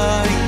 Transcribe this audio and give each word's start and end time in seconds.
Vida 0.00 0.39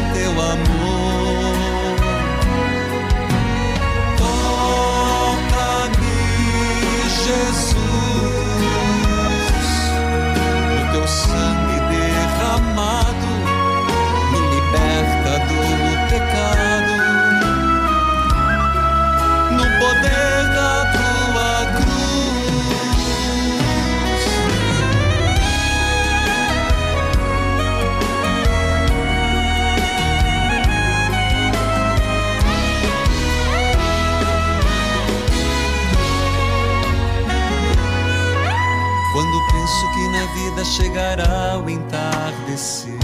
vida 40.43 40.65
chegará 40.65 41.63
o 41.65 41.71
entardecer. 41.71 42.99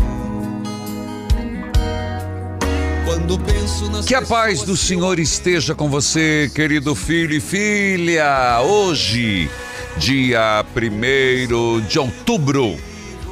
Quando 3.04 3.38
penso 3.38 3.90
nas 3.90 4.04
Que 4.04 4.14
a 4.14 4.22
paz 4.22 4.62
do 4.62 4.76
Senhor 4.76 5.18
esteja 5.18 5.74
com 5.74 5.88
você, 5.88 6.50
querido 6.52 6.94
filho 6.94 7.34
e 7.34 7.40
filha. 7.40 8.60
Hoje, 8.62 9.48
dia 9.96 10.64
1 10.74 11.86
de 11.86 11.98
outubro. 11.98 12.76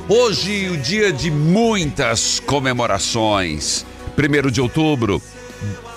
Hoje, 0.09 0.69
o 0.71 0.77
dia 0.77 1.13
de 1.13 1.31
muitas 1.31 2.39
comemorações. 2.41 3.85
1 4.17 4.51
de 4.51 4.61
outubro, 4.61 5.21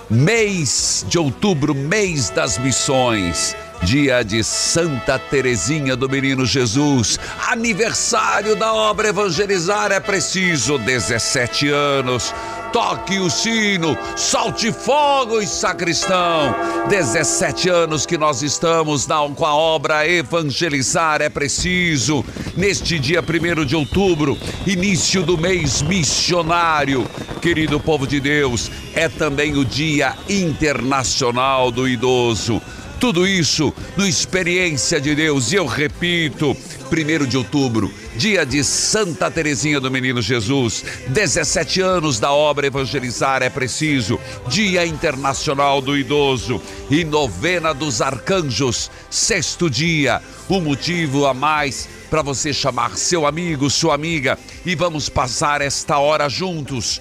mês 0.10 1.06
de 1.08 1.20
outubro, 1.20 1.76
mês 1.76 2.30
das 2.30 2.58
missões. 2.58 3.56
Dia 3.84 4.24
de 4.24 4.44
Santa 4.44 5.18
Teresinha 5.18 5.96
do 5.96 6.10
Menino 6.10 6.46
Jesus, 6.46 7.18
aniversário 7.48 8.56
da 8.56 8.74
obra 8.74 9.08
Evangelizar 9.08 9.92
é 9.92 10.00
preciso, 10.02 10.78
17 10.78 11.70
anos. 11.70 12.34
Toque 12.72 13.18
o 13.18 13.30
sino, 13.32 13.98
solte 14.16 14.72
fogos, 14.72 15.50
sacristão. 15.50 16.56
17 16.88 17.68
anos 17.68 18.06
que 18.06 18.18
nós 18.18 18.44
estamos 18.44 19.08
na, 19.08 19.18
com 19.30 19.46
a 19.46 19.56
obra 19.56 20.08
Evangelizar 20.08 21.22
é 21.22 21.30
preciso. 21.30 22.24
Neste 22.56 23.00
dia 23.00 23.22
1 23.22 23.66
de 23.66 23.76
outubro, 23.76 24.38
início 24.68 25.24
do 25.24 25.38
mês 25.38 25.82
missionário. 25.82 27.08
Querido 27.42 27.80
povo 27.80 28.06
de 28.06 28.20
Deus, 28.20 28.70
é 28.94 29.10
também 29.10 29.58
o 29.58 29.66
Dia 29.66 30.16
Internacional 30.28 31.72
do 31.72 31.88
Idoso. 31.88 32.62
Tudo 33.00 33.26
isso 33.26 33.74
no 33.96 34.06
Experiência 34.06 35.00
de 35.00 35.16
Deus. 35.16 35.54
E 35.54 35.56
eu 35.56 35.66
repito, 35.66 36.56
1 36.92 37.26
de 37.28 37.38
outubro, 37.38 37.90
dia 38.18 38.46
de 38.46 38.62
Santa 38.62 39.32
Teresinha 39.32 39.80
do 39.80 39.90
Menino 39.90 40.22
Jesus, 40.22 40.84
17 41.08 41.80
anos 41.80 42.20
da 42.20 42.34
obra 42.34 42.68
Evangelizar 42.68 43.42
é 43.42 43.50
preciso, 43.50 44.20
Dia 44.50 44.86
Internacional 44.86 45.82
do 45.82 45.98
Idoso 45.98 46.62
e 46.90 47.06
Novena 47.06 47.74
dos 47.74 48.02
Arcanjos, 48.02 48.92
sexto 49.10 49.70
dia, 49.70 50.22
um 50.50 50.60
motivo 50.60 51.26
a 51.26 51.34
mais 51.34 51.88
para 52.10 52.22
você 52.22 52.52
chamar 52.52 52.98
seu 52.98 53.26
amigo, 53.26 53.70
sua 53.70 53.96
amiga 53.96 54.38
e 54.66 54.76
vamos 54.76 55.08
passar 55.08 55.62
esta 55.62 56.00
hora 56.00 56.28
juntos. 56.28 57.00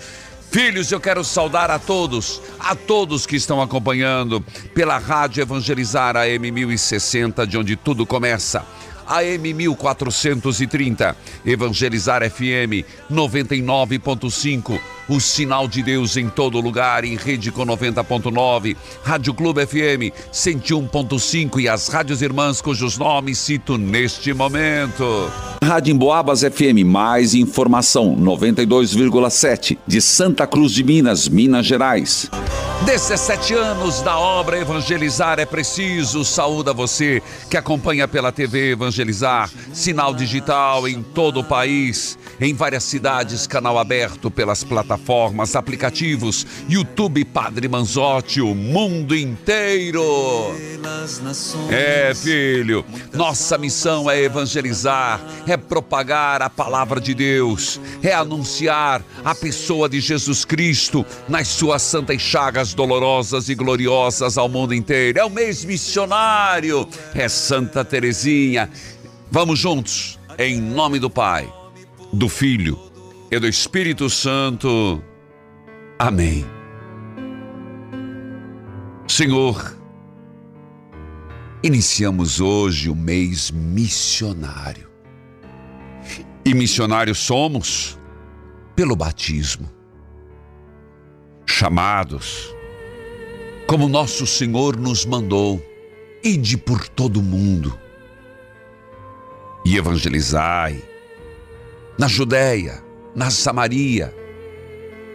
Filhos, 0.51 0.91
eu 0.91 0.99
quero 0.99 1.23
saudar 1.23 1.71
a 1.71 1.79
todos, 1.79 2.41
a 2.59 2.75
todos 2.75 3.27
que 3.27 3.37
estão 3.37 3.61
acompanhando 3.61 4.41
pela 4.75 4.97
Rádio 4.97 5.43
Evangelizar 5.43 6.17
AM 6.17 6.51
1060, 6.51 7.47
de 7.47 7.59
onde 7.59 7.77
tudo 7.77 8.07
começa. 8.07 8.65
AM 9.07 9.53
1430, 9.53 11.15
Evangelizar 11.45 12.23
FM 12.29 12.83
99.5, 13.11 14.81
o 15.09 15.21
sinal 15.21 15.67
de 15.67 15.83
Deus 15.83 16.17
em 16.17 16.29
todo 16.29 16.61
lugar, 16.61 17.05
em 17.05 17.17
rede 17.17 17.51
com 17.51 17.65
90.9, 17.65 18.77
Rádio 19.03 19.35
Clube 19.35 19.67
FM 19.67 20.13
101.5 20.33 21.61
e 21.61 21.69
as 21.69 21.89
rádios 21.89 22.23
irmãs 22.23 22.61
cujos 22.61 22.99
nomes 22.99 23.39
cito 23.39 23.79
neste 23.79 24.33
momento. 24.33 25.31
Rádio 25.63 25.93
Emboabas 25.93 26.41
FM, 26.43 26.85
mais 26.85 27.35
informação, 27.35 28.17
92,7, 28.17 29.79
de 29.87 30.01
Santa 30.01 30.47
Cruz 30.47 30.73
de 30.73 30.85
Minas, 30.85 31.29
Minas 31.29 31.67
Gerais. 31.67 32.31
17 32.85 33.55
anos 33.55 34.01
da 34.03 34.17
obra 34.19 34.59
Evangelizar 34.59 35.41
é 35.41 35.45
preciso. 35.45 36.25
Saúde 36.25 36.71
a 36.71 36.73
você 36.73 37.21
que 37.51 37.57
acompanha 37.57 38.07
pela 38.07 38.31
TV 38.31 38.71
Evangelizar, 38.71 39.51
sinal 39.73 40.15
digital 40.15 40.87
em 40.87 41.03
todo 41.03 41.41
o 41.41 41.45
país, 41.45 42.17
em 42.41 42.55
várias 42.55 42.85
cidades, 42.85 43.47
canal 43.47 43.79
aberto 43.79 44.31
pelas 44.31 44.63
plataformas, 44.63 44.98
aplicativos, 45.55 46.47
YouTube 46.69 47.25
Padre 47.25 47.69
Manzotti, 47.69 48.41
o 48.41 48.55
mundo 48.55 49.17
inteiro. 49.17 50.03
É, 51.71 52.15
filho, 52.15 52.85
nossa 53.13 53.57
missão 53.57 54.11
é 54.11 54.21
evangelizar, 54.23 55.21
é 55.47 55.57
propagar 55.57 56.43
a 56.43 56.51
palavra 56.51 57.01
de 57.01 57.15
Deus, 57.15 57.81
é 58.03 58.13
anunciar 58.13 59.03
a 59.25 59.35
pessoa 59.35 59.89
de 59.89 60.01
Jesus 60.01 60.45
Cristo 60.45 61.05
nas 61.29 61.49
suas 61.49 61.83
santas 61.83 62.21
chagas 62.21 62.75
dolorosas 62.75 63.49
e 63.49 63.55
gloriosas 63.55 64.37
ao 64.39 64.49
mundo 64.49 64.75
inteiro. 64.75 65.19
É 65.19 65.25
o 65.25 65.31
mês 65.31 65.65
missionário, 65.65 66.89
é 67.15 67.29
Santa 67.29 67.85
Teresinha. 67.85 68.71
Vamos 69.31 69.59
juntos, 69.59 70.19
em 70.39 70.61
nome 70.61 70.99
do 70.99 71.11
Pai, 71.11 71.53
do 72.13 72.29
Filho 72.29 72.88
e 73.31 73.39
do 73.39 73.47
Espírito 73.47 74.09
Santo. 74.09 75.03
Amém. 75.99 76.45
Senhor, 79.07 79.79
Iniciamos 81.61 82.41
hoje 82.41 82.89
o 82.89 82.95
mês 82.95 83.51
missionário. 83.51 84.89
E 86.45 86.55
missionários 86.55 87.19
somos 87.19 87.99
pelo 88.77 88.95
batismo. 88.95 89.69
Chamados, 91.45 92.55
como 93.67 93.89
nosso 93.89 94.25
Senhor 94.25 94.77
nos 94.77 95.05
mandou, 95.05 95.61
ide 96.23 96.57
por 96.57 96.87
todo 96.89 97.19
o 97.19 97.23
mundo 97.25 97.77
e 99.65 99.77
evangelizai 99.77 100.81
na 101.99 102.07
Judéia, 102.07 102.85
na 103.19 103.33
Samaria, 103.33 104.15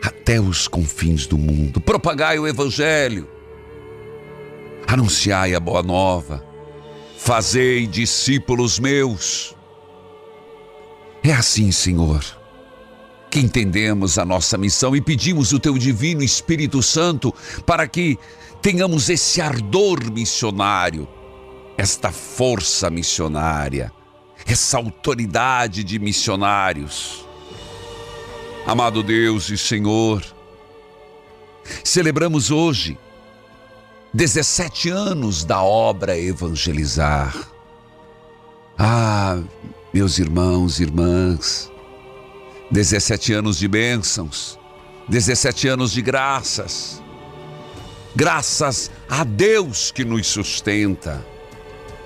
até 0.03 0.37
os 0.37 0.67
confins 0.67 1.25
do 1.25 1.37
mundo. 1.37 1.79
Propagai 1.79 2.37
o 2.37 2.45
evangelho 2.45 3.29
anunciai 4.85 5.55
a 5.55 5.59
boa 5.59 5.81
nova, 5.81 6.45
fazei 7.17 7.87
discípulos 7.87 8.77
meus. 8.77 9.55
É 11.23 11.31
assim, 11.31 11.71
Senhor, 11.71 12.21
que 13.31 13.39
entendemos 13.39 14.17
a 14.17 14.25
nossa 14.25 14.57
missão 14.57 14.93
e 14.93 14.99
pedimos 14.99 15.53
o 15.53 15.59
teu 15.59 15.77
divino 15.77 16.21
Espírito 16.21 16.83
Santo 16.83 17.33
para 17.65 17.87
que 17.87 18.19
tenhamos 18.61 19.09
esse 19.09 19.39
ardor 19.39 20.11
missionário, 20.11 21.07
esta 21.77 22.11
força 22.11 22.89
missionária, 22.89 23.93
essa 24.45 24.75
autoridade 24.75 25.85
de 25.85 25.97
missionários. 25.99 27.25
Amado 28.65 29.03
Deus 29.03 29.49
e 29.49 29.57
Senhor, 29.57 30.23
celebramos 31.83 32.49
hoje 32.49 32.97
17 34.13 34.89
anos 34.89 35.43
da 35.43 35.61
obra 35.61 36.17
evangelizar. 36.17 37.35
Ah, 38.79 39.41
meus 39.93 40.17
irmãos 40.17 40.79
e 40.79 40.83
irmãs, 40.83 41.69
17 42.71 43.33
anos 43.33 43.57
de 43.57 43.67
bênçãos, 43.67 44.57
17 45.09 45.67
anos 45.67 45.91
de 45.91 46.01
graças, 46.01 47.03
graças 48.15 48.89
a 49.09 49.25
Deus 49.25 49.91
que 49.91 50.05
nos 50.05 50.25
sustenta, 50.25 51.23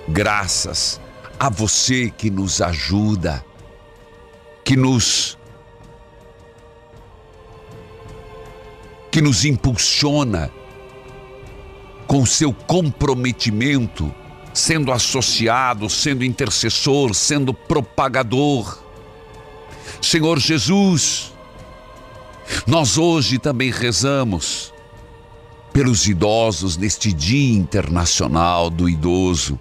graças 0.08 1.00
a 1.38 1.48
você 1.48 2.10
que 2.10 2.30
nos 2.30 2.60
ajuda, 2.60 3.44
que 4.64 4.76
nos 4.76 5.37
que 9.18 9.22
nos 9.22 9.44
impulsiona 9.44 10.48
com 12.06 12.24
seu 12.24 12.52
comprometimento, 12.52 14.14
sendo 14.54 14.92
associado, 14.92 15.90
sendo 15.90 16.24
intercessor, 16.24 17.12
sendo 17.16 17.52
propagador. 17.52 18.78
Senhor 20.00 20.38
Jesus, 20.38 21.32
nós 22.64 22.96
hoje 22.96 23.40
também 23.40 23.72
rezamos 23.72 24.72
pelos 25.72 26.06
idosos 26.06 26.76
neste 26.76 27.12
Dia 27.12 27.58
Internacional 27.58 28.70
do 28.70 28.88
Idoso. 28.88 29.58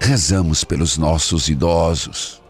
Rezamos 0.00 0.64
pelos 0.64 0.96
nossos 0.96 1.50
idosos 1.50 2.42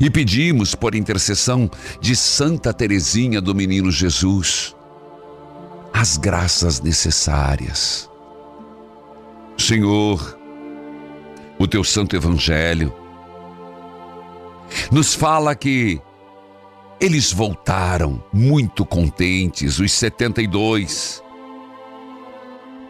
e 0.00 0.10
pedimos 0.10 0.74
por 0.74 0.94
intercessão 0.94 1.70
de 2.00 2.16
Santa 2.16 2.72
Teresinha 2.72 3.40
do 3.40 3.54
Menino 3.54 3.90
Jesus 3.90 4.74
as 5.92 6.16
graças 6.16 6.80
necessárias. 6.80 8.10
Senhor, 9.56 10.38
o 11.56 11.68
teu 11.68 11.84
santo 11.84 12.16
evangelho 12.16 12.92
nos 14.90 15.14
fala 15.14 15.54
que 15.54 16.00
eles 17.00 17.32
voltaram 17.32 18.22
muito 18.32 18.84
contentes, 18.84 19.78
os 19.78 19.92
72, 19.92 21.22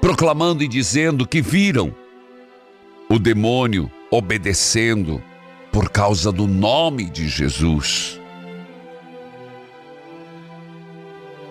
proclamando 0.00 0.62
e 0.62 0.68
dizendo 0.68 1.26
que 1.26 1.42
viram 1.42 1.94
o 3.08 3.18
demônio 3.18 3.90
obedecendo 4.10 5.22
por 5.74 5.90
causa 5.90 6.30
do 6.30 6.46
nome 6.46 7.10
de 7.10 7.26
Jesus. 7.26 8.20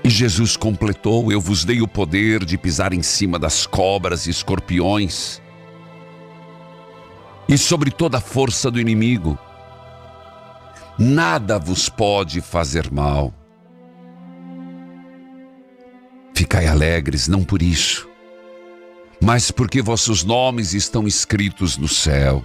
E 0.02 0.10
Jesus 0.10 0.56
completou: 0.56 1.30
Eu 1.30 1.42
vos 1.42 1.66
dei 1.66 1.82
o 1.82 1.88
poder 1.90 2.46
de 2.46 2.58
pisar 2.58 2.94
em 2.94 3.04
cima 3.04 3.38
das 3.38 3.68
cobras 3.68 4.26
e 4.26 4.30
escorpiões, 4.30 5.42
e 7.50 7.58
sobre 7.58 7.92
toda 7.92 8.20
a 8.20 8.22
força 8.22 8.72
do 8.72 8.80
inimigo. 8.80 9.38
Nada 10.98 11.60
vos 11.60 11.90
pode 11.90 12.40
fazer 12.40 12.90
mal. 12.90 13.34
Ficai 16.34 16.66
alegres, 16.66 17.28
não 17.28 17.44
por 17.44 17.62
isso, 17.62 18.08
mas 19.22 19.52
porque 19.52 19.82
vossos 19.82 20.24
nomes 20.24 20.74
estão 20.74 21.06
escritos 21.06 21.78
no 21.78 21.90
céu. 21.90 22.42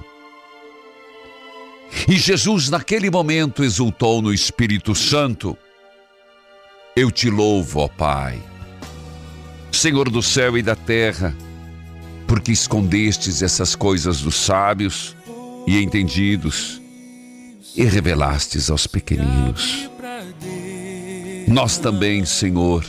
E 2.09 2.17
Jesus, 2.17 2.71
naquele 2.71 3.11
momento, 3.11 3.63
exultou 3.63 4.23
no 4.23 4.33
Espírito 4.33 4.95
Santo 4.95 5.57
eu 6.97 7.13
te 7.13 7.31
louvo, 7.31 7.79
ó 7.79 7.87
Pai, 7.87 8.43
Senhor 9.71 10.11
do 10.11 10.21
céu 10.21 10.59
e 10.59 10.63
da 10.63 10.75
terra, 10.75 11.33
porque 12.27 12.51
escondestes 12.51 13.41
essas 13.41 13.77
coisas 13.77 14.21
dos 14.21 14.35
sábios 14.35 15.15
e 15.65 15.81
entendidos 15.81 16.83
e 17.77 17.85
revelastes 17.85 18.69
aos 18.69 18.89
pequeninos. 18.89 19.89
Nós 21.47 21.79
também, 21.79 22.25
Senhor, 22.25 22.85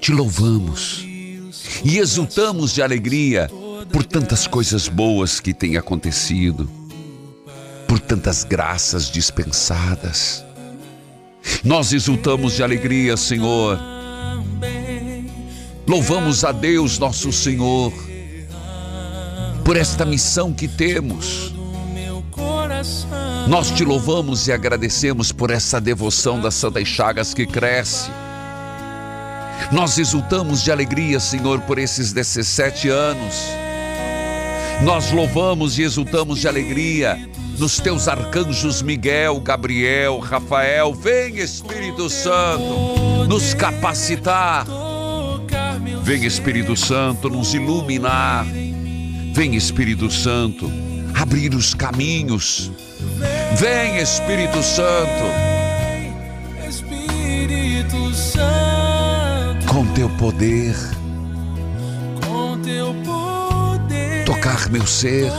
te 0.00 0.10
louvamos 0.10 1.04
e 1.84 1.98
exultamos 1.98 2.74
de 2.74 2.82
alegria 2.82 3.48
por 3.92 4.04
tantas 4.04 4.48
coisas 4.48 4.88
boas 4.88 5.38
que 5.38 5.54
têm 5.54 5.76
acontecido, 5.76 6.68
por 7.92 8.00
tantas 8.00 8.42
graças 8.42 9.10
dispensadas 9.10 10.42
nós 11.62 11.92
exultamos 11.92 12.54
de 12.54 12.62
alegria, 12.62 13.18
Senhor. 13.18 13.78
Louvamos 15.86 16.42
a 16.42 16.52
Deus, 16.52 16.98
nosso 16.98 17.30
Senhor, 17.30 17.92
por 19.62 19.76
esta 19.76 20.06
missão 20.06 20.54
que 20.54 20.66
temos. 20.66 21.52
Nós 23.46 23.70
te 23.70 23.84
louvamos 23.84 24.48
e 24.48 24.52
agradecemos 24.52 25.30
por 25.30 25.50
essa 25.50 25.78
devoção 25.78 26.40
das 26.40 26.54
Santas 26.54 26.88
Chagas 26.88 27.34
que 27.34 27.44
cresce. 27.44 28.10
Nós 29.70 29.98
exultamos 29.98 30.62
de 30.62 30.72
alegria, 30.72 31.20
Senhor, 31.20 31.60
por 31.60 31.78
esses 31.78 32.10
17 32.10 32.88
anos. 32.88 33.34
Nós 34.84 35.12
louvamos 35.12 35.78
e 35.78 35.82
exultamos 35.82 36.40
de 36.40 36.48
alegria 36.48 37.18
nos 37.58 37.78
teus 37.78 38.08
arcanjos 38.08 38.82
Miguel, 38.82 39.40
Gabriel, 39.40 40.18
Rafael. 40.18 40.92
Vem, 40.92 41.38
Espírito 41.38 42.10
Santo, 42.10 43.24
nos 43.28 43.54
capacitar. 43.54 44.66
Vem, 46.02 46.24
Espírito 46.24 46.76
Santo, 46.76 47.30
nos 47.30 47.54
iluminar. 47.54 48.44
Vem, 49.32 49.54
Espírito 49.54 50.10
Santo, 50.10 50.70
abrir 51.14 51.54
os 51.54 51.74
caminhos. 51.74 52.72
Vem, 53.56 53.98
Espírito 53.98 54.62
Santo. 54.62 55.52
Com 59.68 59.86
teu 59.94 60.10
poder, 60.10 60.74
com 62.26 62.58
teu 62.60 62.92
poder, 63.04 63.21
tocar 64.42 64.68
meu 64.70 64.84
ser 64.84 65.30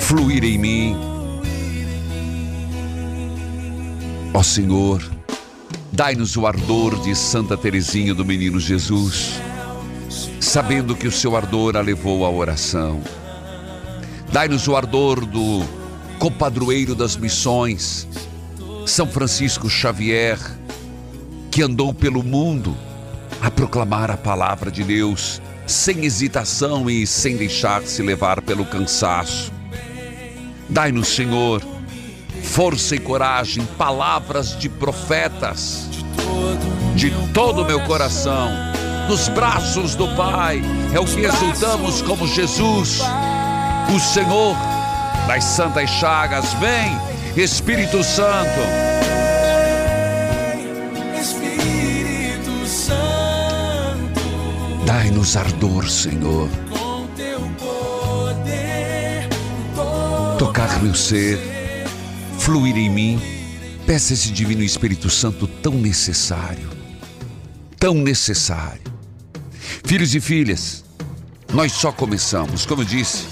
fluir 0.00 0.42
em 0.42 0.58
mim. 0.58 0.96
Ó 4.34 4.42
Senhor, 4.42 5.00
dai-nos 5.92 6.36
o 6.36 6.48
ardor 6.48 7.00
de 7.00 7.14
Santa 7.14 7.56
Teresinha 7.56 8.12
do 8.12 8.24
Menino 8.24 8.58
Jesus, 8.58 9.40
sabendo 10.40 10.96
que 10.96 11.06
o 11.06 11.12
seu 11.12 11.36
ardor 11.36 11.76
a 11.76 11.80
levou 11.80 12.26
à 12.26 12.30
oração. 12.30 13.00
Dai-nos 14.32 14.66
o 14.66 14.74
ardor 14.74 15.24
do 15.24 15.62
compadroeiro 16.18 16.92
das 16.92 17.16
missões, 17.16 18.08
São 18.84 19.06
Francisco 19.06 19.70
Xavier, 19.70 20.40
que 21.52 21.62
andou 21.62 21.94
pelo 21.94 22.24
mundo 22.24 22.76
a 23.40 23.48
proclamar 23.48 24.10
a 24.10 24.16
palavra 24.16 24.72
de 24.72 24.82
Deus 24.82 25.40
sem 25.66 26.04
hesitação 26.04 26.88
e 26.90 27.06
sem 27.06 27.36
deixar-se 27.36 28.02
levar 28.02 28.42
pelo 28.42 28.64
cansaço. 28.64 29.52
Dai-nos, 30.68 31.08
Senhor, 31.08 31.62
força 32.42 32.96
e 32.96 32.98
coragem, 32.98 33.64
palavras 33.78 34.58
de 34.58 34.68
profetas, 34.68 35.88
de 36.94 37.10
todo 37.32 37.62
o 37.62 37.64
meu 37.64 37.80
coração, 37.80 38.50
nos 39.08 39.28
braços 39.28 39.94
do 39.94 40.08
Pai, 40.16 40.62
é 40.94 41.00
o 41.00 41.04
que 41.04 41.20
exultamos 41.20 42.02
como 42.02 42.26
Jesus, 42.26 43.00
o 43.94 44.00
Senhor 44.00 44.56
das 45.26 45.44
Santas 45.44 45.90
Chagas. 45.90 46.52
Vem, 46.54 46.96
Espírito 47.36 48.02
Santo. 48.02 48.81
Dai-nos 54.94 55.38
ardor, 55.38 55.88
Senhor, 55.88 56.50
tocar 60.38 60.82
meu 60.82 60.94
ser, 60.94 61.40
fluir 62.38 62.76
em 62.76 62.90
mim. 62.90 63.20
Peça 63.86 64.12
esse 64.12 64.30
Divino 64.30 64.62
Espírito 64.62 65.08
Santo 65.08 65.46
tão 65.46 65.72
necessário, 65.72 66.68
tão 67.78 67.94
necessário. 67.94 68.82
Filhos 69.82 70.14
e 70.14 70.20
filhas, 70.20 70.84
nós 71.54 71.72
só 71.72 71.90
começamos, 71.90 72.66
como 72.66 72.82
eu 72.82 72.86
disse, 72.86 73.26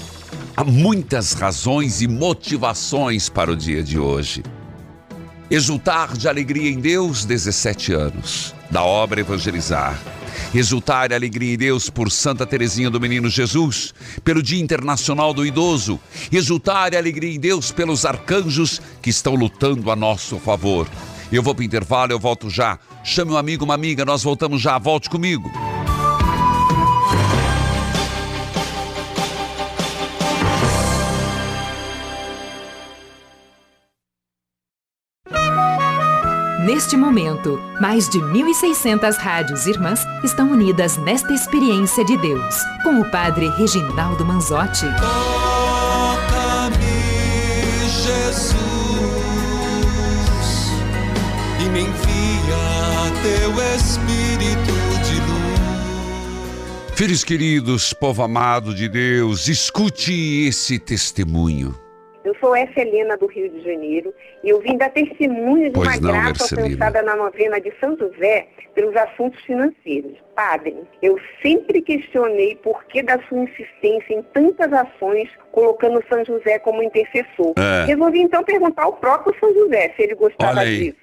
há 0.57 0.63
muitas 0.63 1.33
razões 1.33 2.01
e 2.01 2.07
motivações 2.07 3.29
para 3.29 3.51
o 3.51 3.55
dia 3.55 3.83
de 3.83 3.99
hoje. 3.99 4.41
Exultar 5.51 6.15
de 6.15 6.29
alegria 6.29 6.71
em 6.71 6.79
Deus, 6.79 7.25
17 7.25 7.91
anos, 7.91 8.55
da 8.69 8.85
obra 8.85 9.19
Evangelizar. 9.19 10.01
Exultar 10.55 11.11
e 11.11 11.13
alegria 11.13 11.53
em 11.53 11.57
Deus 11.57 11.89
por 11.89 12.09
Santa 12.09 12.45
Teresinha 12.45 12.89
do 12.89 13.01
Menino 13.01 13.29
Jesus, 13.29 13.93
pelo 14.23 14.41
Dia 14.41 14.61
Internacional 14.61 15.33
do 15.33 15.45
Idoso. 15.45 15.99
Exultar 16.31 16.93
e 16.93 16.95
alegria 16.95 17.35
em 17.35 17.37
Deus 17.37 17.69
pelos 17.69 18.05
arcanjos 18.05 18.81
que 19.01 19.09
estão 19.09 19.35
lutando 19.35 19.91
a 19.91 19.95
nosso 19.95 20.39
favor. 20.39 20.87
Eu 21.29 21.43
vou 21.43 21.53
para 21.53 21.63
o 21.63 21.65
intervalo, 21.65 22.13
eu 22.13 22.19
volto 22.19 22.49
já. 22.49 22.79
Chame 23.03 23.33
um 23.33 23.37
amigo, 23.37 23.65
uma 23.65 23.73
amiga, 23.73 24.05
nós 24.05 24.23
voltamos 24.23 24.61
já. 24.61 24.77
Volte 24.77 25.09
comigo. 25.09 25.51
Neste 36.73 36.95
momento, 36.95 37.59
mais 37.81 38.07
de 38.07 38.17
1.600 38.17 39.17
rádios 39.17 39.65
irmãs 39.67 40.05
estão 40.23 40.49
unidas 40.49 40.95
nesta 40.95 41.33
experiência 41.33 42.05
de 42.05 42.15
Deus, 42.15 42.55
com 42.81 43.01
o 43.01 43.11
Padre 43.11 43.49
Reginaldo 43.49 44.23
Manzotti. 44.23 44.85
Toca-me, 44.97 46.77
Jesus, 47.89 48.55
e 51.59 51.65
me 51.71 51.81
envia 51.81 53.11
teu 53.21 53.51
Espírito 53.75 54.71
de 55.03 55.15
luz. 55.29 56.95
Filhos 56.95 57.25
queridos, 57.25 57.91
povo 57.91 58.23
amado 58.23 58.73
de 58.73 58.87
Deus, 58.87 59.49
escute 59.49 60.45
esse 60.47 60.79
testemunho. 60.79 61.80
Sou 62.41 62.57
Helena 62.57 63.15
do 63.15 63.27
Rio 63.27 63.47
de 63.49 63.61
Janeiro 63.61 64.13
e 64.43 64.49
eu 64.49 64.59
vim 64.59 64.75
dar 64.75 64.89
testemunho 64.89 65.69
de 65.69 65.73
Pois 65.73 65.99
uma 65.99 66.11
não, 66.11 66.11
graça 66.11 66.43
Ercelina. 66.43 66.67
alcançada 66.67 67.01
na 67.03 67.15
novena 67.15 67.61
de 67.61 67.71
São 67.79 67.95
José 67.95 68.47
pelos 68.73 68.95
assuntos 68.95 69.39
financeiros. 69.43 70.17
Padre, 70.35 70.75
eu 71.01 71.19
sempre 71.41 71.81
questionei 71.83 72.55
por 72.55 72.83
que 72.85 73.03
da 73.03 73.19
sua 73.29 73.37
insistência 73.37 74.13
em 74.13 74.23
tantas 74.33 74.73
ações 74.73 75.29
colocando 75.51 76.03
São 76.09 76.25
José 76.25 76.57
como 76.57 76.81
intercessor. 76.81 77.53
É. 77.57 77.85
Resolvi 77.85 78.21
então 78.21 78.43
perguntar 78.43 78.83
ao 78.83 78.93
próprio 78.93 79.35
São 79.39 79.53
José 79.53 79.93
se 79.95 80.01
ele 80.01 80.15
gostava 80.15 80.65
disso. 80.65 80.97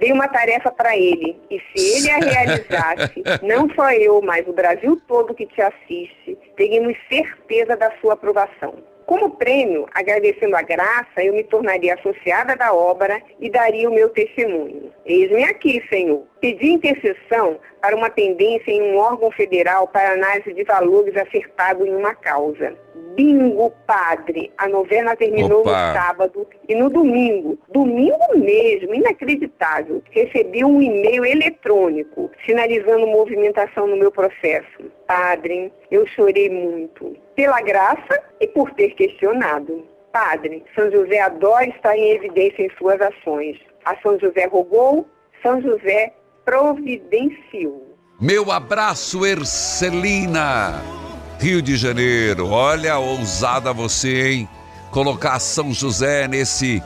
Dei 0.00 0.10
uma 0.10 0.26
tarefa 0.26 0.72
para 0.72 0.96
ele 0.96 1.38
e 1.48 1.60
se 1.60 1.98
ele 1.98 2.10
a 2.10 2.18
realizasse, 2.18 3.22
não 3.40 3.72
só 3.72 3.92
eu, 3.92 4.20
mas 4.20 4.46
o 4.48 4.52
Brasil 4.52 5.00
todo 5.06 5.32
que 5.32 5.46
te 5.46 5.62
assiste, 5.62 6.36
teríamos 6.56 6.96
certeza 7.08 7.76
da 7.76 7.92
sua 8.00 8.14
aprovação. 8.14 8.74
Como 9.06 9.36
prêmio, 9.36 9.86
agradecendo 9.92 10.56
a 10.56 10.62
graça, 10.62 11.22
eu 11.22 11.34
me 11.34 11.44
tornaria 11.44 11.94
associada 11.94 12.56
da 12.56 12.72
obra 12.72 13.20
e 13.40 13.50
daria 13.50 13.88
o 13.88 13.94
meu 13.94 14.08
testemunho. 14.10 14.92
Eis-me 15.04 15.44
aqui, 15.44 15.82
Senhor. 15.88 16.24
Pedi 16.40 16.70
intercessão 16.70 17.58
para 17.82 17.96
uma 17.96 18.08
pendência 18.08 18.70
em 18.70 18.80
um 18.80 18.96
órgão 18.96 19.32
federal 19.32 19.88
para 19.88 20.12
análise 20.12 20.54
de 20.54 20.62
valores 20.62 21.16
acertado 21.16 21.84
em 21.84 21.94
uma 21.94 22.14
causa. 22.14 22.74
Bingo, 23.16 23.70
padre! 23.86 24.52
A 24.56 24.68
novena 24.68 25.16
terminou 25.16 25.60
Opa. 25.60 25.70
no 25.70 25.92
sábado 25.92 26.46
e 26.68 26.74
no 26.76 26.88
domingo, 26.88 27.58
domingo 27.68 28.36
mesmo, 28.36 28.94
inacreditável, 28.94 30.00
recebi 30.10 30.64
um 30.64 30.80
e-mail 30.80 31.24
eletrônico 31.24 32.30
sinalizando 32.46 33.06
movimentação 33.06 33.86
no 33.88 33.96
meu 33.96 34.12
processo. 34.12 34.90
Padre, 35.06 35.72
eu 35.90 36.06
chorei 36.06 36.48
muito, 36.48 37.16
pela 37.34 37.60
graça 37.60 38.22
e 38.40 38.46
por 38.46 38.70
ter 38.74 38.94
questionado. 38.94 39.84
Padre, 40.12 40.62
São 40.74 40.90
José 40.90 41.20
adora 41.20 41.66
estar 41.66 41.96
em 41.96 42.12
evidência 42.12 42.62
em 42.62 42.70
suas 42.78 43.00
ações. 43.00 43.58
A 43.84 43.96
São 43.96 44.18
José 44.18 44.46
rogou, 44.46 45.06
São 45.42 45.60
José 45.60 46.12
providenciou. 46.44 47.96
Meu 48.20 48.52
abraço, 48.52 49.26
Ercelina, 49.26 50.80
Rio 51.40 51.60
de 51.60 51.76
Janeiro. 51.76 52.48
Olha, 52.48 52.98
ousada 52.98 53.72
você, 53.72 54.30
hein? 54.30 54.48
Colocar 54.90 55.38
São 55.38 55.72
José 55.72 56.28
nesse 56.28 56.82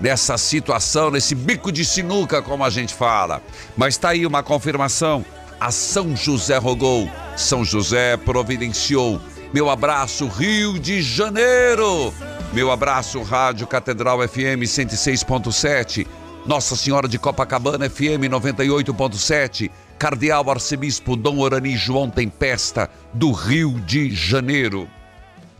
nessa 0.00 0.38
situação, 0.38 1.10
nesse 1.10 1.34
bico 1.34 1.72
de 1.72 1.84
sinuca, 1.84 2.40
como 2.40 2.64
a 2.64 2.70
gente 2.70 2.94
fala. 2.94 3.42
Mas 3.76 3.96
tá 3.96 4.10
aí 4.10 4.24
uma 4.24 4.42
confirmação. 4.42 5.24
A 5.60 5.72
São 5.72 6.14
José 6.14 6.56
rogou, 6.56 7.10
São 7.36 7.64
José 7.64 8.16
providenciou. 8.16 9.20
Meu 9.52 9.68
abraço, 9.68 10.28
Rio 10.28 10.78
de 10.78 11.02
Janeiro. 11.02 12.14
Meu 12.52 12.70
abraço, 12.70 13.22
Rádio 13.22 13.66
Catedral 13.66 14.26
FM 14.26 14.62
106.7. 14.64 16.06
Nossa 16.48 16.74
Senhora 16.74 17.06
de 17.06 17.18
Copacabana 17.18 17.90
FM 17.90 18.24
98.7. 18.30 19.70
Cardeal 19.98 20.48
Arcebispo 20.50 21.14
Dom 21.14 21.40
Orani 21.40 21.76
João 21.76 22.08
Tempesta, 22.08 22.88
do 23.12 23.32
Rio 23.32 23.78
de 23.80 24.10
Janeiro. 24.10 24.88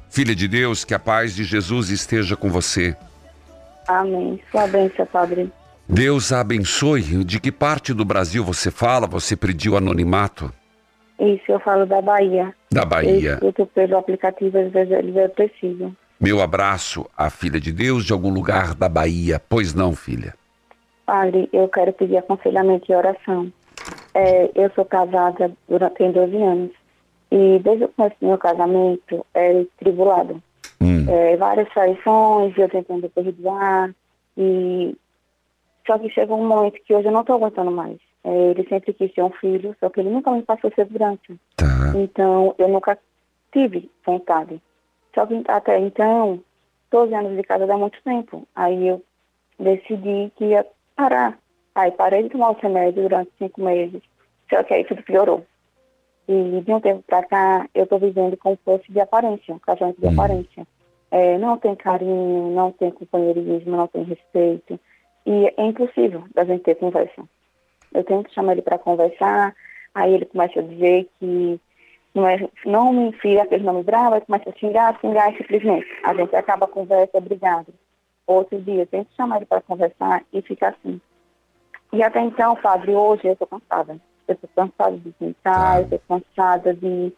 Filha 0.09 0.35
de 0.35 0.49
Deus, 0.49 0.87
que 0.87 0.95
a 0.95 0.99
paz 0.99 1.35
de 1.35 1.45
Jesus 1.45 1.91
esteja 1.91 2.37
com 2.37 2.49
você. 2.49 2.97
Amém. 3.87 4.41
Sua 4.51 4.67
bênção, 4.67 5.05
Padre. 5.05 5.53
Deus 5.87 6.33
a 6.33 6.41
abençoe. 6.41 7.23
De 7.23 7.39
que 7.39 7.53
parte 7.53 7.93
do 7.93 8.07
Brasil 8.07 8.43
você 8.43 8.71
fala? 8.71 9.07
Você 9.07 9.37
pediu 9.37 9.77
anonimato? 9.77 10.51
Isso, 11.21 11.53
eu 11.53 11.61
falo 11.61 11.85
da 11.85 12.01
Bahia. 12.01 12.55
Da 12.73 12.85
Eu 12.85 12.87
Bahia. 12.87 13.35
escuto 13.35 13.67
pelo 13.67 13.99
aplicativo, 13.99 14.57
às 14.57 14.73
vezes 14.73 15.17
é 15.17 15.29
preciso. 15.29 15.95
Meu 16.19 16.41
abraço 16.41 17.05
à 17.15 17.29
filha 17.29 17.61
de 17.61 17.73
Deus 17.73 18.07
de 18.07 18.15
algum 18.15 18.31
lugar 18.31 18.75
da 18.75 18.89
Bahia. 18.89 19.39
Pois 19.51 19.75
não, 19.75 19.95
filha. 19.95 20.38
Padre, 21.09 21.49
eu 21.55 21.67
quero 21.71 21.91
pedir 21.95 22.19
aconselhamento 22.19 22.93
e 22.93 22.95
oração. 22.95 23.51
É, 24.13 24.51
eu 24.55 24.71
sou 24.75 24.85
casada 24.85 25.51
durante 25.67 25.95
tem 25.95 26.13
12 26.13 26.37
anos. 26.37 26.71
E 27.33 27.59
desde 27.61 27.85
o 27.85 27.89
começo 27.89 28.15
do 28.21 28.27
meu 28.27 28.37
casamento, 28.37 29.25
é 29.33 29.65
tribulado. 29.79 30.43
Hum. 30.79 31.07
É, 31.09 31.35
várias 31.39 31.67
traições, 31.71 32.53
eu 32.59 32.69
tentando 32.69 33.09
perdoar. 33.09 33.91
E 34.37 34.95
só 35.87 35.99
que 35.99 36.11
chegou 36.11 36.39
um 36.39 36.47
momento 36.47 36.79
que 36.85 36.95
hoje 36.95 37.09
eu 37.09 37.13
não 37.13 37.23
estou 37.23 37.37
aguentando 37.37 37.71
mais. 37.71 37.97
É, 38.23 38.51
ele 38.51 38.69
sempre 38.69 38.93
quis 38.93 39.11
ter 39.15 39.23
um 39.23 39.31
filho, 39.31 39.75
só 39.81 39.89
que 39.89 40.01
ele 40.01 40.11
nunca 40.11 40.31
me 40.31 40.43
passou 40.43 40.71
segurança. 40.75 41.23
Tá. 41.57 41.67
Então, 41.97 42.55
eu 42.59 42.69
nunca 42.69 42.99
tive 43.51 43.91
vontade. 44.05 44.61
Só 45.15 45.25
que 45.25 45.43
até 45.49 45.79
então, 45.79 46.39
12 46.91 47.15
anos 47.15 47.35
de 47.35 47.43
casa 47.45 47.67
dá 47.67 47.79
muito 47.79 47.99
tempo. 48.05 48.47
Aí 48.55 48.89
eu 48.89 49.03
decidi 49.59 50.31
que 50.37 50.45
ia 50.45 50.67
parar. 50.99 51.39
Aí 51.77 51.93
parei 51.93 52.25
de 52.25 52.31
tomar 52.31 52.51
o 52.51 52.59
remédio 52.61 53.05
durante 53.05 53.31
cinco 53.39 53.63
meses. 53.63 54.03
Só 54.51 54.63
que 54.65 54.75
aí 54.75 54.85
tudo 54.85 55.03
piorou. 55.05 55.47
E 56.27 56.61
de 56.61 56.73
um 56.73 56.81
tempo 56.81 57.03
pra 57.07 57.23
cá, 57.23 57.67
eu 57.73 57.87
tô 57.87 57.99
vivendo 57.99 58.37
como 58.37 58.57
se 58.57 58.63
fosse 58.65 58.93
de 58.93 59.01
aparência, 59.01 59.57
casamento 59.65 60.01
de 60.01 60.09
Hum. 60.09 60.13
aparência. 60.13 60.67
É, 61.11 61.39
não 61.39 61.57
tem 61.57 61.75
carinho, 61.75 62.51
não 62.55 62.73
tem 62.73 62.91
companheirismo, 62.91 63.77
não 63.77 63.87
tem 63.87 64.03
respeito. 64.03 64.79
E 65.25 65.55
é 65.57 65.65
impossível 65.65 66.25
da 66.35 66.45
gente 66.45 66.65
ter 66.65 66.75
conversa. 66.75 67.23
Eu 67.95 68.05
tenho 68.05 68.25
que 68.25 68.35
chamar 68.35 68.53
ele 68.53 68.63
para 68.63 68.77
conversar, 68.77 69.55
aí 69.95 70.13
ele 70.13 70.27
começa 70.27 70.59
a 70.59 70.63
dizer 70.63 71.09
que 71.19 71.59
não, 72.15 72.29
é, 72.29 72.47
não 72.67 72.93
me 72.93 73.09
enfia 73.09 73.43
aquele 73.43 73.65
nome 73.65 73.83
bravo, 73.83 74.17
aí 74.17 74.21
começa 74.21 74.51
a 74.51 74.59
xingar, 74.59 74.99
xingar 75.01 75.33
e 75.33 75.39
simplesmente. 75.39 75.87
A 76.03 76.13
gente 76.13 76.35
acaba 76.35 76.67
a 76.67 76.69
conversa, 76.69 77.17
obrigado. 77.17 77.73
Outro 78.29 78.61
dia, 78.61 78.83
eu 78.83 78.87
tento 78.87 79.09
chamar 79.17 79.39
ele 79.39 79.47
para 79.47 79.63
conversar 79.63 80.23
e 80.31 80.43
fica 80.43 80.69
assim. 80.69 81.01
E 81.91 82.03
até 82.03 82.21
então, 82.21 82.55
padre, 82.57 82.95
hoje 82.95 83.27
eu 83.27 83.33
estou 83.33 83.49
cansada. 83.49 83.99
Eu 84.29 84.35
estou 84.35 84.51
cansada 84.55 84.99
de 84.99 85.13
tentar, 85.13 85.79
eu 85.79 85.85
estou 85.85 86.01
cansada 86.07 86.75
de. 86.75 87.11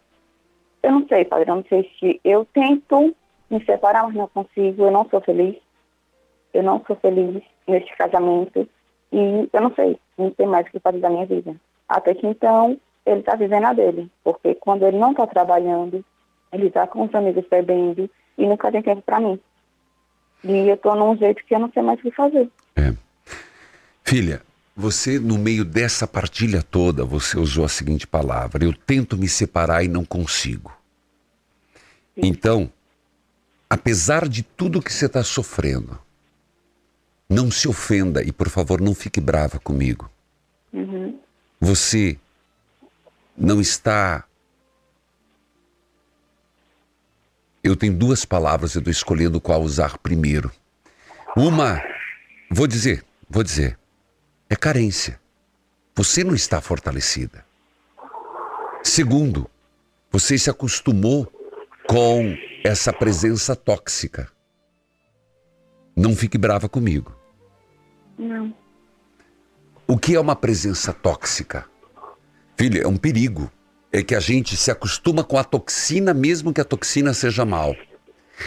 Eu 0.80 0.92
não 0.92 1.08
sei, 1.08 1.24
padre, 1.24 1.50
eu 1.50 1.56
não 1.56 1.64
sei 1.68 1.90
se 1.98 2.20
eu 2.22 2.44
tento 2.44 3.12
me 3.50 3.64
separar, 3.64 4.04
mas 4.04 4.14
não 4.14 4.28
consigo, 4.28 4.84
eu 4.84 4.92
não 4.92 5.04
sou 5.10 5.20
feliz. 5.20 5.56
Eu 6.54 6.62
não 6.62 6.80
sou 6.86 6.94
feliz 6.94 7.42
neste 7.66 7.96
casamento 7.96 8.68
e 9.12 9.48
eu 9.52 9.60
não 9.60 9.74
sei, 9.74 9.98
não 10.16 10.32
sei 10.36 10.46
mais 10.46 10.66
o 10.68 10.70
que 10.70 10.78
fazer 10.78 11.00
da 11.00 11.10
minha 11.10 11.26
vida. 11.26 11.56
Até 11.88 12.14
que 12.14 12.24
então, 12.24 12.78
ele 13.04 13.18
está 13.18 13.34
vivendo 13.34 13.64
a 13.64 13.72
dele, 13.72 14.08
porque 14.22 14.54
quando 14.54 14.86
ele 14.86 14.96
não 14.96 15.10
está 15.10 15.26
trabalhando, 15.26 16.04
ele 16.52 16.68
está 16.68 16.86
com 16.86 17.02
os 17.02 17.14
amigos 17.16 17.44
bebendo 17.48 18.08
e 18.38 18.46
nunca 18.46 18.70
tem 18.70 18.82
tempo 18.82 19.02
para 19.02 19.18
mim. 19.18 19.40
E 20.42 20.68
eu 20.68 20.74
estou 20.74 20.94
num 20.96 21.16
jeito 21.16 21.44
que 21.44 21.54
eu 21.54 21.58
não 21.58 21.70
sei 21.72 21.82
mais 21.82 21.98
o 21.98 22.02
que 22.02 22.10
fazer. 22.10 22.48
É. 22.76 22.94
Filha, 24.04 24.42
você, 24.76 25.18
no 25.18 25.36
meio 25.36 25.64
dessa 25.64 26.06
partilha 26.06 26.62
toda, 26.62 27.04
você 27.04 27.38
usou 27.38 27.64
a 27.64 27.68
seguinte 27.68 28.06
palavra: 28.06 28.64
eu 28.64 28.72
tento 28.72 29.16
me 29.16 29.28
separar 29.28 29.84
e 29.84 29.88
não 29.88 30.04
consigo. 30.04 30.72
Então, 32.16 32.70
apesar 33.68 34.28
de 34.28 34.42
tudo 34.42 34.82
que 34.82 34.92
você 34.92 35.06
está 35.06 35.22
sofrendo, 35.22 35.98
não 37.28 37.50
se 37.50 37.68
ofenda 37.68 38.22
e, 38.22 38.32
por 38.32 38.48
favor, 38.48 38.80
não 38.80 38.94
fique 38.94 39.20
brava 39.20 39.58
comigo. 39.58 40.10
Uhum. 40.72 41.18
Você 41.60 42.18
não 43.36 43.60
está. 43.60 44.24
Eu 47.62 47.76
tenho 47.76 47.94
duas 47.94 48.24
palavras, 48.24 48.74
eu 48.74 48.78
estou 48.78 48.90
escolhendo 48.90 49.40
qual 49.40 49.62
usar 49.62 49.98
primeiro. 49.98 50.50
Uma, 51.36 51.82
vou 52.50 52.66
dizer, 52.66 53.04
vou 53.28 53.42
dizer, 53.42 53.78
é 54.48 54.56
carência. 54.56 55.20
Você 55.94 56.24
não 56.24 56.34
está 56.34 56.60
fortalecida. 56.60 57.44
Segundo, 58.82 59.48
você 60.10 60.38
se 60.38 60.48
acostumou 60.48 61.30
com 61.86 62.34
essa 62.64 62.92
presença 62.92 63.54
tóxica. 63.54 64.30
Não 65.94 66.16
fique 66.16 66.38
brava 66.38 66.68
comigo. 66.68 67.14
Não. 68.18 68.54
O 69.86 69.98
que 69.98 70.14
é 70.14 70.20
uma 70.20 70.36
presença 70.36 70.92
tóxica? 70.92 71.66
Filha, 72.56 72.82
é 72.82 72.86
um 72.86 72.96
perigo. 72.96 73.50
É 73.92 74.02
que 74.02 74.14
a 74.14 74.20
gente 74.20 74.56
se 74.56 74.70
acostuma 74.70 75.24
com 75.24 75.36
a 75.36 75.44
toxina, 75.44 76.14
mesmo 76.14 76.52
que 76.52 76.60
a 76.60 76.64
toxina 76.64 77.12
seja 77.12 77.44
mal. 77.44 77.74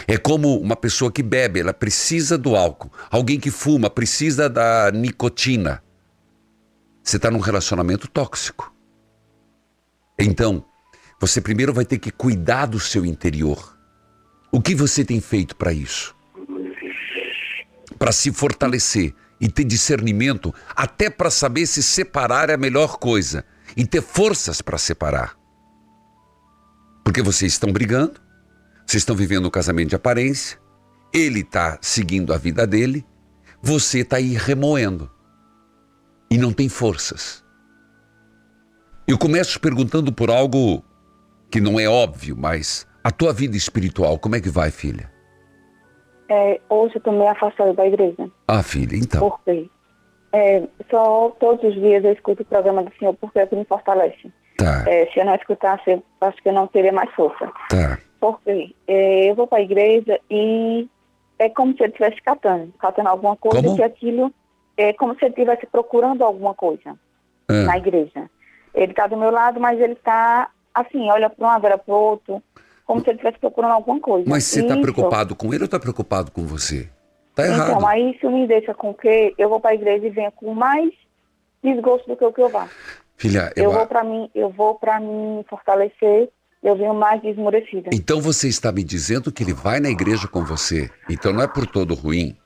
É 0.08 0.16
como 0.16 0.58
uma 0.58 0.74
pessoa 0.74 1.12
que 1.12 1.22
bebe, 1.22 1.60
ela 1.60 1.72
precisa 1.72 2.36
do 2.36 2.56
álcool. 2.56 2.90
Alguém 3.10 3.38
que 3.38 3.50
fuma 3.50 3.90
precisa 3.90 4.48
da 4.48 4.90
nicotina. 4.90 5.82
Você 7.02 7.16
está 7.16 7.30
num 7.30 7.38
relacionamento 7.38 8.08
tóxico. 8.08 8.74
Então, 10.18 10.64
você 11.20 11.40
primeiro 11.40 11.72
vai 11.72 11.84
ter 11.84 11.98
que 11.98 12.10
cuidar 12.10 12.66
do 12.66 12.80
seu 12.80 13.04
interior. 13.04 13.78
O 14.50 14.60
que 14.60 14.74
você 14.74 15.04
tem 15.04 15.20
feito 15.20 15.54
para 15.56 15.72
isso? 15.72 16.14
Para 17.98 18.12
se 18.12 18.32
fortalecer 18.32 19.14
e 19.40 19.48
ter 19.48 19.64
discernimento, 19.64 20.54
até 20.74 21.10
para 21.10 21.30
saber 21.30 21.66
se 21.66 21.82
separar 21.82 22.50
é 22.50 22.54
a 22.54 22.58
melhor 22.58 22.96
coisa 22.96 23.44
e 23.76 23.86
ter 23.86 24.02
forças 24.02 24.62
para 24.62 24.78
separar. 24.78 25.36
Porque 27.04 27.22
vocês 27.22 27.52
estão 27.52 27.72
brigando, 27.72 28.20
vocês 28.86 29.02
estão 29.02 29.14
vivendo 29.14 29.46
um 29.46 29.50
casamento 29.50 29.90
de 29.90 29.96
aparência, 29.96 30.58
ele 31.12 31.40
está 31.40 31.78
seguindo 31.80 32.32
a 32.32 32.38
vida 32.38 32.66
dele, 32.66 33.04
você 33.62 34.00
está 34.00 34.16
aí 34.16 34.34
remoendo 34.34 35.10
e 36.30 36.38
não 36.38 36.52
tem 36.52 36.68
forças. 36.68 37.44
Eu 39.06 39.18
começo 39.18 39.60
perguntando 39.60 40.12
por 40.12 40.30
algo 40.30 40.82
que 41.50 41.60
não 41.60 41.78
é 41.78 41.88
óbvio, 41.88 42.36
mas 42.36 42.86
a 43.02 43.10
tua 43.10 43.32
vida 43.32 43.56
espiritual, 43.56 44.18
como 44.18 44.34
é 44.34 44.40
que 44.40 44.48
vai, 44.48 44.70
filha? 44.70 45.12
É, 46.28 46.60
hoje 46.70 46.94
eu 46.94 46.98
estou 46.98 47.12
meio 47.12 47.30
afastada 47.30 47.74
da 47.74 47.86
igreja. 47.86 48.30
Ah, 48.48 48.62
filha, 48.62 48.96
então. 48.96 49.20
Por 49.20 49.40
quê? 49.44 49.68
É, 50.34 50.62
só 50.90 51.30
todos 51.38 51.62
os 51.64 51.74
dias 51.74 52.04
eu 52.04 52.12
escuto 52.12 52.42
o 52.42 52.46
programa 52.46 52.82
do 52.82 52.92
Senhor 52.98 53.14
porque 53.14 53.38
é 53.38 53.46
que 53.46 53.54
me 53.54 53.64
fortalece. 53.64 54.32
Tá, 54.56 54.84
É, 54.88 55.06
se 55.06 55.20
eu 55.20 55.24
não 55.24 55.34
escutasse, 55.36 55.90
eu 55.90 56.02
acho 56.20 56.42
que 56.42 56.48
eu 56.48 56.52
não 56.52 56.66
teria 56.66 56.92
mais 56.92 57.08
força. 57.14 57.50
tá. 57.70 57.98
Por 58.20 58.40
quê? 58.42 58.74
É, 58.88 59.30
eu 59.30 59.34
vou 59.34 59.46
para 59.46 59.58
a 59.58 59.62
igreja 59.62 60.18
e 60.30 60.88
é 61.38 61.48
como 61.50 61.76
se 61.76 61.82
ele 61.82 61.92
estivesse 61.92 62.20
catando, 62.22 62.72
catando 62.78 63.08
alguma 63.10 63.36
coisa, 63.36 63.62
Como? 63.62 63.76
que 63.76 63.82
aquilo 63.82 64.32
é 64.76 64.92
como 64.94 65.14
se 65.14 65.24
ele 65.24 65.34
estivesse 65.34 65.66
procurando 65.66 66.22
alguma 66.24 66.54
coisa 66.54 66.96
Ah, 67.48 67.52
na 67.64 67.76
igreja. 67.76 68.28
Ele 68.74 68.90
está 68.92 69.06
do 69.06 69.16
meu 69.16 69.30
lado, 69.30 69.60
mas 69.60 69.78
ele 69.80 69.92
está 69.92 70.48
assim, 70.74 71.08
olha 71.10 71.30
para 71.30 71.44
um 71.44 71.48
lado, 71.48 71.64
olha 71.66 71.78
para 71.78 71.94
o 71.94 71.96
outro, 71.98 72.42
como 72.86 73.00
se 73.00 73.08
ele 73.10 73.16
estivesse 73.18 73.38
procurando 73.38 73.72
alguma 73.72 74.00
coisa. 74.00 74.28
Mas 74.28 74.44
você 74.44 74.60
está 74.62 74.76
preocupado 74.76 75.36
com 75.36 75.48
ele 75.52 75.62
ou 75.62 75.66
está 75.66 75.78
preocupado 75.78 76.30
com 76.32 76.42
você? 76.46 76.88
Tá 77.34 77.46
errado. 77.46 77.70
Então, 77.70 77.86
aí 77.88 78.12
isso 78.12 78.30
me 78.30 78.46
deixa 78.46 78.72
com 78.74 78.94
que 78.94 79.34
eu 79.36 79.48
vou 79.48 79.60
para 79.60 79.72
a 79.72 79.74
igreja 79.74 80.06
e 80.06 80.10
venho 80.10 80.30
com 80.32 80.54
mais 80.54 80.92
desgosto 81.62 82.06
do 82.06 82.16
que 82.16 82.24
o 82.24 82.32
que 82.32 82.42
eu 82.42 82.48
vá. 82.48 82.68
Filha, 83.16 83.52
Eu 83.56 83.64
eu 83.64 83.72
vou 83.72 83.86
para 83.86 84.04
mim, 84.04 84.30
eu 84.34 84.50
vou 84.50 84.74
para 84.74 85.00
me 85.00 85.44
fortalecer, 85.48 86.28
eu 86.62 86.76
venho 86.76 86.94
mais 86.94 87.20
desmorecida. 87.22 87.90
então 87.92 88.20
você 88.20 88.48
está 88.48 88.72
me 88.72 88.82
dizendo 88.82 89.32
que 89.32 89.42
ele 89.42 89.52
vai 89.52 89.80
na 89.80 89.88
igreja 89.88 90.28
com 90.28 90.44
você. 90.44 90.90
Então 91.08 91.32
não 91.32 91.42
é 91.42 91.48
por 91.48 91.66
todo 91.66 91.94
ruim. 91.94 92.36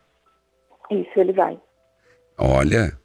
Isso, 0.91 1.11
ele 1.17 1.33
vai. 1.33 1.59
Olha, 2.39 2.97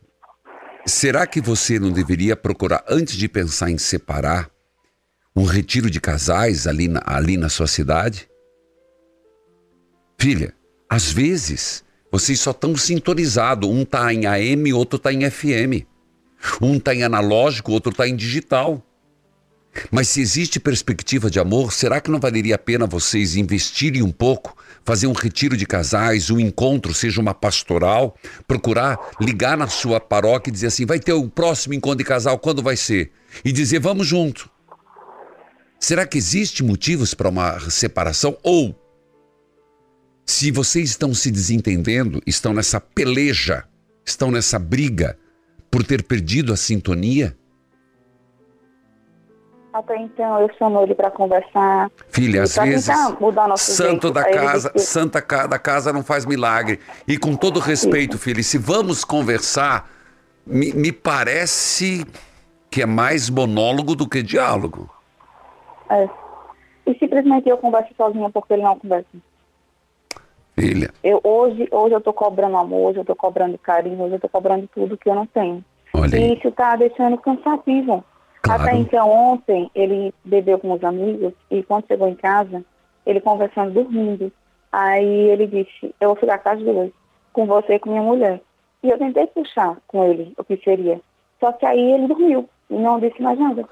será 0.86 1.28
que 1.28 1.42
você 1.42 1.80
não 1.80 1.92
deveria 1.92 2.36
procurar, 2.36 2.84
antes 2.88 3.16
de 3.16 3.28
pensar 3.28 3.70
em 3.70 3.78
separar, 3.78 4.50
um 5.36 5.44
retiro 5.44 5.90
de 5.90 6.00
casais 6.00 6.68
ali 6.68 6.88
na, 6.88 7.02
ali 7.06 7.36
na 7.38 7.50
sua 7.50 7.68
cidade? 7.68 8.30
Filha, 10.20 10.54
às 10.94 11.12
vezes 11.12 11.84
vocês 12.12 12.40
só 12.40 12.52
estão 12.52 12.78
sintonizados. 12.78 13.68
Um 13.68 13.82
está 13.82 14.14
em 14.14 14.28
AM, 14.28 14.72
outro 14.74 14.98
está 14.98 15.12
em 15.12 15.28
FM. 15.28 15.88
Um 16.62 16.76
está 16.76 16.94
em 16.94 17.02
analógico, 17.02 17.72
outro 17.72 17.92
está 17.92 18.08
em 18.08 18.16
digital. 18.16 18.80
Mas 19.90 20.10
se 20.10 20.22
existe 20.22 20.60
perspectiva 20.60 21.32
de 21.32 21.40
amor, 21.40 21.74
será 21.74 22.00
que 22.00 22.12
não 22.12 22.20
valeria 22.20 22.54
a 22.54 22.60
pena 22.60 22.86
vocês 22.86 23.36
investirem 23.36 24.04
um 24.04 24.12
pouco, 24.12 24.56
fazer 24.86 25.08
um 25.08 25.14
retiro 25.14 25.58
de 25.58 25.66
casais, 25.66 26.30
um 26.30 26.40
encontro, 26.40 26.94
seja 26.94 27.20
uma 27.20 27.34
pastoral, 27.34 28.16
procurar 28.48 29.00
ligar 29.20 29.58
na 29.58 29.68
sua 29.68 30.00
paróquia 30.00 30.52
e 30.52 30.54
dizer 30.54 30.68
assim: 30.68 30.86
vai 30.86 31.00
ter 31.00 31.14
o 31.14 31.28
próximo 31.28 31.74
encontro 31.74 31.98
de 31.98 32.04
casal, 32.04 32.38
quando 32.38 32.62
vai 32.62 32.78
ser? 32.78 33.12
E 33.44 33.52
dizer: 33.52 33.80
vamos 33.80 34.06
junto. 34.06 34.48
Será 35.80 36.06
que 36.06 36.20
existe 36.20 36.64
motivos 36.64 37.16
para 37.16 37.30
uma 37.30 37.60
separação? 37.72 38.38
Ou, 38.44 38.83
se 40.26 40.52
vocês 40.52 40.90
estão 40.90 41.14
se 41.14 41.30
desentendendo, 41.32 42.22
estão 42.26 42.54
nessa 42.54 42.80
peleja, 42.80 43.66
estão 44.06 44.32
nessa 44.32 44.58
briga 44.58 45.18
por 45.70 45.84
ter 45.84 46.04
perdido 46.04 46.54
a 46.54 46.58
sintonia, 46.58 47.36
Até 49.74 49.98
então 49.98 50.40
eu 50.40 50.50
chamo 50.56 50.82
ele 50.84 50.94
para 50.94 51.10
conversar. 51.10 51.90
Filha, 52.10 52.44
às 52.44 52.54
pra 52.54 52.64
vezes, 52.66 52.86
santo 53.58 54.08
jeito. 54.08 54.12
da 54.12 54.24
casa, 54.30 54.72
santa 54.78 55.20
ca- 55.20 55.48
da 55.48 55.58
casa 55.58 55.92
não 55.92 56.04
faz 56.04 56.26
milagre. 56.28 56.80
E 57.08 57.18
com 57.18 57.36
todo 57.36 57.60
respeito, 57.60 58.20
filha, 58.20 58.44
se 58.44 58.60
vamos 58.60 59.04
conversar, 59.04 59.90
me, 60.46 60.72
me 60.74 60.92
parece 60.92 62.06
que 62.70 62.84
é 62.84 62.86
mais 62.86 63.32
monólogo 63.32 63.96
do 63.96 64.08
que 64.08 64.22
diálogo. 64.22 64.88
É. 65.90 66.08
E 66.86 66.94
simplesmente 67.00 67.50
eu 67.50 67.58
converso 67.58 67.90
sozinha 67.98 68.30
porque 68.30 68.54
ele 68.54 68.62
não 68.62 68.78
conversa. 68.78 69.08
Filha, 70.58 70.92
Eu, 71.04 71.20
hoje, 71.24 71.68
hoje 71.72 71.96
eu 71.96 72.02
tô 72.02 72.14
cobrando 72.14 72.58
amor, 72.58 72.90
hoje 72.90 73.00
eu 73.00 73.06
tô 73.06 73.16
cobrando 73.16 73.58
carinho, 73.58 74.02
hoje 74.04 74.16
eu 74.16 74.20
tô 74.20 74.30
cobrando 74.30 74.68
tudo 74.74 74.98
que 74.98 75.10
eu 75.10 75.16
não 75.16 75.26
tenho. 75.26 75.64
olha 75.94 76.16
E 76.16 76.24
aí. 76.24 76.38
isso 76.38 76.52
tá 76.52 76.76
deixando 76.76 77.18
cansativo. 77.18 78.04
Claro. 78.42 78.62
Até 78.62 78.76
então, 78.76 79.10
ontem, 79.10 79.72
ele 79.74 80.14
bebeu 80.24 80.60
com 80.60 80.72
os 80.74 80.84
amigos 80.84 81.34
e 81.50 81.64
quando 81.64 81.88
chegou 81.88 82.08
em 82.08 82.16
casa, 82.16 82.64
ele 83.06 83.20
conversando, 83.22 83.72
dormindo. 83.72 84.32
Aí 84.72 85.06
ele 85.30 85.48
disse, 85.48 85.94
eu 86.00 86.10
vou 86.10 86.16
ficar 86.18 86.38
com 86.40 86.50
as 86.50 86.60
duas, 86.60 86.92
com 87.32 87.46
você 87.46 87.76
e 87.76 87.80
com 87.80 87.90
minha 87.90 88.02
mulher. 88.02 88.42
E 88.84 88.90
eu 88.90 88.98
tentei 88.98 89.26
puxar 89.28 89.78
com 89.88 90.04
ele 90.04 90.34
o 90.38 90.44
que 90.44 90.58
seria. 90.58 91.00
Só 91.40 91.52
que 91.54 91.66
aí 91.66 91.80
ele 91.94 92.08
dormiu 92.08 92.48
e 92.70 92.76
não 92.76 93.00
disse 93.00 93.22
mais 93.22 93.40
nada. 93.40 93.66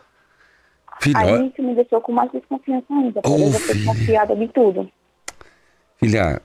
Filha, 1.02 1.20
Aí 1.20 1.48
isso 1.48 1.62
me 1.62 1.76
deixou 1.76 2.00
com 2.02 2.12
mais 2.12 2.32
desconfiança 2.32 2.86
ainda, 2.92 3.22
porque 3.22 3.42
Oh, 3.42 3.46
eu 3.46 3.52
já 3.52 3.60
fui 3.60 3.74
filha. 3.76 3.76
desconfiada 3.94 4.36
de 4.36 4.48
tudo. 4.50 4.90
filha, 5.98 6.42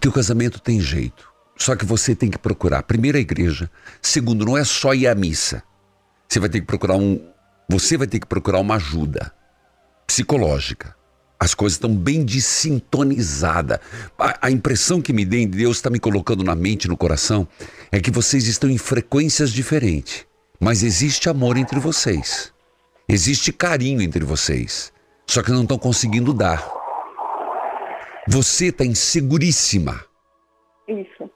teu 0.00 0.12
casamento 0.12 0.60
tem 0.60 0.80
jeito. 0.80 1.28
Só 1.56 1.74
que 1.74 1.86
você 1.86 2.14
tem 2.14 2.30
que 2.30 2.38
procurar, 2.38 2.82
primeiro, 2.82 3.16
a 3.16 3.20
igreja. 3.20 3.70
Segundo, 4.02 4.44
não 4.44 4.56
é 4.58 4.64
só 4.64 4.94
ir 4.94 5.06
à 5.06 5.14
missa. 5.14 5.62
Você 6.28 6.38
vai 6.38 6.48
ter 6.48 6.60
que 6.60 6.66
procurar 6.66 6.96
um. 6.96 7.20
Você 7.70 7.96
vai 7.96 8.06
ter 8.06 8.20
que 8.20 8.26
procurar 8.26 8.60
uma 8.60 8.76
ajuda 8.76 9.32
psicológica. 10.06 10.94
As 11.38 11.54
coisas 11.54 11.76
estão 11.76 11.94
bem 11.94 12.24
desintonizadas. 12.24 13.78
A, 14.18 14.46
a 14.46 14.50
impressão 14.50 15.02
que 15.02 15.12
me 15.12 15.24
dê, 15.24 15.46
Deus 15.46 15.78
está 15.78 15.90
me 15.90 15.98
colocando 15.98 16.44
na 16.44 16.54
mente 16.54 16.88
no 16.88 16.96
coração, 16.96 17.46
é 17.90 18.00
que 18.00 18.10
vocês 18.10 18.46
estão 18.46 18.70
em 18.70 18.78
frequências 18.78 19.50
diferentes. 19.50 20.24
Mas 20.58 20.82
existe 20.82 21.28
amor 21.28 21.56
entre 21.56 21.78
vocês. 21.78 22.52
Existe 23.08 23.52
carinho 23.52 24.00
entre 24.00 24.24
vocês. 24.24 24.92
Só 25.26 25.42
que 25.42 25.50
não 25.50 25.62
estão 25.62 25.78
conseguindo 25.78 26.32
dar. 26.32 26.75
Você 28.28 28.66
está 28.66 28.84
inseguríssima. 28.84 30.04
Isso. 30.88 31.30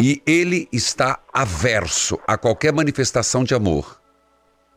E 0.00 0.22
ele 0.26 0.68
está 0.72 1.20
averso 1.32 2.18
a 2.26 2.36
qualquer 2.36 2.72
manifestação 2.72 3.44
de 3.44 3.54
amor. 3.54 4.00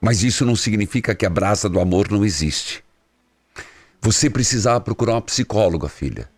Mas 0.01 0.23
isso 0.23 0.45
não 0.45 0.55
significa 0.55 1.13
que 1.13 1.25
a 1.25 1.29
brasa 1.29 1.67
do 1.67 1.79
amor 1.79 2.09
não 2.09 2.23
existe. 2.23 2.83
Você 4.01 4.29
precisava 4.29 4.79
procurar 4.79 5.13
uma 5.13 5.21
psicóloga, 5.21 5.89
filha, 5.89 6.29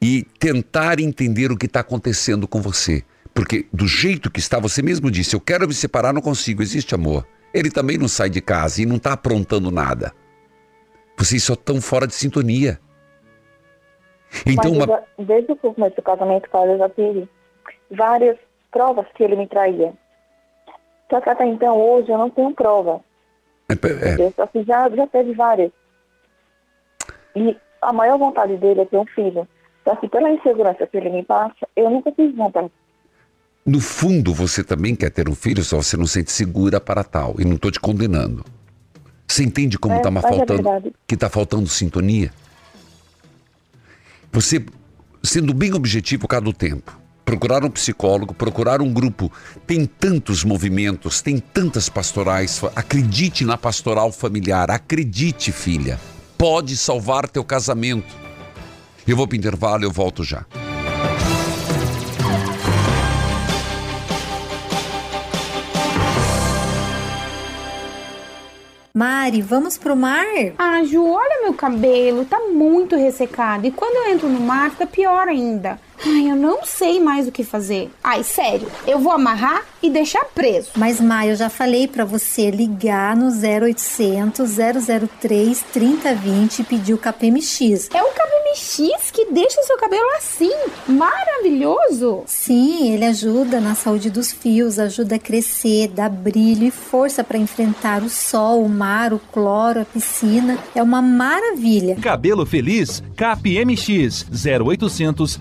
e 0.00 0.22
tentar 0.38 0.98
entender 0.98 1.52
o 1.52 1.56
que 1.56 1.66
está 1.66 1.80
acontecendo 1.80 2.48
com 2.48 2.62
você. 2.62 3.04
Porque 3.34 3.66
do 3.72 3.86
jeito 3.86 4.30
que 4.30 4.40
está, 4.40 4.58
você 4.58 4.82
mesmo 4.82 5.10
disse: 5.10 5.36
Eu 5.36 5.40
quero 5.40 5.68
me 5.68 5.74
separar, 5.74 6.12
não 6.12 6.22
consigo, 6.22 6.62
existe 6.62 6.94
amor. 6.94 7.26
Ele 7.52 7.70
também 7.70 7.98
não 7.98 8.08
sai 8.08 8.30
de 8.30 8.40
casa 8.40 8.80
e 8.80 8.86
não 8.86 8.96
está 8.96 9.12
aprontando 9.12 9.70
nada. 9.70 10.14
Vocês 11.18 11.42
só 11.42 11.52
estão 11.52 11.80
fora 11.80 12.06
de 12.06 12.14
sintonia. 12.14 12.80
Então, 14.46 14.72
uma, 14.72 14.86
já- 14.86 15.02
desde 15.18 15.52
o 15.52 15.56
começo 15.56 15.96
do 15.96 16.02
casamento, 16.02 16.48
cara, 16.50 16.70
eu 16.72 16.78
já 16.78 16.88
tive 16.88 17.28
várias 17.90 18.36
provas 18.70 19.06
que 19.14 19.22
ele 19.22 19.36
me 19.36 19.46
traía. 19.46 19.92
Só 21.10 21.20
que 21.20 21.28
até 21.28 21.46
então, 21.46 21.78
hoje, 21.78 22.10
eu 22.10 22.18
não 22.18 22.30
tenho 22.30 22.52
prova. 22.54 23.00
é, 23.68 24.22
é, 24.22 24.30
só 24.30 24.46
que 24.46 24.62
já, 24.64 24.88
já 24.90 25.06
teve 25.06 25.34
várias. 25.34 25.70
E 27.36 27.56
a 27.80 27.92
maior 27.92 28.18
vontade 28.18 28.56
dele 28.56 28.80
é 28.80 28.84
ter 28.86 28.96
um 28.98 29.06
filho. 29.06 29.46
Só 29.84 29.96
que 29.96 30.08
pela 30.08 30.30
insegurança 30.30 30.86
que 30.86 30.96
ele 30.96 31.10
me 31.10 31.22
passa, 31.24 31.66
eu 31.76 31.90
nunca 31.90 32.10
tive 32.12 32.32
vontade. 32.32 32.70
No 33.66 33.80
fundo, 33.80 34.32
você 34.34 34.64
também 34.64 34.94
quer 34.96 35.10
ter 35.10 35.28
um 35.28 35.34
filho, 35.34 35.62
só 35.62 35.76
você 35.76 35.96
não 35.96 36.06
se 36.06 36.14
sente 36.14 36.32
segura 36.32 36.80
para 36.80 37.04
tal. 37.04 37.34
E 37.38 37.44
não 37.44 37.56
estou 37.56 37.70
te 37.70 37.78
condenando. 37.80 38.44
Você 39.28 39.44
entende 39.44 39.78
como 39.78 39.94
É, 39.94 39.98
está 39.98 40.10
mas 40.10 40.24
é 40.24 40.28
faltando, 40.28 40.62
verdade. 40.62 40.92
que 41.06 41.14
está 41.14 41.28
faltando 41.28 41.66
sintonia? 41.66 42.30
Você, 44.32 44.64
sendo 45.22 45.52
bem 45.52 45.74
objetivo 45.74 46.26
cada 46.26 46.48
o 46.48 46.54
tempo, 46.54 46.98
procurar 47.22 47.62
um 47.66 47.70
psicólogo, 47.70 48.32
procurar 48.32 48.80
um 48.80 48.90
grupo. 48.90 49.30
Tem 49.66 49.84
tantos 49.84 50.42
movimentos, 50.42 51.20
tem 51.20 51.38
tantas 51.38 51.90
pastorais. 51.90 52.62
Acredite 52.74 53.44
na 53.44 53.58
pastoral 53.58 54.10
familiar, 54.10 54.70
acredite, 54.70 55.52
filha. 55.52 56.00
Pode 56.38 56.78
salvar 56.78 57.28
teu 57.28 57.44
casamento. 57.44 58.16
Eu 59.06 59.18
vou 59.18 59.28
para 59.28 59.36
o 59.36 59.38
intervalo, 59.38 59.84
eu 59.84 59.92
volto 59.92 60.24
já. 60.24 60.46
Mari, 68.94 69.40
vamos 69.40 69.78
pro 69.78 69.96
mar? 69.96 70.26
Ah, 70.58 70.84
Ju, 70.84 71.02
olha 71.06 71.42
meu 71.44 71.54
cabelo, 71.54 72.26
tá 72.26 72.38
muito 72.52 72.94
ressecado. 72.94 73.66
E 73.66 73.70
quando 73.70 73.96
eu 73.96 74.12
entro 74.12 74.28
no 74.28 74.38
mar, 74.38 74.70
fica 74.70 74.86
pior 74.86 75.28
ainda. 75.28 75.80
Ai, 76.04 76.30
eu 76.30 76.36
não 76.36 76.64
sei 76.64 77.00
mais 77.00 77.26
o 77.26 77.32
que 77.32 77.42
fazer. 77.44 77.90
Ai, 78.04 78.22
sério, 78.22 78.70
eu 78.86 78.98
vou 78.98 79.12
amarrar 79.12 79.62
e 79.82 79.88
deixar 79.88 80.24
preso. 80.26 80.72
Mas, 80.76 81.00
Maia, 81.00 81.30
eu 81.30 81.36
já 81.36 81.48
falei 81.48 81.86
para 81.88 82.04
você 82.04 82.50
ligar 82.50 83.16
no 83.16 83.28
0800 83.28 84.50
003 85.20 85.64
3020 85.72 86.58
e 86.58 86.64
pedir 86.64 86.92
o 86.94 86.98
KPMX. 86.98 87.88
É 87.94 88.02
KPMX 88.54 89.10
que 89.10 89.26
deixa 89.26 89.60
o 89.60 89.64
seu 89.64 89.76
cabelo 89.76 90.08
assim, 90.16 90.52
maravilhoso. 90.86 92.22
Sim, 92.26 92.92
ele 92.92 93.04
ajuda 93.04 93.60
na 93.60 93.74
saúde 93.74 94.10
dos 94.10 94.32
fios, 94.32 94.78
ajuda 94.78 95.16
a 95.16 95.18
crescer, 95.18 95.88
dá 95.88 96.08
brilho 96.08 96.66
e 96.66 96.70
força 96.70 97.22
para 97.22 97.38
enfrentar 97.38 98.02
o 98.02 98.10
sol, 98.10 98.64
o 98.64 98.68
mar, 98.68 99.12
o 99.12 99.18
cloro, 99.18 99.80
a 99.80 99.84
piscina. 99.84 100.58
É 100.74 100.82
uma 100.82 101.02
maravilha. 101.02 101.96
Cabelo 101.96 102.46
feliz, 102.46 103.02
KPMX 103.16 104.26
0800 104.32 105.38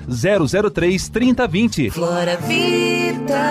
003 0.73 1.09
3020. 1.09 1.89
Flora 1.89 2.37
Vida. 2.37 3.41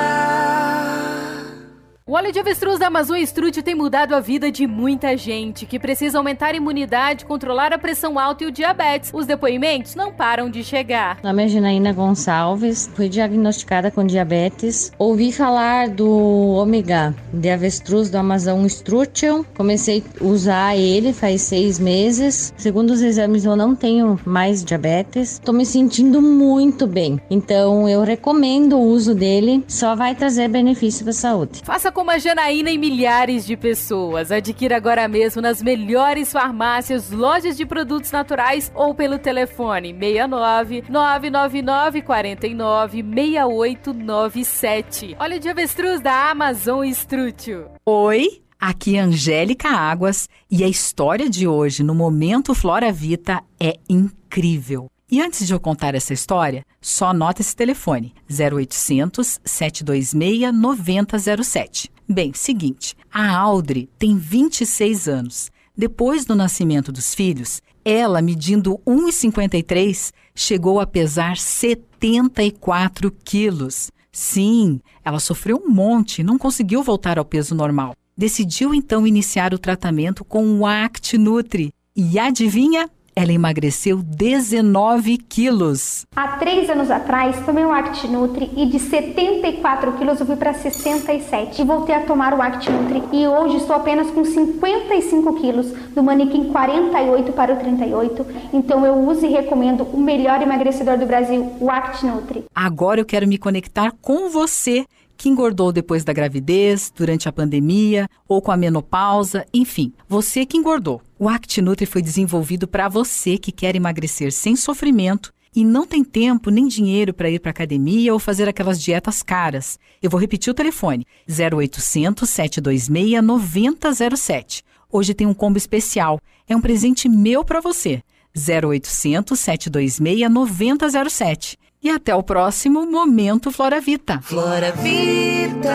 O 2.11 2.15
óleo 2.15 2.33
de 2.33 2.41
avestruz 2.41 2.77
da 2.77 2.89
Amazon 2.89 3.19
Estrútil 3.19 3.63
tem 3.63 3.73
mudado 3.73 4.17
a 4.17 4.21
vida 4.21 4.51
de 4.51 4.67
muita 4.67 5.17
gente 5.17 5.65
que 5.65 5.79
precisa 5.79 6.19
aumentar 6.19 6.55
a 6.55 6.57
imunidade, 6.57 7.25
controlar 7.25 7.73
a 7.73 7.79
pressão 7.79 8.19
alta 8.19 8.43
e 8.43 8.49
o 8.49 8.51
diabetes. 8.51 9.13
Os 9.15 9.27
depoimentos 9.27 9.95
não 9.95 10.13
param 10.13 10.51
de 10.51 10.65
chegar. 10.65 11.19
Meu 11.23 11.31
nome 11.31 11.45
é 11.45 11.47
Ginaína 11.47 11.93
Gonçalves, 11.93 12.91
fui 12.97 13.09
diagnosticada 13.09 13.93
com 13.93 14.05
diabetes. 14.05 14.91
Ouvi 14.99 15.31
falar 15.31 15.89
do 15.89 16.09
ômega 16.09 17.15
de 17.33 17.49
avestruz 17.49 18.11
do 18.11 18.19
Amazon 18.19 18.67
Estrútil. 18.67 19.47
Comecei 19.57 20.03
a 20.21 20.25
usar 20.25 20.77
ele 20.77 21.13
faz 21.13 21.43
seis 21.43 21.79
meses. 21.79 22.53
Segundo 22.57 22.91
os 22.91 23.03
exames, 23.03 23.45
eu 23.45 23.55
não 23.55 23.77
tenho 23.77 24.19
mais 24.25 24.65
diabetes. 24.65 25.35
Estou 25.35 25.55
me 25.55 25.65
sentindo 25.65 26.21
muito 26.21 26.89
bem. 26.89 27.21
Então, 27.31 27.89
eu 27.89 28.03
recomendo 28.03 28.77
o 28.77 28.83
uso 28.83 29.15
dele. 29.15 29.65
Só 29.69 29.95
vai 29.95 30.17
trazer 30.17 30.49
benefício 30.49 31.05
para 31.05 31.13
a 31.13 31.15
saúde. 31.15 31.61
Faça 31.63 32.00
como 32.01 32.13
a 32.13 32.19
Janaína 32.19 32.71
e 32.71 32.79
milhares 32.79 33.45
de 33.45 33.59
pessoas. 33.59 34.33
Adquira 34.33 34.75
agora 34.75 35.07
mesmo 35.07 35.43
nas 35.43 35.63
melhores 35.63 36.33
farmácias, 36.33 37.11
lojas 37.11 37.59
de 37.59 37.67
produtos 37.67 38.11
naturais 38.11 38.73
ou 38.75 38.95
pelo 38.95 39.19
telefone 39.19 39.93
69 39.93 40.85
999 40.89 42.01
49 42.01 43.03
6897. 43.03 45.15
Olha 45.21 45.39
de 45.39 45.51
avestruz 45.51 46.01
da 46.01 46.31
Amazon 46.31 46.87
Estrútil. 46.87 47.67
Oi, 47.85 48.41
aqui 48.59 48.97
é 48.97 49.01
Angélica 49.01 49.69
Águas 49.69 50.27
e 50.51 50.65
a 50.65 50.69
história 50.69 51.29
de 51.29 51.47
hoje 51.47 51.83
no 51.83 51.95
Momento 51.95 52.55
Flora 52.55 52.91
Vita 52.91 53.43
é 53.61 53.75
incrível. 53.87 54.91
E 55.11 55.21
antes 55.21 55.47
de 55.47 55.53
eu 55.53 55.59
contar 55.59 55.95
essa 55.95 56.13
história, 56.13 56.65
só 56.81 57.09
anota 57.09 57.41
esse 57.41 57.57
telefone: 57.57 58.15
0800 58.31 59.41
726 59.45 60.55
9007. 60.55 61.91
Bem, 62.09 62.33
seguinte, 62.33 62.97
a 63.13 63.37
Audrey 63.37 63.89
tem 63.99 64.17
26 64.17 65.09
anos. 65.09 65.51
Depois 65.77 66.25
do 66.25 66.37
nascimento 66.37 66.93
dos 66.93 67.15
filhos, 67.15 67.61
ela, 67.85 68.21
medindo 68.21 68.79
1,53, 68.87 70.13
chegou 70.35 70.79
a 70.79 70.87
pesar 70.87 71.37
74 71.37 73.11
quilos. 73.25 73.91
Sim, 74.13 74.81
ela 75.05 75.19
sofreu 75.19 75.63
um 75.65 75.71
monte 75.71 76.21
e 76.21 76.25
não 76.25 76.37
conseguiu 76.37 76.83
voltar 76.83 77.19
ao 77.19 77.25
peso 77.25 77.55
normal. 77.55 77.95
Decidiu 78.17 78.75
então 78.75 79.07
iniciar 79.07 79.55
o 79.55 79.59
tratamento 79.59 80.25
com 80.25 80.59
o 80.59 80.67
Act 80.67 81.17
Nutri. 81.17 81.73
E 81.97 82.19
adivinha? 82.19 82.89
Ela 83.21 83.33
emagreceu 83.33 83.99
19 83.99 85.19
quilos. 85.19 86.07
Há 86.17 86.39
três 86.39 86.71
anos 86.71 86.91
atrás, 86.91 87.37
tomei 87.45 87.65
o 87.65 87.71
ActiNutri 87.71 88.51
e 88.57 88.65
de 88.67 88.79
74 88.79 89.93
quilos 89.93 90.19
eu 90.21 90.27
fui 90.27 90.37
para 90.37 90.55
67. 90.55 91.61
E 91.61 91.65
voltei 91.65 91.95
a 91.95 92.01
tomar 92.01 92.33
o 92.33 92.41
ActiNutri 92.41 93.03
e 93.13 93.27
hoje 93.29 93.59
estou 93.59 93.77
apenas 93.77 94.11
com 94.11 94.25
55 94.25 95.35
quilos, 95.35 95.71
do 95.95 96.03
manequim 96.03 96.45
48 96.45 97.33
para 97.33 97.53
o 97.53 97.57
38. 97.59 98.27
Então 98.55 98.87
eu 98.87 98.95
uso 98.95 99.27
e 99.27 99.29
recomendo 99.29 99.83
o 99.93 100.01
melhor 100.01 100.41
emagrecedor 100.41 100.97
do 100.97 101.05
Brasil, 101.05 101.53
o 101.61 101.71
ActiNutri. 101.71 102.45
Agora 102.55 103.01
eu 103.01 103.05
quero 103.05 103.29
me 103.29 103.37
conectar 103.37 103.93
com 104.01 104.31
você 104.31 104.87
que 105.21 105.29
engordou 105.29 105.71
depois 105.71 106.03
da 106.03 106.15
gravidez, 106.15 106.91
durante 106.97 107.29
a 107.29 107.33
pandemia 107.33 108.09
ou 108.27 108.41
com 108.41 108.51
a 108.51 108.57
menopausa, 108.57 109.45
enfim, 109.53 109.93
você 110.09 110.47
que 110.47 110.57
engordou. 110.57 111.03
O 111.19 111.29
ActiNutri 111.29 111.85
foi 111.85 112.01
desenvolvido 112.01 112.67
para 112.67 112.89
você 112.89 113.37
que 113.37 113.53
quer 113.53 113.77
emagrecer 113.77 114.33
sem 114.33 114.57
sofrimento 114.57 115.31
e 115.55 115.63
não 115.63 115.87
tem 115.87 116.03
tempo 116.03 116.49
nem 116.49 116.67
dinheiro 116.67 117.13
para 117.13 117.29
ir 117.29 117.39
para 117.39 117.51
academia 117.51 118.15
ou 118.15 118.19
fazer 118.19 118.49
aquelas 118.49 118.81
dietas 118.81 119.23
caras. 119.23 119.79
Eu 120.03 120.09
vou 120.09 120.19
repetir 120.19 120.51
o 120.51 120.55
telefone: 120.55 121.07
0800 121.29 122.27
726 122.27 123.23
9007. 123.23 124.65
Hoje 124.91 125.13
tem 125.13 125.27
um 125.27 125.35
combo 125.35 125.59
especial. 125.59 126.19
É 126.49 126.57
um 126.57 126.63
presente 126.63 127.11
meu 127.11 127.45
para 127.45 127.61
você. 127.61 128.03
0800 128.35 129.39
726 129.39 130.31
9007. 130.31 131.59
E 131.83 131.89
até 131.89 132.15
o 132.15 132.23
próximo 132.23 132.85
Momento 132.85 133.51
Flora 133.51 133.81
Vita. 133.81 134.21
Flora 134.21 134.71
Vida. 134.73 135.71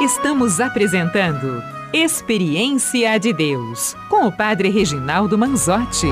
Estamos 0.00 0.60
apresentando 0.60 1.60
Experiência 1.92 3.18
de 3.18 3.32
Deus 3.32 3.96
com 4.08 4.28
o 4.28 4.32
Padre 4.32 4.68
Reginaldo 4.68 5.36
Manzotti. 5.36 6.06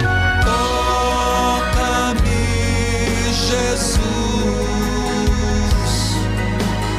Toca-me, 0.44 2.22
Jesus, 3.32 4.00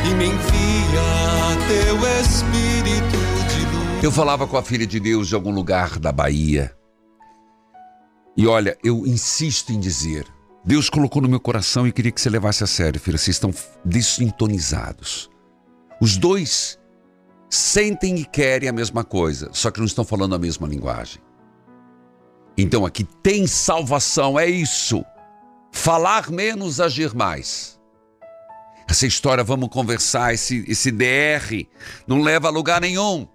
e 0.05 0.13
me 0.15 0.27
envia 0.27 1.57
teu 1.67 1.97
Espírito 2.21 3.17
de 3.49 3.65
luz. 3.65 4.01
Eu 4.03 4.13
falava 4.13 4.47
com 4.47 4.55
a 4.55 4.63
filha 4.63 4.87
de 4.87 4.97
Deus 4.97 5.27
de 5.27 5.35
algum 5.35 5.51
lugar 5.51 5.99
da 5.99 6.13
Bahia. 6.13 6.73
E 8.37 8.45
olha, 8.45 8.77
eu 8.83 9.07
insisto 9.07 9.73
em 9.73 9.79
dizer, 9.79 10.27
Deus 10.63 10.91
colocou 10.91 11.23
no 11.23 11.27
meu 11.27 11.39
coração 11.39 11.87
e 11.87 11.91
queria 11.91 12.11
que 12.11 12.21
você 12.21 12.29
levasse 12.29 12.63
a 12.63 12.67
sério, 12.67 12.99
filha, 12.99 13.17
vocês 13.17 13.35
estão 13.35 13.51
desintonizados. 13.83 15.27
Os 15.99 16.17
dois 16.17 16.77
sentem 17.49 18.17
e 18.17 18.25
querem 18.25 18.69
a 18.69 18.71
mesma 18.71 19.03
coisa, 19.03 19.49
só 19.53 19.71
que 19.71 19.79
não 19.79 19.87
estão 19.87 20.05
falando 20.05 20.35
a 20.35 20.39
mesma 20.39 20.67
linguagem. 20.67 21.19
Então 22.55 22.85
aqui 22.85 23.03
tem 23.23 23.47
salvação, 23.47 24.39
é 24.39 24.45
isso. 24.45 25.03
Falar 25.71 26.29
menos, 26.29 26.79
agir 26.79 27.15
mais. 27.15 27.79
Essa 28.87 29.07
história, 29.07 29.43
vamos 29.43 29.69
conversar, 29.69 30.35
esse, 30.35 30.63
esse 30.67 30.91
DR 30.91 31.65
não 32.05 32.21
leva 32.21 32.49
a 32.49 32.51
lugar 32.51 32.81
nenhum. 32.81 33.27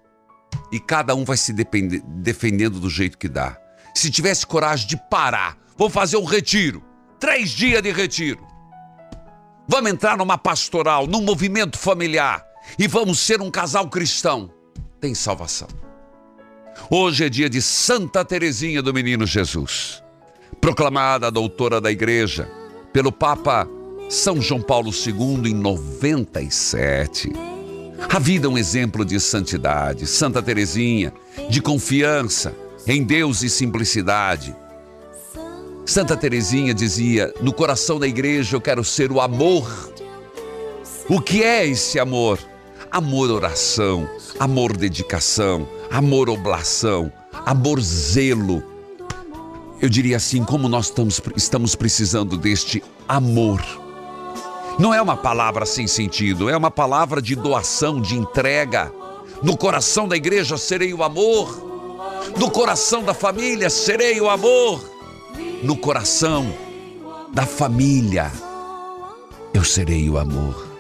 E 0.70 0.78
cada 0.78 1.12
um 1.14 1.24
vai 1.24 1.36
se 1.36 1.52
defendendo 1.52 2.78
do 2.78 2.88
jeito 2.88 3.18
que 3.18 3.28
dá 3.28 3.61
se 3.94 4.10
tivesse 4.10 4.46
coragem 4.46 4.86
de 4.86 4.96
parar, 4.96 5.56
vamos 5.76 5.92
fazer 5.92 6.16
um 6.16 6.24
retiro. 6.24 6.82
Três 7.18 7.50
dias 7.50 7.82
de 7.82 7.92
retiro. 7.92 8.46
Vamos 9.68 9.90
entrar 9.90 10.16
numa 10.16 10.36
pastoral, 10.36 11.06
num 11.06 11.22
movimento 11.22 11.78
familiar 11.78 12.44
e 12.78 12.86
vamos 12.86 13.18
ser 13.18 13.40
um 13.40 13.50
casal 13.50 13.88
cristão. 13.88 14.50
Tem 15.00 15.14
salvação. 15.14 15.68
Hoje 16.90 17.24
é 17.24 17.28
dia 17.28 17.48
de 17.48 17.60
Santa 17.60 18.24
Teresinha 18.24 18.82
do 18.82 18.92
Menino 18.92 19.26
Jesus, 19.26 20.02
proclamada 20.60 21.30
doutora 21.30 21.80
da 21.80 21.90
Igreja 21.90 22.50
pelo 22.92 23.12
Papa 23.12 23.68
São 24.08 24.40
João 24.40 24.60
Paulo 24.60 24.90
II 24.90 25.50
em 25.50 25.54
97. 25.54 27.32
A 28.08 28.18
vida 28.18 28.46
é 28.46 28.50
um 28.50 28.58
exemplo 28.58 29.04
de 29.04 29.18
santidade, 29.20 30.06
Santa 30.06 30.42
Teresinha, 30.42 31.12
de 31.48 31.62
confiança, 31.62 32.54
em 32.86 33.02
Deus 33.02 33.42
e 33.42 33.50
simplicidade. 33.50 34.54
Santa 35.84 36.16
Teresinha 36.16 36.72
dizia: 36.72 37.32
No 37.40 37.52
coração 37.52 37.98
da 37.98 38.06
igreja 38.06 38.56
eu 38.56 38.60
quero 38.60 38.84
ser 38.84 39.10
o 39.10 39.20
amor. 39.20 39.92
O 41.08 41.20
que 41.20 41.42
é 41.42 41.66
esse 41.66 41.98
amor? 41.98 42.38
Amor 42.90 43.30
oração, 43.30 44.08
amor 44.38 44.76
dedicação, 44.76 45.68
amor 45.90 46.28
oblação, 46.28 47.12
amor 47.44 47.80
zelo. 47.80 48.62
Eu 49.80 49.88
diria 49.88 50.16
assim, 50.16 50.44
como 50.44 50.68
nós 50.68 50.86
estamos, 50.86 51.20
estamos 51.36 51.74
precisando 51.74 52.36
deste 52.36 52.82
amor. 53.08 53.60
Não 54.78 54.94
é 54.94 55.02
uma 55.02 55.16
palavra 55.16 55.66
sem 55.66 55.86
sentido, 55.86 56.48
é 56.48 56.56
uma 56.56 56.70
palavra 56.70 57.20
de 57.20 57.34
doação, 57.34 58.00
de 58.00 58.16
entrega. 58.16 58.92
No 59.42 59.56
coração 59.56 60.06
da 60.06 60.16
igreja 60.16 60.56
serei 60.56 60.94
o 60.94 61.02
amor. 61.02 61.71
No 62.36 62.50
coração 62.50 63.02
da 63.02 63.14
família 63.14 63.68
serei 63.70 64.20
o 64.20 64.28
amor. 64.28 64.82
No 65.62 65.76
coração 65.76 66.52
da 67.32 67.46
família 67.46 68.30
eu 69.54 69.64
serei 69.64 70.08
o 70.08 70.18
amor. 70.18 70.72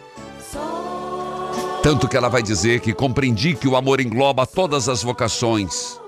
Tanto 1.82 2.06
que 2.06 2.16
ela 2.16 2.28
vai 2.28 2.42
dizer 2.42 2.80
que 2.80 2.94
compreendi 2.94 3.54
que 3.54 3.66
o 3.66 3.76
amor 3.76 4.00
engloba 4.00 4.46
todas 4.46 4.88
as 4.88 5.02
vocações, 5.02 6.00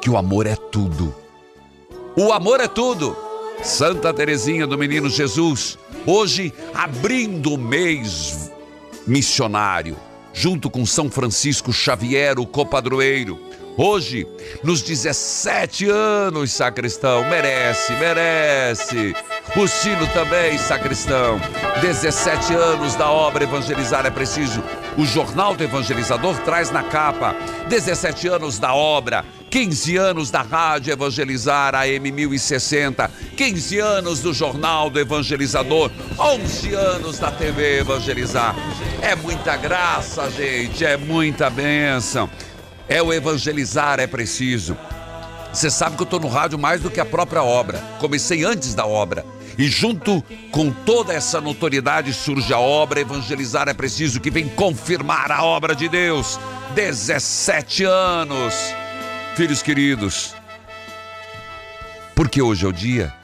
que 0.00 0.08
o 0.08 0.16
amor 0.16 0.46
é 0.46 0.56
tudo. 0.56 1.14
O 2.16 2.32
amor 2.32 2.60
é 2.60 2.66
tudo. 2.66 3.16
Santa 3.62 4.14
Teresinha 4.14 4.66
do 4.66 4.78
Menino 4.78 5.10
Jesus, 5.10 5.78
hoje 6.06 6.52
abrindo 6.72 7.52
o 7.52 7.58
mês 7.58 8.50
missionário, 9.06 9.96
junto 10.32 10.70
com 10.70 10.86
São 10.86 11.10
Francisco 11.10 11.70
Xavier, 11.72 12.38
o 12.38 12.46
copadroeiro. 12.46 13.38
Hoje, 13.82 14.26
nos 14.62 14.82
17 14.82 15.88
anos, 15.88 16.52
sacristão, 16.52 17.26
merece, 17.30 17.94
merece. 17.94 19.14
O 19.56 19.66
sino 19.66 20.06
também, 20.08 20.58
sacristão. 20.58 21.40
17 21.80 22.52
anos 22.52 22.94
da 22.94 23.10
obra 23.10 23.44
Evangelizar 23.44 24.04
é 24.04 24.10
Preciso. 24.10 24.62
O 24.98 25.06
Jornal 25.06 25.56
do 25.56 25.64
Evangelizador 25.64 26.36
traz 26.40 26.70
na 26.70 26.82
capa 26.82 27.34
17 27.70 28.28
anos 28.28 28.58
da 28.58 28.74
obra, 28.74 29.24
15 29.48 29.96
anos 29.96 30.30
da 30.30 30.42
Rádio 30.42 30.92
Evangelizar 30.92 31.74
AM 31.74 32.12
1060, 32.12 33.10
15 33.34 33.78
anos 33.78 34.20
do 34.20 34.34
Jornal 34.34 34.90
do 34.90 35.00
Evangelizador, 35.00 35.90
11 36.18 36.74
anos 36.74 37.18
da 37.18 37.30
TV 37.30 37.78
Evangelizar. 37.78 38.54
É 39.00 39.16
muita 39.16 39.56
graça, 39.56 40.30
gente, 40.30 40.84
é 40.84 40.98
muita 40.98 41.48
bênção. 41.48 42.28
É 42.90 43.00
o 43.02 43.10
evangelizar, 43.12 43.98
é 43.98 44.06
preciso. 44.06 44.76
Você 45.50 45.70
sabe 45.70 45.96
que 45.96 46.02
eu 46.02 46.04
estou 46.04 46.20
no 46.20 46.28
rádio 46.28 46.58
mais 46.58 46.82
do 46.82 46.90
que 46.90 47.00
a 47.00 47.06
própria 47.06 47.42
obra. 47.42 47.78
Comecei 47.98 48.44
antes 48.44 48.74
da 48.74 48.84
obra. 48.84 49.24
E 49.56 49.66
junto 49.68 50.22
com 50.50 50.70
toda 50.70 51.14
essa 51.14 51.40
notoriedade 51.40 52.12
surge 52.12 52.52
a 52.52 52.58
obra 52.58 53.00
Evangelizar 53.00 53.68
é 53.68 53.74
Preciso, 53.74 54.20
que 54.20 54.30
vem 54.30 54.48
confirmar 54.48 55.32
a 55.32 55.42
obra 55.42 55.74
de 55.74 55.88
Deus. 55.88 56.38
17 56.74 57.84
anos. 57.84 58.54
Filhos 59.36 59.62
queridos, 59.62 60.34
porque 62.20 62.42
hoje 62.42 62.66
é 62.66 62.68
o 62.68 62.72
dia? 62.72 63.14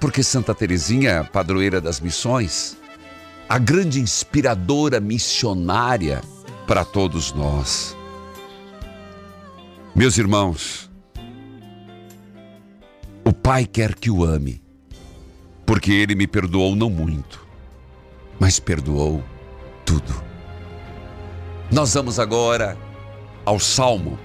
Porque 0.00 0.20
Santa 0.20 0.52
Teresinha, 0.52 1.22
padroeira 1.32 1.80
das 1.80 2.00
missões, 2.00 2.76
a 3.48 3.56
grande 3.56 4.00
inspiradora 4.00 4.98
missionária 4.98 6.20
para 6.66 6.84
todos 6.84 7.32
nós. 7.32 7.96
Meus 9.94 10.16
irmãos, 10.16 10.90
o 13.22 13.30
Pai 13.30 13.66
quer 13.66 13.94
que 13.94 14.10
o 14.10 14.24
ame, 14.24 14.62
porque 15.66 15.92
ele 15.92 16.14
me 16.14 16.26
perdoou 16.26 16.74
não 16.74 16.88
muito, 16.88 17.46
mas 18.40 18.58
perdoou 18.58 19.22
tudo. 19.84 20.24
Nós 21.70 21.92
vamos 21.92 22.18
agora 22.18 22.74
ao 23.44 23.60
Salmo, 23.60 24.18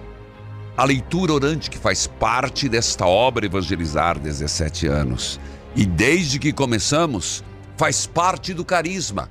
a 0.77 0.85
leitura 0.85 1.33
orante 1.33 1.69
que 1.69 1.77
faz 1.77 2.07
parte 2.07 2.69
desta 2.69 3.05
obra 3.05 3.45
Evangelizar 3.45 4.17
17 4.17 4.87
anos. 4.87 5.37
E 5.75 5.85
desde 5.85 6.39
que 6.39 6.53
começamos, 6.53 7.43
faz 7.75 8.07
parte 8.07 8.53
do 8.53 8.63
carisma. 8.63 9.29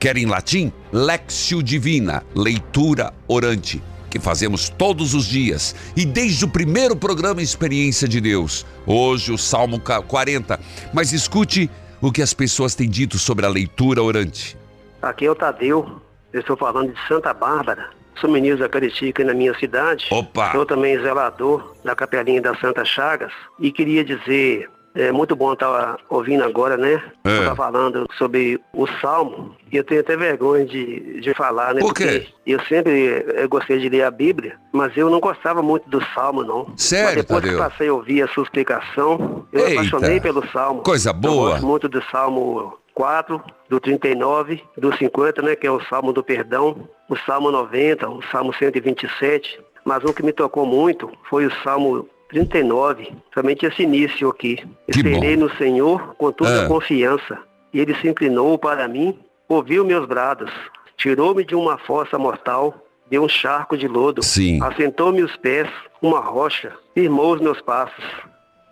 Quer 0.00 0.16
em 0.16 0.24
latim? 0.24 0.72
Lexio 0.90 1.62
Divina, 1.62 2.24
leitura 2.34 3.12
orante 3.28 3.82
que 4.10 4.18
fazemos 4.18 4.68
todos 4.68 5.14
os 5.14 5.26
dias 5.26 5.74
e 5.96 6.04
desde 6.04 6.44
o 6.44 6.48
primeiro 6.48 6.96
programa 6.96 7.42
Experiência 7.42 8.06
de 8.06 8.20
Deus. 8.20 8.66
Hoje 8.86 9.32
o 9.32 9.38
Salmo 9.38 9.80
40. 9.80 10.58
Mas 10.92 11.12
escute 11.12 11.70
o 12.00 12.12
que 12.12 12.22
as 12.22 12.32
pessoas 12.32 12.74
têm 12.74 12.88
dito 12.88 13.18
sobre 13.18 13.46
a 13.46 13.48
leitura 13.48 14.02
orante. 14.02 14.56
Aqui 15.02 15.26
é 15.26 15.30
o 15.30 15.34
Tadeu, 15.34 16.00
eu 16.32 16.40
estou 16.40 16.56
falando 16.56 16.92
de 16.92 17.08
Santa 17.08 17.32
Bárbara. 17.32 17.90
Sou 18.20 18.30
ministro 18.30 18.60
da 18.60 18.64
Eucaristia 18.66 19.10
aqui 19.10 19.22
na 19.22 19.34
minha 19.34 19.56
cidade. 19.58 20.06
Opa! 20.10 20.52
Sou 20.52 20.64
também 20.64 20.98
zelador 20.98 21.74
da 21.84 21.94
Capelinha 21.94 22.40
da 22.40 22.54
Santa 22.56 22.84
Chagas. 22.84 23.32
E 23.58 23.70
queria 23.70 24.02
dizer 24.02 24.68
é 24.96 25.12
muito 25.12 25.36
bom 25.36 25.52
estar 25.52 25.98
ouvindo 26.08 26.42
agora, 26.42 26.76
né? 26.76 27.02
É. 27.24 27.40
Estar 27.40 27.54
falando 27.54 28.06
sobre 28.16 28.58
o 28.72 28.86
Salmo. 29.00 29.54
E 29.70 29.76
eu 29.76 29.84
tenho 29.84 30.00
até 30.00 30.16
vergonha 30.16 30.64
de, 30.64 31.20
de 31.20 31.34
falar, 31.34 31.74
né? 31.74 31.80
Por 31.80 31.92
quê? 31.92 32.26
Porque 32.26 32.52
eu 32.52 32.60
sempre 32.64 33.24
eh, 33.36 33.46
gostei 33.46 33.78
de 33.78 33.88
ler 33.90 34.04
a 34.04 34.10
Bíblia, 34.10 34.56
mas 34.72 34.96
eu 34.96 35.10
não 35.10 35.20
gostava 35.20 35.62
muito 35.62 35.88
do 35.90 36.02
Salmo, 36.14 36.42
não. 36.42 36.72
Sério, 36.76 37.06
mas 37.06 37.14
depois 37.16 37.42
Tadeu? 37.42 37.58
que 37.58 37.64
passei 37.64 37.88
a 37.88 37.92
ouvir 37.94 38.22
a 38.22 38.28
sua 38.28 38.44
explicação, 38.44 39.46
eu 39.52 39.60
Eita. 39.60 39.72
apaixonei 39.80 40.20
pelo 40.20 40.46
Salmo. 40.48 40.82
Coisa 40.82 41.12
boa. 41.12 41.34
Eu 41.34 41.50
gosto 41.52 41.66
muito 41.66 41.88
do 41.88 42.02
Salmo 42.10 42.78
4, 42.94 43.42
do 43.68 43.78
39, 43.78 44.62
do 44.78 44.96
50, 44.96 45.42
né? 45.42 45.54
Que 45.56 45.66
é 45.66 45.70
o 45.70 45.80
Salmo 45.84 46.12
do 46.12 46.24
Perdão, 46.24 46.88
o 47.08 47.16
Salmo 47.16 47.50
90, 47.50 48.08
o 48.08 48.22
Salmo 48.32 48.54
127. 48.54 49.60
Mas 49.84 50.02
um 50.04 50.12
que 50.12 50.22
me 50.22 50.32
tocou 50.32 50.64
muito 50.66 51.12
foi 51.28 51.46
o 51.46 51.52
Salmo 51.62 52.08
39, 52.28 53.12
somente 53.32 53.66
esse 53.66 53.82
início 53.82 54.28
aqui. 54.28 54.56
Que. 54.90 54.98
Esperei 54.98 55.36
no 55.36 55.50
Senhor 55.56 56.14
com 56.16 56.32
toda 56.32 56.64
a 56.64 56.68
confiança. 56.68 57.38
E 57.72 57.80
ele 57.80 57.94
se 57.96 58.08
inclinou 58.08 58.58
para 58.58 58.88
mim, 58.88 59.18
ouviu 59.48 59.84
meus 59.84 60.06
brados, 60.06 60.50
tirou-me 60.96 61.44
de 61.44 61.54
uma 61.54 61.76
fossa 61.78 62.18
mortal, 62.18 62.74
deu 63.10 63.22
um 63.22 63.28
charco 63.28 63.76
de 63.76 63.86
lodo, 63.86 64.22
assentou-me 64.62 65.22
os 65.22 65.36
pés, 65.36 65.68
uma 66.00 66.20
rocha, 66.20 66.72
firmou 66.94 67.34
os 67.34 67.40
meus 67.40 67.60
passos. 67.60 68.04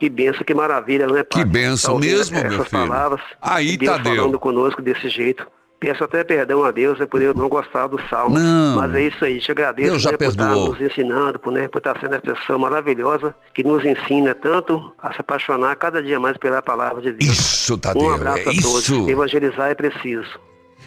Que 0.01 0.09
benção, 0.09 0.43
que 0.43 0.53
maravilha, 0.55 1.07
não 1.07 1.17
é, 1.17 1.23
Que 1.25 1.45
Padre? 1.45 1.53
Tá 1.87 1.93
ouvindo 1.93 2.17
mesmo, 2.17 2.41
meu 2.41 2.51
filho. 2.65 2.71
palavras, 2.71 3.21
Aí, 3.41 3.77
Deus 3.77 3.97
Tadeu. 3.97 4.17
falando 4.17 4.39
conosco 4.41 4.83
desse 4.83 5.09
jeito. 5.09 5.47
Peço 5.81 6.05
até 6.05 6.25
perdão 6.25 6.65
a 6.65 6.71
Deus 6.71 6.99
né, 6.99 7.07
por 7.07 7.21
eu 7.21 7.35
não 7.35 7.49
gostar 7.49 7.87
do 7.87 8.01
salmo. 8.09 8.39
Não. 8.39 8.77
Mas 8.77 8.95
é 8.95 9.03
isso 9.03 9.25
aí, 9.25 9.39
te 9.39 9.51
agradeço 9.51 9.91
Deus 9.91 10.03
já 10.03 10.13
né, 10.13 10.17
por 10.17 10.25
estar 10.25 10.47
perdoou. 10.47 10.69
nos 10.71 10.81
ensinando, 10.81 11.39
por, 11.39 11.53
né, 11.53 11.69
por 11.69 11.79
estar 11.79 12.01
sendo 12.01 12.15
essa 12.15 12.23
pessoa 12.23 12.59
maravilhosa 12.59 13.35
que 13.53 13.63
nos 13.63 13.85
ensina 13.85 14.35
tanto 14.35 14.93
a 14.99 15.13
se 15.13 15.21
apaixonar 15.21 15.77
cada 15.77 16.03
dia 16.03 16.19
mais 16.19 16.37
pela 16.39 16.63
palavra 16.63 17.03
de 17.03 17.13
Deus. 17.13 17.33
Isso, 17.33 17.77
Tadeu, 17.77 18.03
um 18.03 18.15
abraço 18.15 18.39
é 18.39 18.43
a 18.43 18.63
todos. 18.63 18.83
isso. 18.89 19.11
Evangelizar 19.11 19.71
é 19.71 19.75
preciso. 19.75 20.41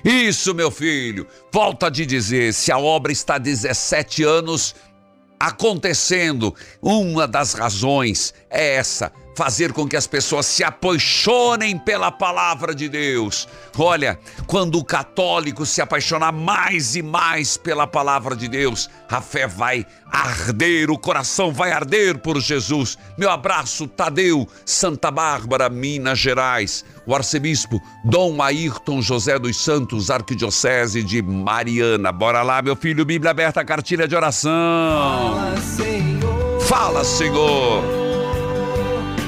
Isso, 0.04 0.54
meu 0.54 0.72
filho. 0.72 1.28
Volta 1.52 1.92
te 1.92 2.06
dizer, 2.06 2.54
se 2.54 2.72
a 2.72 2.78
obra 2.78 3.12
está 3.12 3.36
há 3.36 3.40
17 3.40 4.24
anos 4.24 4.76
acontecendo, 5.40 6.54
uma 6.82 7.28
das 7.28 7.54
razões 7.54 8.34
é 8.50 8.76
essa, 8.76 9.12
fazer 9.38 9.72
com 9.72 9.88
que 9.88 9.96
as 9.96 10.08
pessoas 10.08 10.48
se 10.48 10.64
apaixonem 10.64 11.78
pela 11.78 12.12
palavra 12.12 12.74
de 12.74 12.90
Deus. 12.90 13.48
Olha, 13.78 14.18
quando 14.48 14.80
o 14.80 14.84
católico 14.84 15.64
se 15.64 15.80
apaixonar 15.80 16.32
mais 16.32 16.96
e 16.96 17.04
mais 17.04 17.56
pela 17.56 17.86
palavra 17.86 18.36
de 18.36 18.48
Deus, 18.48 18.90
a 19.08 19.22
fé 19.22 19.46
vai 19.46 19.86
arder, 20.12 20.90
o 20.90 20.98
coração 20.98 21.54
vai 21.54 21.72
arder 21.72 22.18
por 22.18 22.42
Jesus. 22.42 22.98
Meu 23.16 23.30
abraço, 23.30 23.88
Tadeu, 23.88 24.48
Santa 24.66 25.12
Bárbara, 25.12 25.70
Minas 25.70 26.18
Gerais. 26.18 26.84
O 27.08 27.16
arcebispo 27.16 27.82
Dom 28.04 28.42
Ayrton 28.42 29.02
José 29.02 29.40
dos 29.40 29.56
Santos, 29.56 30.12
arquidiocese 30.12 31.02
de 31.02 31.22
Mariana. 31.22 32.12
Bora 32.12 32.44
lá, 32.44 32.62
meu 32.62 32.76
filho, 32.76 33.06
Bíblia 33.06 33.32
aberta, 33.32 33.64
cartilha 33.64 34.06
de 34.06 34.14
oração. 34.14 35.38
Fala, 36.68 37.06
Senhor. 37.06 37.82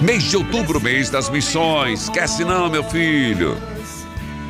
Mês 0.01 0.23
de 0.23 0.35
outubro, 0.35 0.81
mês 0.81 1.09
das 1.09 1.29
missões. 1.29 2.03
Esquece 2.03 2.43
não, 2.43 2.69
meu 2.69 2.83
filho. 2.83 3.57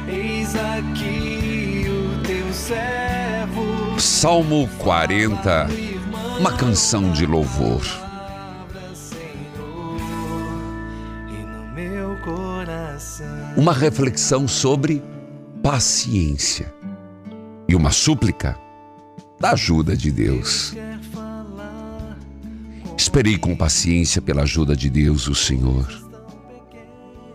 Eis 0.07 0.55
aqui 0.55 1.85
o 1.87 2.23
teu 2.25 2.51
servo. 2.51 3.99
Salmo 3.99 4.67
40, 4.79 5.67
uma 6.39 6.51
canção 6.53 7.11
de 7.11 7.27
louvor. 7.27 8.08
Uma 13.59 13.73
reflexão 13.73 14.47
sobre 14.47 15.03
paciência 15.61 16.73
e 17.67 17.75
uma 17.75 17.91
súplica 17.91 18.57
da 19.37 19.51
ajuda 19.51 19.97
de 19.97 20.09
Deus. 20.09 20.73
Esperei 22.97 23.37
com 23.37 23.57
paciência 23.57 24.21
pela 24.21 24.43
ajuda 24.43 24.77
de 24.77 24.89
Deus, 24.89 25.27
o 25.27 25.35
Senhor. 25.35 25.85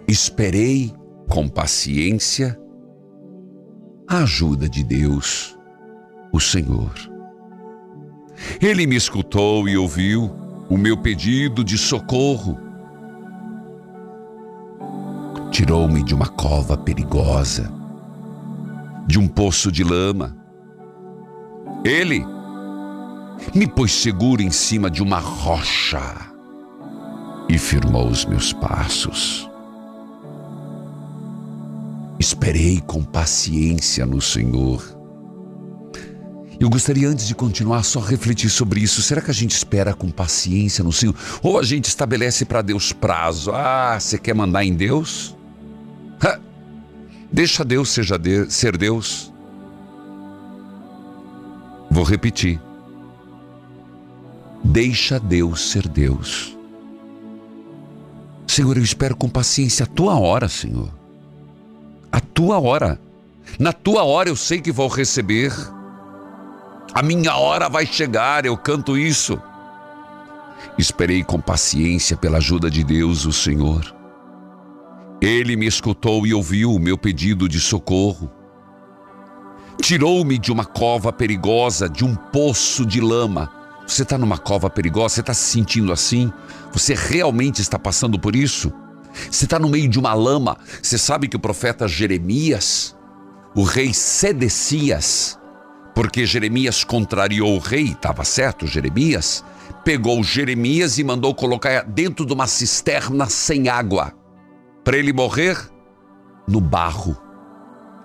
Esperei 0.08 0.94
com 1.28 1.46
paciência 1.46 2.58
a 4.08 4.22
ajuda 4.22 4.66
de 4.66 4.82
Deus, 4.82 5.54
o 6.32 6.40
Senhor. 6.40 6.94
Ele 8.62 8.86
me 8.86 8.96
escutou 8.96 9.68
e 9.68 9.76
ouviu 9.76 10.34
o 10.70 10.78
meu 10.78 10.96
pedido 10.96 11.62
de 11.62 11.76
socorro. 11.76 12.63
Tirou-me 15.54 16.02
de 16.02 16.12
uma 16.12 16.26
cova 16.26 16.76
perigosa, 16.76 17.72
de 19.06 19.20
um 19.20 19.28
poço 19.28 19.70
de 19.70 19.84
lama. 19.84 20.36
Ele 21.84 22.26
me 23.54 23.64
pôs 23.64 23.92
seguro 23.92 24.42
em 24.42 24.50
cima 24.50 24.90
de 24.90 25.00
uma 25.00 25.20
rocha 25.20 26.02
e 27.48 27.56
firmou 27.56 28.08
os 28.08 28.24
meus 28.24 28.52
passos. 28.52 29.48
Esperei 32.18 32.80
com 32.80 33.04
paciência 33.04 34.04
no 34.04 34.20
Senhor 34.20 34.82
Eu 36.58 36.68
gostaria, 36.68 37.08
antes 37.08 37.28
de 37.28 37.34
continuar, 37.36 37.84
só 37.84 38.00
refletir 38.00 38.50
sobre 38.50 38.80
isso. 38.80 39.00
Será 39.02 39.20
que 39.20 39.30
a 39.30 39.34
gente 39.34 39.52
espera 39.52 39.94
com 39.94 40.10
paciência 40.10 40.82
no 40.82 40.92
Senhor? 40.92 41.14
Ou 41.44 41.60
a 41.60 41.62
gente 41.62 41.84
estabelece 41.84 42.44
para 42.44 42.60
Deus 42.60 42.92
prazo? 42.92 43.52
Ah, 43.52 43.96
você 44.00 44.18
quer 44.18 44.34
mandar 44.34 44.64
em 44.64 44.74
Deus? 44.74 45.36
Deixa 47.34 47.64
Deus 47.64 47.88
seja 47.88 48.16
de 48.16 48.48
ser 48.48 48.76
Deus. 48.76 49.32
Vou 51.90 52.04
repetir. 52.04 52.60
Deixa 54.62 55.18
Deus 55.18 55.72
ser 55.72 55.88
Deus. 55.88 56.56
Senhor, 58.46 58.76
eu 58.76 58.84
espero 58.84 59.16
com 59.16 59.28
paciência 59.28 59.82
a 59.82 59.86
tua 59.86 60.16
hora, 60.16 60.48
Senhor. 60.48 60.88
A 62.12 62.20
tua 62.20 62.60
hora. 62.60 63.00
Na 63.58 63.72
tua 63.72 64.04
hora 64.04 64.28
eu 64.28 64.36
sei 64.36 64.60
que 64.60 64.70
vou 64.70 64.86
receber. 64.86 65.52
A 66.94 67.02
minha 67.02 67.34
hora 67.34 67.68
vai 67.68 67.84
chegar, 67.84 68.46
eu 68.46 68.56
canto 68.56 68.96
isso. 68.96 69.42
Esperei 70.78 71.24
com 71.24 71.40
paciência 71.40 72.16
pela 72.16 72.38
ajuda 72.38 72.70
de 72.70 72.84
Deus, 72.84 73.26
o 73.26 73.32
Senhor. 73.32 74.03
Ele 75.24 75.56
me 75.56 75.64
escutou 75.64 76.26
e 76.26 76.34
ouviu 76.34 76.74
o 76.74 76.78
meu 76.78 76.98
pedido 76.98 77.48
de 77.48 77.58
socorro. 77.58 78.30
Tirou-me 79.80 80.36
de 80.36 80.52
uma 80.52 80.66
cova 80.66 81.10
perigosa, 81.10 81.88
de 81.88 82.04
um 82.04 82.14
poço 82.14 82.84
de 82.84 83.00
lama. 83.00 83.50
Você 83.86 84.02
está 84.02 84.18
numa 84.18 84.36
cova 84.36 84.68
perigosa? 84.68 85.14
Você 85.14 85.20
está 85.22 85.32
se 85.32 85.50
sentindo 85.50 85.94
assim? 85.94 86.30
Você 86.74 86.92
realmente 86.94 87.62
está 87.62 87.78
passando 87.78 88.18
por 88.18 88.36
isso? 88.36 88.70
Você 89.30 89.46
está 89.46 89.58
no 89.58 89.70
meio 89.70 89.88
de 89.88 89.98
uma 89.98 90.12
lama? 90.12 90.58
Você 90.82 90.98
sabe 90.98 91.26
que 91.26 91.36
o 91.36 91.40
profeta 91.40 91.88
Jeremias, 91.88 92.94
o 93.54 93.62
rei 93.62 93.94
Sedecias, 93.94 95.38
porque 95.94 96.26
Jeremias 96.26 96.84
contrariou 96.84 97.56
o 97.56 97.60
rei, 97.60 97.92
estava 97.92 98.24
certo, 98.24 98.66
Jeremias, 98.66 99.42
pegou 99.82 100.22
Jeremias 100.22 100.98
e 100.98 101.04
mandou 101.04 101.34
colocar 101.34 101.82
dentro 101.84 102.26
de 102.26 102.34
uma 102.34 102.46
cisterna 102.46 103.24
sem 103.24 103.70
água, 103.70 104.12
para 104.84 104.98
ele 104.98 105.12
morrer 105.12 105.58
no 106.46 106.60
barro, 106.60 107.16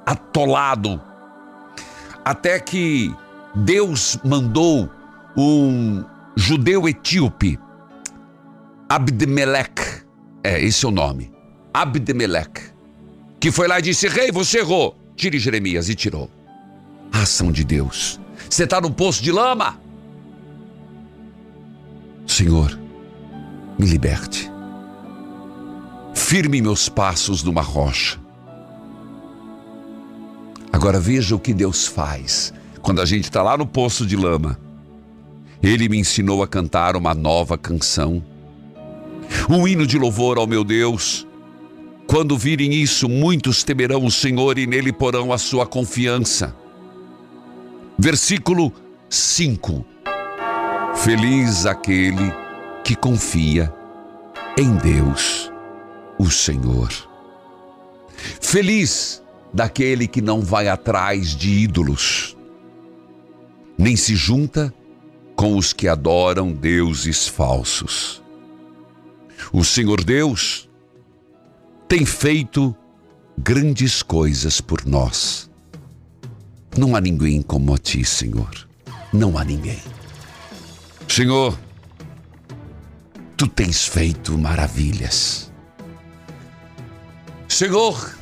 atolado, 0.06 1.00
até 2.24 2.60
que 2.60 3.14
Deus 3.54 4.18
mandou 4.24 4.90
um 5.38 6.04
judeu 6.36 6.88
etíope, 6.88 7.60
Abdemelech, 8.88 10.04
é 10.44 10.64
esse 10.64 10.86
é 10.86 10.88
o 10.88 10.92
nome, 10.92 11.32
Abdemelech, 11.74 12.74
que 13.40 13.52
foi 13.52 13.68
lá 13.68 13.80
e 13.80 13.84
disse: 13.84 14.08
Rei, 14.08 14.32
você 14.32 14.60
errou, 14.60 14.98
tire 15.16 15.38
Jeremias, 15.38 15.90
e 15.90 15.96
tirou. 15.96 16.30
A 17.12 17.24
ação 17.24 17.52
de 17.52 17.64
Deus. 17.64 18.20
Você 18.50 18.64
está 18.64 18.80
num 18.80 18.92
poço 18.92 19.22
de 19.22 19.32
lama? 19.32 19.80
Senhor, 22.26 22.80
me 23.78 23.86
liberte. 23.86 24.50
Firme 26.20 26.62
meus 26.62 26.88
passos 26.88 27.42
numa 27.44 27.62
rocha. 27.62 28.20
Agora 30.72 31.00
veja 31.00 31.36
o 31.36 31.40
que 31.40 31.54
Deus 31.54 31.88
faz 31.88 32.54
quando 32.84 33.02
a 33.02 33.06
gente 33.06 33.24
está 33.24 33.42
lá 33.42 33.58
no 33.58 33.66
poço 33.66 34.06
de 34.06 34.16
lama. 34.16 34.60
Ele 35.64 35.90
me 35.90 35.98
ensinou 35.98 36.44
a 36.44 36.48
cantar 36.48 36.96
uma 36.96 37.16
nova 37.16 37.58
canção. 37.58 38.24
Um 39.50 39.68
hino 39.68 39.88
de 39.88 39.98
louvor 39.98 40.38
ao 40.38 40.46
meu 40.46 40.64
Deus. 40.64 41.26
Quando 42.06 42.38
virem 42.38 42.74
isso, 42.74 43.10
muitos 43.10 43.64
temerão 43.64 44.06
o 44.06 44.12
Senhor 44.12 44.60
e 44.60 44.68
nele 44.68 44.94
porão 44.94 45.34
a 45.34 45.38
sua 45.40 45.66
confiança. 45.66 46.56
Versículo 47.98 48.72
5. 49.10 49.84
Feliz 50.96 51.66
aquele 51.66 52.32
que 52.84 52.96
confia 52.96 53.74
em 54.58 54.76
Deus, 54.76 55.52
o 56.20 56.30
Senhor. 56.30 56.92
Feliz 58.42 59.24
daquele 59.54 60.08
que 60.08 60.22
não 60.22 60.42
vai 60.42 60.68
atrás 60.68 61.36
de 61.36 61.50
ídolos, 61.50 62.38
nem 63.78 63.96
se 63.96 64.16
junta 64.16 64.74
com 65.36 65.56
os 65.56 65.72
que 65.72 65.88
adoram 65.88 66.52
deuses 66.52 67.28
falsos. 67.28 68.22
O 69.54 69.64
Senhor 69.64 70.04
Deus 70.04 70.70
tem 71.88 72.06
feito 72.06 72.76
grandes 73.38 74.04
coisas 74.04 74.60
por 74.60 74.86
nós. 74.86 75.50
Não 76.78 76.96
há 76.96 77.02
ninguém 77.02 77.42
como 77.42 77.74
a 77.74 77.78
ti, 77.78 78.04
Senhor. 78.04 78.68
Não 79.14 79.38
há 79.38 79.44
ninguém. 79.46 79.82
Senhor, 81.08 81.58
tu 83.36 83.48
tens 83.48 83.86
feito 83.86 84.38
maravilhas. 84.38 85.49
Senhor, 87.60 88.16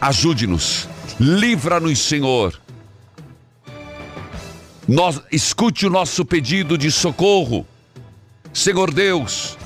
ajude-nos, 0.00 0.88
livra-nos, 1.18 1.98
Senhor. 1.98 2.56
Nós, 4.86 5.20
escute 5.32 5.88
o 5.88 5.90
nosso 5.90 6.24
pedido 6.24 6.78
de 6.78 6.88
socorro. 6.92 7.66
Senhor 8.54 8.94
Deus, 8.94 9.58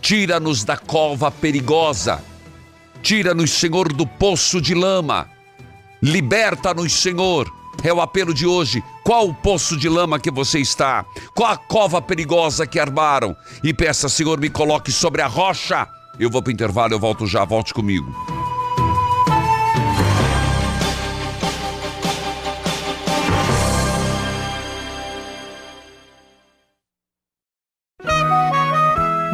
tira-nos 0.00 0.64
da 0.64 0.76
cova 0.76 1.30
perigosa, 1.30 2.20
tira-nos, 3.00 3.52
Senhor, 3.52 3.92
do 3.92 4.08
poço 4.08 4.60
de 4.60 4.74
lama, 4.74 5.30
liberta-nos, 6.02 6.92
Senhor. 6.94 7.48
É 7.84 7.94
o 7.94 8.00
apelo 8.00 8.34
de 8.34 8.44
hoje. 8.44 8.82
Qual 9.04 9.28
o 9.28 9.34
poço 9.34 9.76
de 9.76 9.88
lama 9.88 10.18
que 10.18 10.32
você 10.32 10.58
está? 10.58 11.04
Qual 11.32 11.48
a 11.48 11.56
cova 11.56 12.02
perigosa 12.02 12.66
que 12.66 12.80
armaram? 12.80 13.36
E 13.62 13.72
peça, 13.72 14.08
Senhor, 14.08 14.40
me 14.40 14.50
coloque 14.50 14.90
sobre 14.90 15.22
a 15.22 15.28
rocha. 15.28 15.88
Eu 16.18 16.30
vou 16.30 16.42
para 16.42 16.50
o 16.50 16.52
intervalo, 16.52 16.94
eu 16.94 16.98
volto 16.98 17.26
já, 17.26 17.44
volte 17.44 17.74
comigo. 17.74 18.06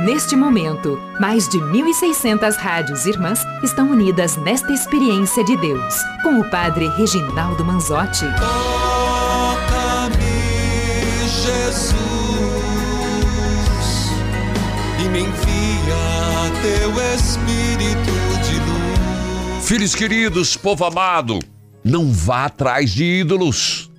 Neste 0.04 0.34
momento, 0.34 0.98
mais 1.20 1.46
de 1.48 1.58
1.600 1.58 2.56
rádios 2.56 3.04
irmãs 3.04 3.44
estão 3.62 3.90
unidas 3.90 4.36
nesta 4.38 4.72
experiência 4.72 5.44
de 5.44 5.56
Deus, 5.58 5.94
com 6.22 6.40
o 6.40 6.50
Padre 6.50 6.88
Reginaldo 6.96 7.62
Manzotti. 7.64 8.24
Toca-me, 8.40 9.68
Jesus, 11.28 11.96
e 14.98 15.08
me 15.08 15.20
envia 15.20 15.49
teu 16.62 16.90
Espírito 17.14 18.12
de 18.44 18.58
luz. 18.60 19.64
Filhos 19.66 19.94
queridos, 19.94 20.56
povo 20.56 20.84
amado, 20.84 21.38
não 21.82 22.12
vá 22.12 22.46
atrás 22.46 22.90
de 22.90 23.04
ídolos. 23.04 23.90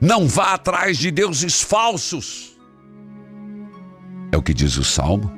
Não 0.00 0.28
vá 0.28 0.52
atrás 0.52 0.98
de 0.98 1.10
deuses 1.10 1.62
falsos. 1.62 2.58
É 4.30 4.36
o 4.36 4.42
que 4.42 4.52
diz 4.52 4.76
o 4.76 4.84
salmo. 4.84 5.32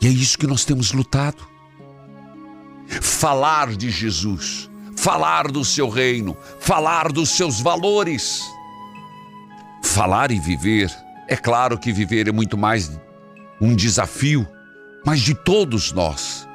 E 0.00 0.06
é 0.06 0.10
isso 0.10 0.38
que 0.38 0.46
nós 0.46 0.64
temos 0.64 0.92
lutado. 0.92 1.42
Falar 3.00 3.74
de 3.74 3.90
Jesus, 3.90 4.70
falar 4.96 5.50
do 5.50 5.64
seu 5.64 5.88
reino, 5.88 6.36
falar 6.60 7.10
dos 7.10 7.30
seus 7.30 7.60
valores. 7.60 8.42
Falar 9.82 10.30
e 10.30 10.38
viver. 10.38 10.90
É 11.26 11.36
claro 11.36 11.78
que 11.78 11.92
viver 11.92 12.28
é 12.28 12.32
muito 12.32 12.56
mais 12.56 12.88
um 13.62 13.76
desafio, 13.76 14.46
mas 15.06 15.20
de 15.20 15.34
todos 15.34 15.92
nós. 15.92 16.48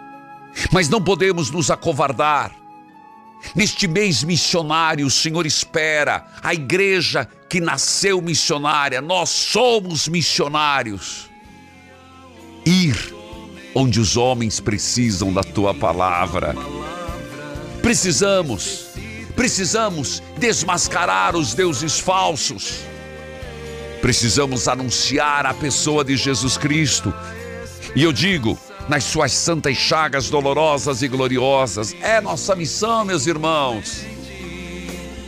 Mas 0.73 0.89
não 0.89 1.01
podemos 1.01 1.49
nos 1.49 1.71
acovardar. 1.71 2.53
Neste 3.55 3.87
mês 3.87 4.23
missionário, 4.23 5.07
o 5.07 5.11
Senhor 5.11 5.45
espera 5.45 6.27
a 6.43 6.53
igreja 6.53 7.25
que 7.47 7.61
nasceu 7.61 8.21
missionária, 8.21 8.99
nós 8.99 9.29
somos 9.29 10.09
missionários. 10.09 11.29
Ir 12.65 13.15
onde 13.73 14.01
os 14.01 14.17
homens 14.17 14.59
precisam 14.59 15.31
da 15.31 15.43
tua 15.43 15.73
palavra. 15.73 16.55
Precisamos, 17.81 18.87
precisamos 19.33 20.21
desmascarar 20.37 21.37
os 21.37 21.53
deuses 21.53 21.99
falsos. 21.99 22.81
Precisamos 24.01 24.67
anunciar 24.67 25.45
a 25.45 25.53
pessoa 25.53 26.03
de 26.03 26.15
Jesus 26.15 26.57
Cristo. 26.57 27.13
E 27.95 28.03
eu 28.03 28.13
digo, 28.13 28.57
nas 28.87 29.03
suas 29.03 29.31
santas 29.33 29.75
chagas 29.75 30.29
dolorosas 30.29 31.01
e 31.01 31.07
gloriosas. 31.07 31.95
É 32.01 32.21
nossa 32.21 32.55
missão, 32.55 33.03
meus 33.03 33.27
irmãos. 33.27 34.05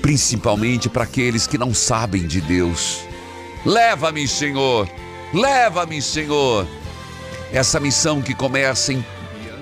Principalmente 0.01 0.89
para 0.89 1.03
aqueles 1.03 1.45
que 1.45 1.57
não 1.57 1.73
sabem 1.73 2.25
de 2.25 2.41
Deus. 2.41 3.01
Leva-me, 3.65 4.27
Senhor. 4.27 4.89
Leva-me, 5.33 6.01
Senhor. 6.01 6.65
Essa 7.51 7.79
missão 7.79 8.21
que 8.21 8.33
começa 8.33 8.93
em, 8.93 9.05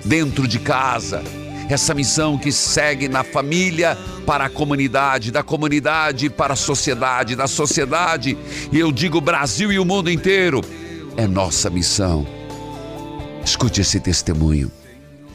dentro 0.04 0.46
de 0.46 0.58
casa, 0.58 1.22
essa 1.68 1.94
missão 1.94 2.38
que 2.38 2.50
segue 2.50 3.08
na 3.08 3.22
família 3.22 3.96
para 4.26 4.44
a 4.44 4.50
comunidade, 4.50 5.30
da 5.30 5.42
comunidade 5.42 6.30
para 6.30 6.54
a 6.54 6.56
sociedade, 6.56 7.36
da 7.36 7.46
sociedade, 7.46 8.36
e 8.72 8.78
eu 8.78 8.90
digo 8.90 9.20
Brasil 9.20 9.70
e 9.70 9.78
o 9.78 9.84
mundo 9.84 10.10
inteiro, 10.10 10.60
é 11.16 11.26
nossa 11.26 11.68
missão. 11.68 12.26
Escute 13.44 13.80
esse 13.80 14.00
testemunho. 14.00 14.70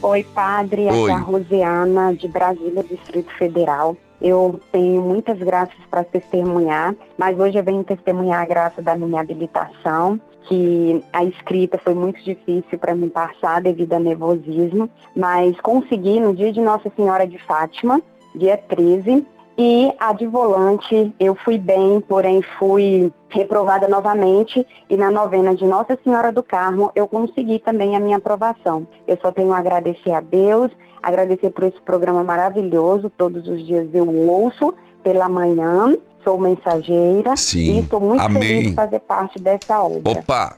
Oi, 0.02 0.22
padre. 0.34 0.82
Oi. 0.82 0.90
Aqui 0.90 1.10
é 1.10 1.14
a 1.14 1.18
Rosiana, 1.18 2.14
de 2.14 2.28
Brasília, 2.28 2.84
Distrito 2.84 3.30
Federal. 3.38 3.96
Eu 4.20 4.60
tenho 4.70 5.02
muitas 5.02 5.38
graças 5.38 5.76
para 5.90 6.04
testemunhar, 6.04 6.94
mas 7.18 7.38
hoje 7.38 7.58
eu 7.58 7.64
venho 7.64 7.82
testemunhar 7.84 8.42
a 8.42 8.46
graça 8.46 8.80
da 8.80 8.96
minha 8.96 9.20
habilitação, 9.20 10.20
que 10.48 11.02
a 11.12 11.24
escrita 11.24 11.78
foi 11.78 11.94
muito 11.94 12.22
difícil 12.22 12.78
para 12.78 12.94
mim 12.94 13.08
passar 13.08 13.60
devido 13.60 13.92
a 13.92 13.98
nervosismo, 13.98 14.88
mas 15.16 15.58
consegui 15.60 16.20
no 16.20 16.34
dia 16.34 16.52
de 16.52 16.60
Nossa 16.60 16.90
Senhora 16.96 17.26
de 17.26 17.38
Fátima, 17.38 18.00
dia 18.34 18.56
13, 18.56 19.26
e 19.56 19.92
a 20.00 20.12
de 20.12 20.26
volante 20.26 21.14
eu 21.20 21.34
fui 21.36 21.58
bem, 21.58 22.00
porém 22.00 22.42
fui 22.58 23.12
reprovada 23.28 23.86
novamente 23.86 24.66
e 24.90 24.96
na 24.96 25.10
novena 25.10 25.54
de 25.54 25.64
Nossa 25.64 25.98
Senhora 26.02 26.32
do 26.32 26.42
Carmo 26.42 26.90
eu 26.94 27.06
consegui 27.06 27.60
também 27.60 27.96
a 27.96 28.00
minha 28.00 28.16
aprovação. 28.16 28.86
Eu 29.06 29.16
só 29.22 29.30
tenho 29.30 29.52
a 29.52 29.58
agradecer 29.58 30.12
a 30.12 30.20
Deus, 30.20 30.72
agradecer 31.02 31.50
por 31.50 31.64
esse 31.64 31.80
programa 31.82 32.24
maravilhoso, 32.24 33.10
todos 33.10 33.46
os 33.46 33.64
dias 33.64 33.88
eu 33.94 34.08
ouço 34.28 34.74
pela 35.04 35.28
manhã, 35.28 35.96
sou 36.24 36.40
mensageira 36.40 37.36
Sim, 37.36 37.76
e 37.76 37.78
estou 37.80 38.00
muito 38.00 38.20
amém. 38.20 38.42
feliz 38.42 38.68
de 38.70 38.74
fazer 38.74 39.00
parte 39.00 39.38
dessa 39.38 39.80
obra. 39.80 40.10
Opa! 40.10 40.56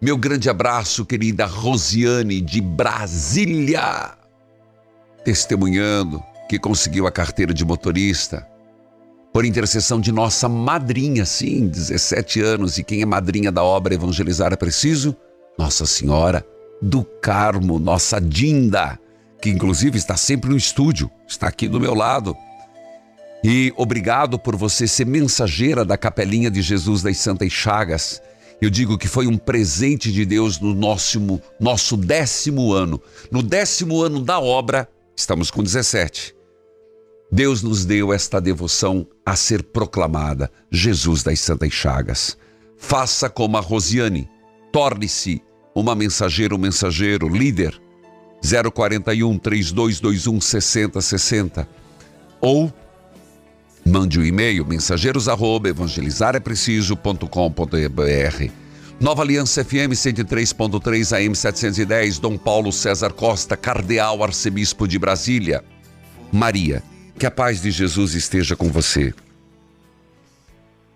Meu 0.00 0.16
grande 0.16 0.48
abraço, 0.48 1.04
querida 1.04 1.46
Rosiane 1.46 2.40
de 2.40 2.60
Brasília, 2.60 4.12
testemunhando 5.24 6.22
que 6.48 6.58
conseguiu 6.58 7.06
a 7.06 7.10
carteira 7.10 7.52
de 7.52 7.64
motorista 7.64 8.46
por 9.32 9.44
intercessão 9.44 10.00
de 10.00 10.12
nossa 10.12 10.48
madrinha, 10.48 11.26
sim, 11.26 11.66
17 11.66 12.40
anos. 12.40 12.78
E 12.78 12.84
quem 12.84 13.02
é 13.02 13.06
madrinha 13.06 13.50
da 13.50 13.62
obra 13.62 13.94
Evangelizar 13.94 14.52
é 14.52 14.56
Preciso? 14.56 15.16
Nossa 15.58 15.84
Senhora 15.84 16.46
do 16.80 17.04
Carmo, 17.04 17.78
nossa 17.78 18.20
Dinda, 18.20 18.98
que 19.40 19.50
inclusive 19.50 19.98
está 19.98 20.16
sempre 20.16 20.50
no 20.50 20.56
estúdio, 20.56 21.10
está 21.26 21.48
aqui 21.48 21.68
do 21.68 21.80
meu 21.80 21.94
lado. 21.94 22.36
E 23.48 23.72
obrigado 23.76 24.40
por 24.40 24.56
você 24.56 24.88
ser 24.88 25.06
mensageira 25.06 25.84
da 25.84 25.96
Capelinha 25.96 26.50
de 26.50 26.60
Jesus 26.60 27.00
das 27.00 27.18
Santas 27.18 27.52
Chagas. 27.52 28.20
Eu 28.60 28.68
digo 28.68 28.98
que 28.98 29.06
foi 29.06 29.28
um 29.28 29.38
presente 29.38 30.10
de 30.10 30.26
Deus 30.26 30.58
no 30.58 30.74
nosso, 30.74 31.40
nosso 31.60 31.96
décimo 31.96 32.72
ano. 32.72 33.00
No 33.30 33.44
décimo 33.44 34.02
ano 34.02 34.20
da 34.20 34.40
obra, 34.40 34.88
estamos 35.14 35.48
com 35.48 35.62
17. 35.62 36.34
Deus 37.30 37.62
nos 37.62 37.84
deu 37.84 38.12
esta 38.12 38.40
devoção 38.40 39.06
a 39.24 39.36
ser 39.36 39.62
proclamada, 39.62 40.50
Jesus 40.68 41.22
das 41.22 41.38
Santas 41.38 41.72
Chagas. 41.72 42.36
Faça 42.76 43.30
como 43.30 43.56
a 43.56 43.60
Rosiane, 43.60 44.28
torne-se 44.72 45.40
uma 45.72 45.94
mensageira, 45.94 46.52
um 46.52 46.58
mensageiro, 46.58 47.28
líder, 47.28 47.80
041 48.42 49.38
3221 49.38 50.40
6060 50.40 51.68
ou 52.40 52.72
mande 53.86 54.18
o 54.18 54.22
um 54.22 54.24
e-mail 54.24 54.66
mensageiros 54.66 55.28
arroba 55.28 55.68
evangelizarepreciso.com.br 55.68 58.50
Nova 58.98 59.22
Aliança 59.22 59.62
FM 59.64 59.92
103.3 59.92 61.16
AM 61.16 61.36
710 61.36 62.18
Dom 62.18 62.36
Paulo 62.36 62.72
César 62.72 63.12
Costa, 63.12 63.56
Cardeal 63.56 64.24
Arcebispo 64.24 64.88
de 64.88 64.98
Brasília. 64.98 65.62
Maria, 66.32 66.82
que 67.18 67.26
a 67.26 67.30
paz 67.30 67.62
de 67.62 67.70
Jesus 67.70 68.14
esteja 68.14 68.56
com 68.56 68.68
você. 68.68 69.14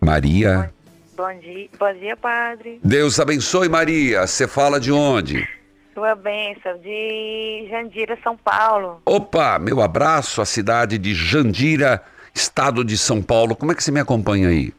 Maria. 0.00 0.72
Bom 1.14 1.38
dia, 1.38 1.68
bom 1.78 1.92
dia, 1.92 2.16
padre. 2.16 2.80
Deus 2.82 3.20
abençoe, 3.20 3.68
Maria. 3.68 4.26
Você 4.26 4.48
fala 4.48 4.80
de 4.80 4.90
onde? 4.90 5.46
Sua 5.92 6.14
bênção, 6.14 6.78
de 6.78 7.68
Jandira, 7.70 8.16
São 8.22 8.34
Paulo. 8.36 9.02
Opa, 9.04 9.58
meu 9.58 9.82
abraço 9.82 10.40
à 10.40 10.46
cidade 10.46 10.96
de 10.96 11.12
Jandira, 11.14 12.02
estado 12.34 12.84
de 12.84 12.96
São 12.98 13.22
Paulo. 13.22 13.54
Como 13.56 13.72
é 13.72 13.74
que 13.74 13.82
você 13.82 13.90
me 13.90 14.00
acompanha 14.00 14.48
aí? 14.48 14.72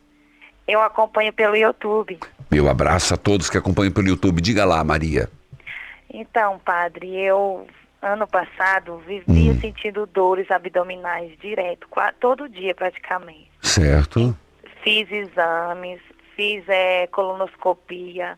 Eu 0.68 0.82
acompanho 0.82 1.34
pelo 1.34 1.56
YouTube. 1.56 2.20
Meu 2.50 2.70
abraço 2.70 3.14
a 3.14 3.18
todos 3.18 3.50
que 3.50 3.58
acompanham 3.58 3.92
pelo 3.92 4.08
YouTube. 4.08 4.42
Diga 4.42 4.64
lá, 4.66 4.84
Maria. 4.84 5.30
Então, 6.10 6.60
padre, 6.60 7.16
eu 7.18 7.66
ano 8.02 8.28
passado 8.28 8.98
vivia 9.08 9.52
Hum. 9.52 9.60
sentindo 9.62 10.06
dores 10.08 10.50
abdominais 10.50 11.32
direto, 11.40 11.88
todo 12.20 12.50
dia 12.50 12.74
praticamente. 12.74 13.50
Certo? 13.62 14.36
Fiz 14.84 15.10
exames, 15.12 16.02
fiz 16.36 16.64
eh, 16.68 17.08
colonoscopia 17.12 18.38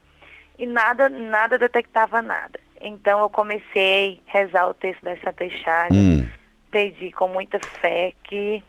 e 0.59 0.65
nada, 0.65 1.07
nada 1.09 1.57
detectava 1.57 2.21
nada. 2.21 2.59
Então 2.81 3.21
eu 3.21 3.29
comecei 3.29 4.19
a 4.27 4.37
rezar 4.37 4.67
o 4.67 4.73
texto 4.73 5.01
Santas 5.23 5.51
Chagas, 5.63 5.95
Hum. 5.97 6.27
pedi 6.69 7.11
com 7.13 7.29
muita 7.29 7.57
fé 7.81 8.11
que 8.25 8.61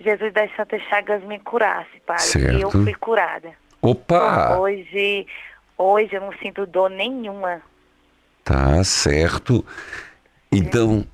Jesus 0.00 0.32
das 0.32 0.54
Santas 0.56 0.82
Chagas 0.88 1.22
me 1.24 1.38
curasse, 1.40 2.00
padre. 2.06 2.22
Certo. 2.22 2.58
E 2.58 2.60
eu 2.60 2.70
fui 2.70 2.94
curada. 2.94 3.52
Opa! 3.82 4.58
Hoje, 4.58 5.26
hoje 5.76 6.14
eu 6.14 6.20
não 6.20 6.32
sinto 6.34 6.66
dor 6.66 6.90
nenhuma. 6.90 7.60
Tá 8.44 8.82
certo. 8.84 9.64
Então, 10.50 11.04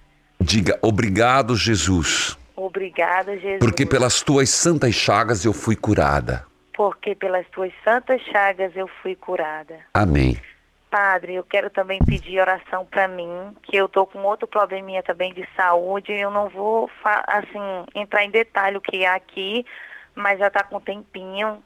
diga 0.40 0.78
obrigado, 0.82 1.56
Jesus, 1.56 2.38
Obrigada, 2.56 3.36
Jesus. 3.36 3.58
porque 3.58 3.84
pelas 3.84 4.22
tuas 4.22 4.48
santas 4.50 4.94
chagas 4.94 5.44
eu 5.44 5.52
fui 5.52 5.74
curada. 5.74 6.46
Porque 6.72 7.14
pelas 7.14 7.46
tuas 7.48 7.72
santas 7.82 8.20
chagas 8.22 8.72
eu 8.76 8.88
fui 9.02 9.16
curada. 9.16 9.78
Amém. 9.92 10.38
Padre, 10.94 11.34
eu 11.34 11.42
quero 11.42 11.70
também 11.70 11.98
pedir 12.06 12.38
oração 12.38 12.86
para 12.86 13.08
mim, 13.08 13.52
que 13.64 13.76
eu 13.76 13.88
tô 13.88 14.06
com 14.06 14.20
outro 14.20 14.46
probleminha 14.46 15.02
também 15.02 15.34
de 15.34 15.44
saúde. 15.56 16.12
Eu 16.12 16.30
não 16.30 16.48
vou, 16.48 16.88
assim, 17.26 17.58
entrar 17.96 18.24
em 18.24 18.30
detalhe 18.30 18.76
o 18.76 18.80
que 18.80 19.04
é 19.04 19.08
aqui, 19.08 19.66
mas 20.14 20.38
já 20.38 20.48
tá 20.48 20.62
com 20.62 20.76
um 20.76 20.80
tempinho. 20.80 21.60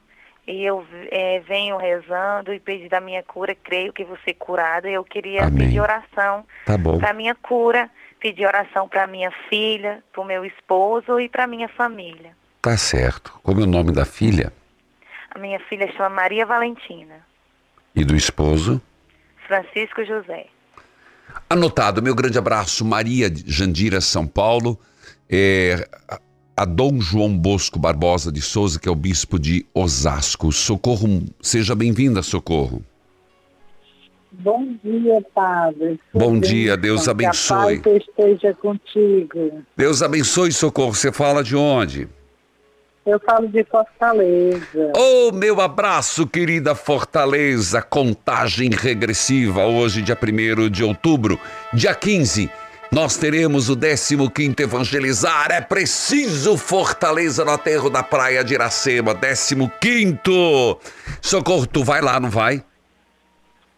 E 0.47 0.65
eu 0.65 0.83
eh, 1.11 1.43
venho 1.47 1.77
rezando 1.77 2.51
e 2.51 2.59
pedi 2.59 2.89
da 2.89 2.99
minha 2.99 3.21
cura, 3.21 3.53
creio 3.53 3.93
que 3.93 4.03
ser 4.25 4.33
curada. 4.33 4.89
Eu 4.89 5.03
queria 5.03 5.43
Amém. 5.43 5.67
pedir 5.67 5.79
oração 5.79 6.43
Tá 6.65 6.73
para 6.99 7.13
minha 7.13 7.35
cura, 7.35 7.87
pedir 8.19 8.47
oração 8.47 8.89
para 8.89 9.05
minha 9.05 9.31
filha, 9.47 10.03
para 10.11 10.21
o 10.21 10.25
meu 10.25 10.43
esposo 10.43 11.19
e 11.19 11.29
para 11.29 11.45
minha 11.45 11.69
família. 11.69 12.35
Tá 12.63 12.75
certo. 12.75 13.39
Como 13.43 13.61
é 13.61 13.63
o 13.63 13.67
nome 13.67 13.91
da 13.91 14.05
filha 14.05 14.51
A 15.29 15.37
minha 15.37 15.59
filha 15.59 15.87
chama 15.91 16.09
Maria 16.09 16.47
Valentina, 16.47 17.29
e 17.95 18.03
do 18.03 18.15
esposo? 18.15 18.81
Francisco 19.59 20.05
José. 20.05 20.45
Anotado, 21.49 22.03
meu 22.03 22.13
grande 22.13 22.37
abraço, 22.37 22.85
Maria 22.85 23.29
de 23.31 23.51
Jandira, 23.51 23.99
São 23.99 24.27
Paulo. 24.27 24.79
É, 25.27 25.87
a- 26.55 26.65
Dom 26.65 26.99
João 26.99 27.35
Bosco 27.35 27.79
Barbosa 27.79 28.31
de 28.31 28.41
Souza, 28.41 28.79
que 28.79 28.87
é 28.87 28.91
o 28.91 28.95
bispo 28.95 29.39
de 29.39 29.65
Osasco. 29.73 30.51
Socorro, 30.51 31.23
seja 31.41 31.73
bem-vinda, 31.73 32.21
Socorro. 32.21 32.83
Bom 34.31 34.75
dia, 34.83 35.21
Padre. 35.33 35.99
Bom 36.13 36.39
dia, 36.39 36.77
Deus 36.77 37.07
abençoe. 37.07 37.79
Que 37.79 37.89
a 37.89 37.93
paz 37.93 38.03
esteja 38.07 38.53
contigo. 38.55 39.63
Deus 39.75 40.03
abençoe, 40.03 40.51
Socorro. 40.51 40.93
Você 40.93 41.11
fala 41.11 41.43
de 41.43 41.55
onde? 41.55 42.07
Eu 43.09 43.19
falo 43.19 43.47
de 43.47 43.63
Fortaleza. 43.63 44.93
Oh, 44.95 45.31
meu 45.31 45.59
abraço, 45.59 46.27
querida 46.27 46.75
Fortaleza. 46.75 47.81
Contagem 47.81 48.69
regressiva. 48.69 49.65
Hoje, 49.65 50.03
dia 50.03 50.15
1 50.15 50.69
de 50.69 50.83
outubro, 50.83 51.39
dia 51.73 51.95
15. 51.95 52.51
Nós 52.91 53.17
teremos 53.17 53.67
o 53.67 53.75
15 53.75 54.55
Evangelizar. 54.59 55.47
É 55.51 55.59
preciso 55.59 56.55
Fortaleza 56.55 57.43
no 57.43 57.51
aterro 57.51 57.89
da 57.89 58.03
praia 58.03 58.43
de 58.43 58.53
Iracema. 58.53 59.15
15. 59.15 60.19
Socorro, 61.19 61.65
tu 61.65 61.83
vai 61.83 62.01
lá, 62.01 62.19
não 62.19 62.29
vai? 62.29 62.63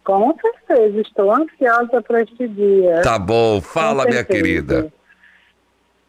Com 0.04 0.36
certeza, 0.42 1.00
estou 1.00 1.32
ansiosa 1.32 2.02
para 2.02 2.20
este 2.20 2.48
dia. 2.48 3.00
Tá 3.00 3.18
bom, 3.18 3.62
fala, 3.62 4.04
minha 4.04 4.24
querida. 4.24 4.92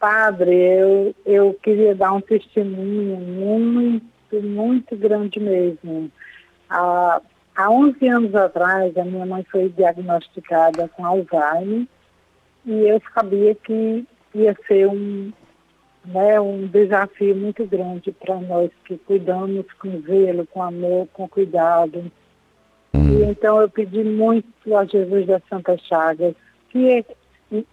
Padre, 0.04 0.54
eu, 0.54 1.14
eu 1.24 1.54
queria 1.62 1.94
dar 1.94 2.12
um 2.12 2.20
testemunho 2.20 3.16
muito, 3.16 4.42
muito 4.42 4.94
grande 4.94 5.40
mesmo. 5.40 6.12
Há, 6.68 7.22
há 7.56 7.70
11 7.70 8.08
anos 8.08 8.34
atrás, 8.34 8.94
a 8.98 9.02
minha 9.02 9.24
mãe 9.24 9.42
foi 9.50 9.70
diagnosticada 9.70 10.88
com 10.88 11.06
Alzheimer 11.06 11.86
e 12.66 12.86
eu 12.86 13.00
sabia 13.14 13.54
que 13.54 14.04
ia 14.34 14.54
ser 14.68 14.88
um, 14.88 15.32
né, 16.04 16.38
um 16.38 16.66
desafio 16.66 17.34
muito 17.34 17.64
grande 17.64 18.12
para 18.12 18.38
nós 18.42 18.70
que 18.84 18.98
cuidamos 18.98 19.64
com 19.78 20.02
zelo, 20.02 20.46
com 20.48 20.62
amor, 20.62 21.08
com 21.14 21.26
cuidado. 21.26 22.12
E 22.92 23.22
então 23.24 23.58
eu 23.58 23.70
pedi 23.70 24.04
muito 24.04 24.76
a 24.76 24.84
Jesus 24.84 25.26
das 25.26 25.42
Santas 25.48 25.80
Chagas 25.80 26.34
que 26.68 27.02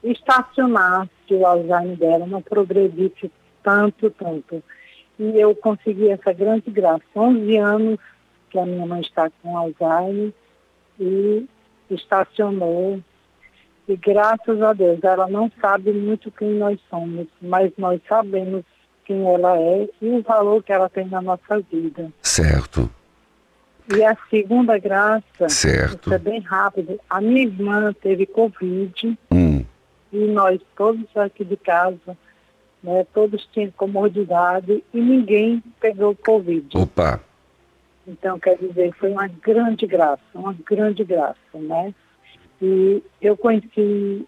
estacionasse 0.01 1.11
o 1.33 1.45
Alzheimer 1.45 1.97
dela, 1.97 2.25
não 2.27 2.41
progredisse 2.41 3.31
tanto, 3.63 4.09
tanto. 4.11 4.63
E 5.19 5.39
eu 5.39 5.55
consegui 5.55 6.09
essa 6.09 6.33
grande 6.33 6.69
graça. 6.71 7.03
11 7.15 7.57
anos 7.57 7.99
que 8.49 8.57
a 8.59 8.65
minha 8.65 8.85
mãe 8.85 9.01
está 9.01 9.29
com 9.41 9.57
Alzheimer 9.57 10.33
e 10.99 11.45
estacionou. 11.89 12.99
E 13.87 13.95
graças 13.97 14.61
a 14.61 14.73
Deus, 14.73 15.03
ela 15.03 15.27
não 15.27 15.51
sabe 15.59 15.91
muito 15.91 16.31
quem 16.31 16.55
nós 16.55 16.79
somos, 16.89 17.27
mas 17.41 17.71
nós 17.77 17.99
sabemos 18.07 18.63
quem 19.05 19.27
ela 19.27 19.57
é 19.57 19.89
e 20.01 20.09
o 20.09 20.21
valor 20.21 20.63
que 20.63 20.71
ela 20.71 20.89
tem 20.89 21.07
na 21.07 21.21
nossa 21.21 21.59
vida. 21.59 22.11
Certo. 22.21 22.89
E 23.93 24.03
a 24.03 24.15
segunda 24.29 24.77
graça, 24.77 25.49
Certo. 25.49 26.05
isso 26.07 26.13
é 26.13 26.17
bem 26.19 26.39
rápido. 26.39 26.99
A 27.09 27.19
minha 27.19 27.43
irmã 27.43 27.91
teve 28.01 28.25
Covid 28.25 29.17
Hum. 29.31 29.50
E 30.11 30.17
nós 30.27 30.59
todos 30.75 31.05
aqui 31.15 31.43
de 31.45 31.57
casa, 31.57 32.17
né, 32.83 33.05
todos 33.13 33.47
tinham 33.53 33.71
comodidade 33.71 34.83
e 34.93 34.99
ninguém 35.01 35.63
pegou 35.79 36.15
Covid. 36.15 36.75
Opa. 36.77 37.19
Então, 38.07 38.39
quer 38.39 38.57
dizer, 38.57 38.93
foi 38.95 39.11
uma 39.11 39.27
grande 39.27 39.85
graça, 39.85 40.21
uma 40.33 40.53
grande 40.65 41.03
graça, 41.03 41.37
né? 41.53 41.93
E 42.61 43.01
eu 43.21 43.37
conheci 43.37 44.25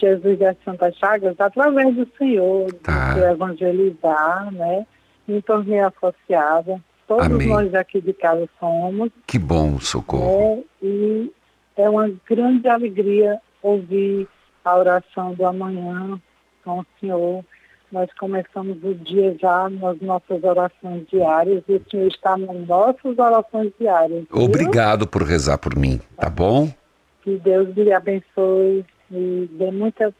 Jesus 0.00 0.38
das 0.38 0.56
Santas 0.64 0.96
Chagas 0.96 1.38
através 1.38 1.94
do 1.94 2.08
Senhor, 2.16 2.72
Tá. 2.74 3.14
de 3.14 3.20
evangelizar, 3.20 4.50
né? 4.52 4.86
Me 5.26 5.42
tornei 5.42 5.80
associada. 5.80 6.80
Todos 7.06 7.26
Amém. 7.26 7.48
nós 7.48 7.74
aqui 7.74 8.00
de 8.00 8.14
casa 8.14 8.48
somos, 8.58 9.10
Que 9.26 9.38
bom, 9.38 9.78
socorro. 9.78 10.56
né? 10.56 10.62
E 10.82 11.32
é 11.76 11.88
uma 11.90 12.10
grande 12.26 12.66
alegria 12.66 13.38
ouvir 13.62 14.26
a 14.64 14.76
oração 14.76 15.34
do 15.34 15.46
amanhã 15.46 16.20
com 16.64 16.80
o 16.80 16.86
Senhor. 16.98 17.44
Nós 17.92 18.08
começamos 18.18 18.82
o 18.82 18.94
dia 18.94 19.36
já 19.40 19.68
nas 19.68 20.00
nossas 20.00 20.42
orações 20.42 21.06
diárias 21.08 21.62
e 21.68 21.74
o 21.74 21.82
Senhor 21.88 22.08
está 22.08 22.36
nas 22.36 22.66
nossas 22.66 23.16
orações 23.18 23.72
diárias. 23.78 24.24
viu? 24.32 24.42
Obrigado 24.42 25.06
por 25.06 25.22
rezar 25.22 25.58
por 25.58 25.76
mim, 25.76 26.00
tá 26.16 26.28
bom? 26.28 26.68
Que 27.22 27.36
Deus 27.36 27.68
lhe 27.76 27.92
abençoe 27.92 28.84
e 29.12 29.48
dê 29.52 29.70
muita 29.70 30.12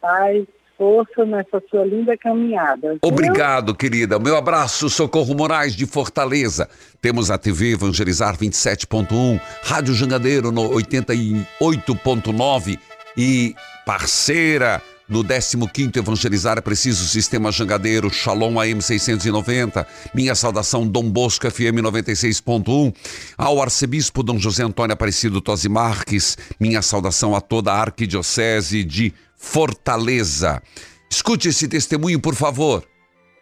paz, 0.00 0.44
força 0.76 1.24
nessa 1.24 1.62
sua 1.70 1.84
linda 1.84 2.16
caminhada. 2.16 2.94
viu? 2.94 2.98
Obrigado, 3.02 3.76
querida. 3.76 4.18
Meu 4.18 4.36
abraço, 4.36 4.90
Socorro 4.90 5.32
Moraes 5.34 5.76
de 5.76 5.86
Fortaleza. 5.86 6.68
Temos 7.00 7.30
a 7.30 7.38
TV 7.38 7.74
Evangelizar 7.74 8.36
27.1, 8.36 9.40
Rádio 9.62 9.94
Jangadeiro 9.94 10.50
no 10.50 10.68
88.9 10.70 12.76
e 13.16 13.54
parceira 13.84 14.80
no 15.08 15.24
15º 15.24 15.96
Evangelizar 15.96 16.56
é 16.56 16.60
Preciso 16.60 17.04
Sistema 17.08 17.50
Jangadeiro, 17.50 18.08
Shalom 18.08 18.60
AM 18.60 18.80
690, 18.80 19.84
minha 20.14 20.36
saudação 20.36 20.86
Dom 20.86 21.10
Bosco 21.10 21.50
FM 21.50 21.82
96.1, 21.82 22.94
ao 23.36 23.60
arcebispo 23.60 24.22
Dom 24.22 24.38
José 24.38 24.62
Antônio 24.62 24.94
Aparecido 24.94 25.40
Tosi 25.40 25.68
Marques, 25.68 26.38
minha 26.60 26.80
saudação 26.80 27.34
a 27.34 27.40
toda 27.40 27.72
a 27.72 27.80
arquidiocese 27.80 28.84
de 28.84 29.12
Fortaleza. 29.36 30.62
Escute 31.10 31.48
esse 31.48 31.66
testemunho, 31.66 32.20
por 32.20 32.36
favor. 32.36 32.84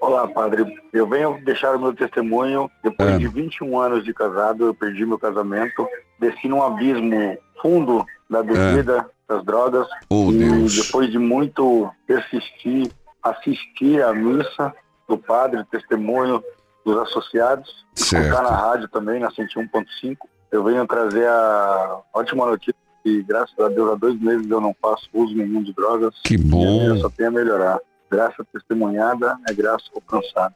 Olá, 0.00 0.26
padre. 0.26 0.64
Eu 0.92 1.06
venho 1.06 1.38
deixar 1.44 1.74
o 1.76 1.78
meu 1.78 1.92
testemunho. 1.92 2.70
Depois 2.82 3.10
Ah. 3.14 3.18
de 3.18 3.28
21 3.28 3.78
anos 3.78 4.04
de 4.04 4.14
casado, 4.14 4.64
eu 4.66 4.74
perdi 4.74 5.04
meu 5.04 5.18
casamento. 5.18 5.86
Desci 6.18 6.48
num 6.48 6.62
abismo 6.62 7.36
fundo 7.60 8.06
da 8.30 8.42
bebida, 8.42 9.04
das 9.28 9.44
drogas. 9.44 9.86
Oh, 10.08 10.30
e 10.32 10.38
Deus. 10.38 10.74
depois 10.86 11.10
de 11.10 11.18
muito 11.18 11.90
persistir, 12.06 12.90
assistir 13.22 14.02
à 14.02 14.12
missa 14.14 14.74
do 15.08 15.18
padre, 15.18 15.64
testemunho 15.70 16.42
dos 16.84 16.96
associados, 16.98 17.86
Certo. 17.94 18.24
escutar 18.26 18.42
na 18.42 18.56
rádio 18.56 18.88
também, 18.88 19.20
na 19.20 19.30
101.5, 19.30 20.16
eu 20.50 20.64
venho 20.64 20.86
trazer 20.86 21.26
a 21.28 22.00
ótima 22.14 22.46
notícia 22.46 22.74
que, 23.04 23.22
graças 23.22 23.58
a 23.58 23.68
Deus, 23.68 23.92
há 23.92 23.94
dois 23.94 24.18
meses 24.20 24.48
eu 24.50 24.60
não 24.60 24.74
faço 24.80 25.08
uso 25.12 25.34
nenhum 25.34 25.62
de 25.62 25.72
drogas. 25.74 26.14
Que 26.24 26.34
E 26.34 26.36
a 26.36 26.40
bom. 26.42 26.60
minha 26.88 26.96
só 27.00 27.10
tem 27.10 27.26
a 27.26 27.30
melhorar. 27.30 27.78
Graça 28.10 28.42
testemunhada 28.52 29.36
é 29.48 29.52
graça 29.52 29.84
alcançada. 29.94 30.54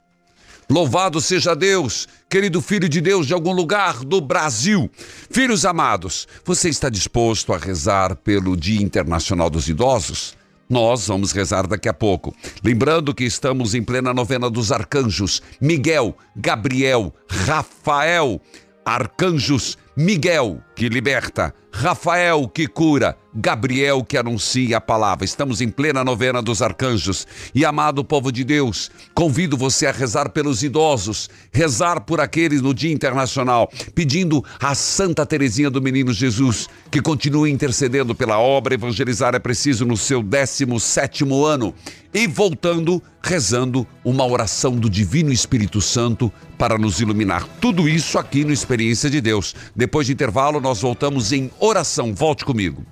Louvado 0.72 1.20
seja 1.20 1.54
Deus, 1.54 2.08
querido 2.30 2.62
filho 2.62 2.88
de 2.88 2.98
Deus 3.02 3.26
de 3.26 3.34
algum 3.34 3.52
lugar 3.52 4.02
do 4.06 4.22
Brasil. 4.22 4.90
Filhos 5.30 5.66
amados, 5.66 6.26
você 6.46 6.70
está 6.70 6.88
disposto 6.88 7.52
a 7.52 7.58
rezar 7.58 8.16
pelo 8.16 8.56
Dia 8.56 8.80
Internacional 8.80 9.50
dos 9.50 9.68
Idosos? 9.68 10.34
Nós 10.70 11.08
vamos 11.08 11.30
rezar 11.32 11.66
daqui 11.66 11.90
a 11.90 11.92
pouco. 11.92 12.34
Lembrando 12.64 13.14
que 13.14 13.22
estamos 13.22 13.74
em 13.74 13.82
plena 13.82 14.14
novena 14.14 14.48
dos 14.48 14.72
arcanjos 14.72 15.42
Miguel, 15.60 16.16
Gabriel, 16.34 17.12
Rafael. 17.28 18.40
Arcanjos 18.82 19.76
Miguel, 19.96 20.62
que 20.74 20.88
liberta, 20.88 21.54
Rafael, 21.70 22.46
que 22.48 22.66
cura, 22.66 23.16
Gabriel, 23.34 24.04
que 24.04 24.18
anuncia 24.18 24.76
a 24.76 24.80
palavra. 24.80 25.24
Estamos 25.24 25.62
em 25.62 25.68
plena 25.68 26.04
novena 26.04 26.42
dos 26.42 26.60
arcanjos. 26.60 27.26
E 27.54 27.64
amado 27.64 28.04
povo 28.04 28.30
de 28.30 28.44
Deus, 28.44 28.90
convido 29.14 29.56
você 29.56 29.86
a 29.86 29.92
rezar 29.92 30.28
pelos 30.28 30.62
idosos, 30.62 31.30
rezar 31.50 32.02
por 32.02 32.20
aqueles 32.20 32.60
no 32.60 32.74
Dia 32.74 32.92
Internacional, 32.92 33.70
pedindo 33.94 34.44
a 34.60 34.74
Santa 34.74 35.24
Teresinha 35.24 35.70
do 35.70 35.80
Menino 35.80 36.12
Jesus 36.12 36.68
que 36.90 37.00
continue 37.00 37.50
intercedendo 37.50 38.14
pela 38.14 38.38
obra 38.38 38.74
Evangelizar 38.74 39.34
é 39.34 39.38
Preciso 39.38 39.86
no 39.86 39.96
seu 39.96 40.22
17º 40.22 41.46
ano. 41.46 41.74
E 42.14 42.26
voltando, 42.26 43.02
rezando 43.22 43.86
uma 44.04 44.26
oração 44.26 44.76
do 44.76 44.90
Divino 44.90 45.32
Espírito 45.32 45.80
Santo 45.80 46.30
para 46.58 46.76
nos 46.76 47.00
iluminar. 47.00 47.48
Tudo 47.58 47.88
isso 47.88 48.18
aqui 48.18 48.44
no 48.44 48.52
Experiência 48.52 49.08
de 49.08 49.22
Deus. 49.22 49.54
Depois 49.82 50.06
de 50.06 50.12
intervalo, 50.12 50.60
nós 50.60 50.80
voltamos 50.80 51.32
em 51.32 51.50
oração. 51.58 52.14
Volte 52.14 52.44
comigo. 52.44 52.86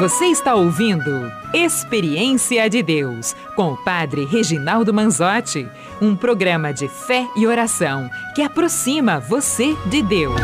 Você 0.00 0.24
está 0.24 0.56
ouvindo 0.56 1.30
Experiência 1.54 2.68
de 2.68 2.82
Deus 2.82 3.36
com 3.54 3.74
o 3.74 3.76
Padre 3.84 4.24
Reginaldo 4.24 4.92
Manzotti, 4.92 5.64
um 6.00 6.16
programa 6.16 6.72
de 6.72 6.88
fé 6.88 7.28
e 7.36 7.46
oração 7.46 8.10
que 8.34 8.42
aproxima 8.42 9.20
você 9.20 9.76
de 9.86 10.02
Deus. 10.02 10.42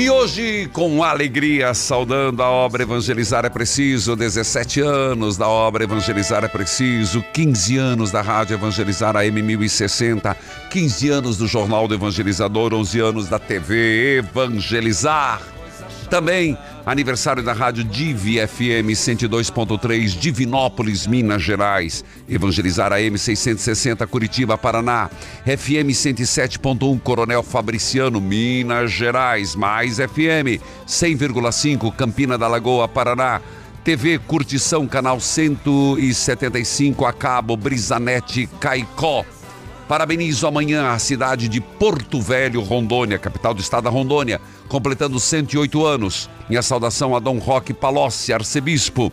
E 0.00 0.08
hoje, 0.08 0.66
com 0.72 1.04
alegria, 1.04 1.74
saudando 1.74 2.42
a 2.42 2.48
obra 2.48 2.84
Evangelizar 2.84 3.44
é 3.44 3.50
Preciso, 3.50 4.16
17 4.16 4.80
anos 4.80 5.36
da 5.36 5.46
obra 5.46 5.84
Evangelizar 5.84 6.42
é 6.42 6.48
Preciso, 6.48 7.22
15 7.34 7.76
anos 7.76 8.10
da 8.10 8.22
Rádio 8.22 8.54
Evangelizar 8.54 9.14
AM 9.14 9.42
1060, 9.42 10.34
15 10.70 11.08
anos 11.10 11.36
do 11.36 11.46
Jornal 11.46 11.86
do 11.86 11.92
Evangelizador, 11.92 12.72
11 12.72 12.98
anos 12.98 13.28
da 13.28 13.38
TV 13.38 14.20
Evangelizar. 14.20 15.42
Também 16.08 16.56
aniversário 16.84 17.42
da 17.42 17.52
Rádio 17.52 17.84
Divi 17.84 18.38
FM 18.46 18.90
102.3, 18.90 20.18
Divinópolis, 20.18 21.06
Minas 21.06 21.42
Gerais. 21.42 22.04
Evangelizar 22.28 22.92
AM 22.92 23.16
660, 23.16 24.06
Curitiba, 24.06 24.56
Paraná. 24.58 25.10
FM 25.44 25.90
107.1, 25.90 27.00
Coronel 27.00 27.42
Fabriciano, 27.42 28.20
Minas 28.20 28.92
Gerais. 28.92 29.54
Mais 29.54 29.98
FM 29.98 30.60
100,5, 30.86 31.94
Campina 31.94 32.36
da 32.36 32.48
Lagoa, 32.48 32.88
Paraná. 32.88 33.40
TV 33.82 34.18
Curtição, 34.18 34.86
canal 34.86 35.18
175 35.20 37.06
a 37.06 37.12
cabo, 37.12 37.56
Brisanete, 37.56 38.48
Caicó. 38.60 39.24
Parabenizo 39.90 40.46
amanhã 40.46 40.92
a 40.92 41.00
cidade 41.00 41.48
de 41.48 41.60
Porto 41.60 42.22
Velho, 42.22 42.60
Rondônia, 42.60 43.18
capital 43.18 43.52
do 43.52 43.60
estado 43.60 43.82
da 43.82 43.90
Rondônia, 43.90 44.40
completando 44.68 45.18
108 45.18 45.84
anos. 45.84 46.30
Minha 46.48 46.62
saudação 46.62 47.16
a 47.16 47.18
Dom 47.18 47.38
Roque 47.38 47.74
Palocci, 47.74 48.32
arcebispo. 48.32 49.12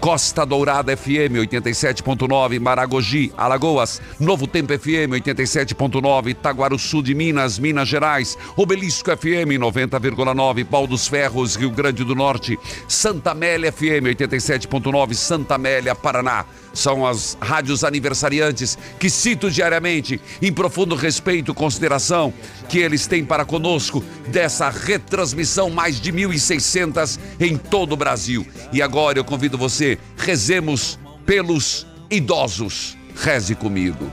Costa 0.00 0.44
Dourada 0.44 0.96
FM 0.96 1.34
87.9, 1.48 2.60
Maragogi, 2.60 3.32
Alagoas, 3.36 4.00
Novo 4.20 4.46
Tempo 4.46 4.78
FM 4.78 5.12
87.9, 5.20 6.34
Taguaruçu 6.34 7.02
de 7.02 7.14
Minas, 7.14 7.58
Minas 7.58 7.88
Gerais, 7.88 8.36
Obelisco 8.56 9.10
FM 9.16 9.58
90,9, 9.58 10.64
Pau 10.64 10.86
dos 10.86 11.08
Ferros, 11.08 11.56
Rio 11.56 11.70
Grande 11.70 12.04
do 12.04 12.14
Norte, 12.14 12.58
Santa 12.86 13.32
Amélia 13.32 13.72
FM 13.72 14.06
87.9, 14.16 15.14
Santa 15.14 15.54
Amélia, 15.54 15.94
Paraná. 15.94 16.44
São 16.72 17.06
as 17.06 17.38
rádios 17.40 17.82
aniversariantes 17.84 18.76
que 19.00 19.08
cito 19.08 19.50
diariamente, 19.50 20.20
em 20.42 20.52
profundo 20.52 20.94
respeito 20.94 21.52
e 21.52 21.54
consideração 21.54 22.32
que 22.68 22.78
eles 22.78 23.06
têm 23.06 23.24
para 23.24 23.46
conosco 23.46 24.04
dessa 24.28 24.68
retransmissão 24.68 25.70
mais 25.70 25.98
de 25.98 26.12
1.600 26.12 27.18
em 27.40 27.56
todo 27.56 27.92
o 27.92 27.96
Brasil. 27.96 28.46
E 28.72 28.82
agora 28.82 29.18
eu 29.18 29.24
convido 29.24 29.56
você, 29.56 29.85
rezemos 30.16 30.98
pelos 31.24 31.86
idosos. 32.10 32.96
Reze 33.14 33.54
comigo. 33.54 34.10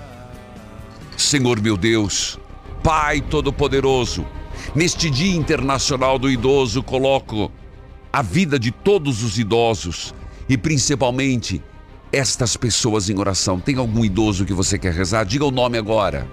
Senhor 1.18 1.62
meu 1.62 1.78
Deus, 1.78 2.40
Pai 2.84 3.22
Todo-Poderoso, 3.22 4.26
neste 4.76 5.10
Dia 5.10 5.36
Internacional 5.36 6.18
do 6.18 6.30
Idoso, 6.30 6.82
coloco 6.82 7.52
a 8.12 8.22
vida 8.22 8.60
de 8.60 8.72
todos 8.72 9.24
os 9.24 9.38
idosos 9.38 10.14
e 10.48 10.58
principalmente 10.58 11.62
estas 12.12 12.56
pessoas 12.56 13.10
em 13.10 13.18
oração. 13.18 13.60
Tem 13.60 13.78
algum 13.78 14.06
idoso 14.06 14.46
que 14.46 14.54
você 14.54 14.78
quer 14.78 14.94
rezar? 14.94 15.26
Diga 15.26 15.46
o 15.46 15.52
nome 15.52 15.78
agora. 15.78 16.28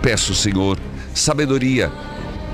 Peço, 0.00 0.34
Senhor, 0.34 0.78
sabedoria 1.14 1.90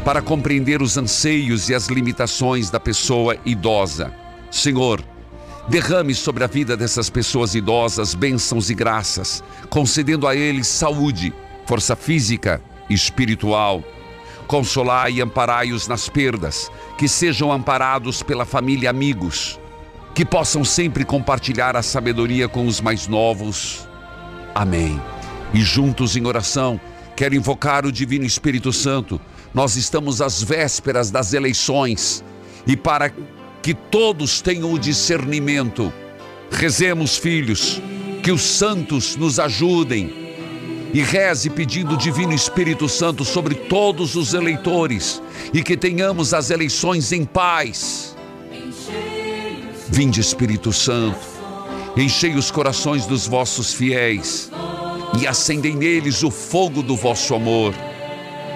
para 0.05 0.21
compreender 0.21 0.83
os 0.83 0.97
anseios 0.97 1.69
e 1.69 1.75
as 1.75 1.87
limitações 1.87 2.71
da 2.71 2.79
pessoa 2.79 3.37
idosa. 3.45 4.13
Senhor, 4.51 5.03
derrame 5.69 6.15
sobre 6.15 6.45
a 6.45 6.47
vida 6.47 6.77
dessas 6.77 7.09
pessoas 7.09 7.55
idosas 7.55 8.15
bênçãos 8.15 8.71
e 8.71 8.75
graças, 8.75 9.43
concedendo 9.71 10.29
a 10.29 10.37
eles 10.37 10.67
saúde, 10.67 11.33
força 11.67 11.97
física 11.97 12.63
e 12.89 12.95
espiritual. 12.95 13.83
Consolai 14.47 15.15
e 15.15 15.21
amparai-os 15.23 15.89
nas 15.89 16.09
perdas, 16.09 16.71
que 16.99 17.09
sejam 17.09 17.51
amparados 17.51 18.23
pela 18.23 18.45
família 18.45 18.85
e 18.85 18.89
amigos 18.89 19.59
que 20.15 20.25
possam 20.25 20.65
sempre 20.65 21.05
compartilhar 21.05 21.77
a 21.77 21.83
sabedoria 21.83 22.49
com 22.49 22.67
os 22.67 22.81
mais 22.81 23.09
novos. 23.09 23.89
Amém. 24.55 25.03
E 25.53 25.61
juntos 25.61 26.17
em 26.17 26.25
oração, 26.25 26.81
quero 27.17 27.35
invocar 27.35 27.85
o 27.85 27.91
Divino 27.91 28.25
Espírito 28.25 28.73
Santo. 28.73 29.21
Nós 29.55 29.77
estamos 29.77 30.21
às 30.21 30.43
vésperas 30.43 31.11
das 31.11 31.33
eleições 31.33 32.25
e 32.67 32.77
para 32.77 33.13
que 33.63 33.73
todos 33.73 34.43
tenham 34.43 34.73
o 34.73 34.79
discernimento, 34.79 35.93
rezemos, 36.51 37.17
filhos, 37.17 37.81
que 38.23 38.33
os 38.33 38.43
santos 38.43 39.17
nos 39.17 39.39
ajudem 39.39 40.13
e 40.93 41.01
reze 41.01 41.49
pedindo 41.49 41.95
o 41.95 41.99
Divino 41.99 42.33
Espírito 42.33 42.89
Santo 42.89 43.25
sobre 43.25 43.55
todos 43.55 44.15
os 44.17 44.35
eleitores 44.35 45.23
e 45.53 45.63
que 45.63 45.77
tenhamos 45.77 46.35
as 46.35 46.51
eleições 46.51 47.13
em 47.13 47.25
paz 47.25 48.15
Vinde, 49.95 50.21
Espírito 50.21 50.73
Santo, 50.73 51.21
enchei 51.97 52.35
os 52.35 52.51
corações 52.51 53.07
dos 53.07 53.29
vossos 53.29 53.73
fiéis 53.73 54.51
e 55.21 55.25
acendei 55.25 55.73
neles 55.73 56.25
o 56.25 56.33
fogo 56.33 56.83
do 56.83 56.97
vosso 56.97 57.33
amor. 57.33 57.73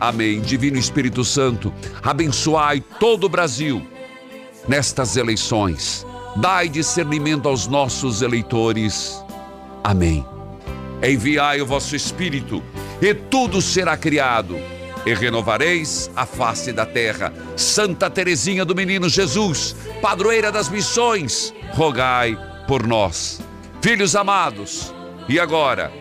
Amém. 0.00 0.40
Divino 0.40 0.76
Espírito 0.76 1.24
Santo, 1.24 1.72
abençoai 2.02 2.82
todo 3.00 3.24
o 3.24 3.28
Brasil 3.28 3.86
nestas 4.68 5.16
eleições. 5.16 6.06
Dai 6.36 6.68
discernimento 6.68 7.48
aos 7.48 7.66
nossos 7.66 8.20
eleitores. 8.20 9.24
Amém. 9.82 10.24
Enviai 11.02 11.60
o 11.60 11.66
vosso 11.66 11.94
Espírito, 11.94 12.62
e 13.00 13.14
tudo 13.14 13.62
será 13.62 13.96
criado, 13.96 14.58
e 15.04 15.14
renovareis 15.14 16.10
a 16.16 16.26
face 16.26 16.72
da 16.72 16.84
terra. 16.84 17.32
Santa 17.56 18.10
Teresinha 18.10 18.64
do 18.64 18.74
Menino 18.74 19.08
Jesus, 19.08 19.76
padroeira 20.02 20.50
das 20.50 20.68
missões, 20.68 21.54
rogai 21.72 22.36
por 22.66 22.86
nós. 22.86 23.40
Filhos 23.80 24.16
amados, 24.16 24.92
e 25.28 25.38
agora, 25.38 25.92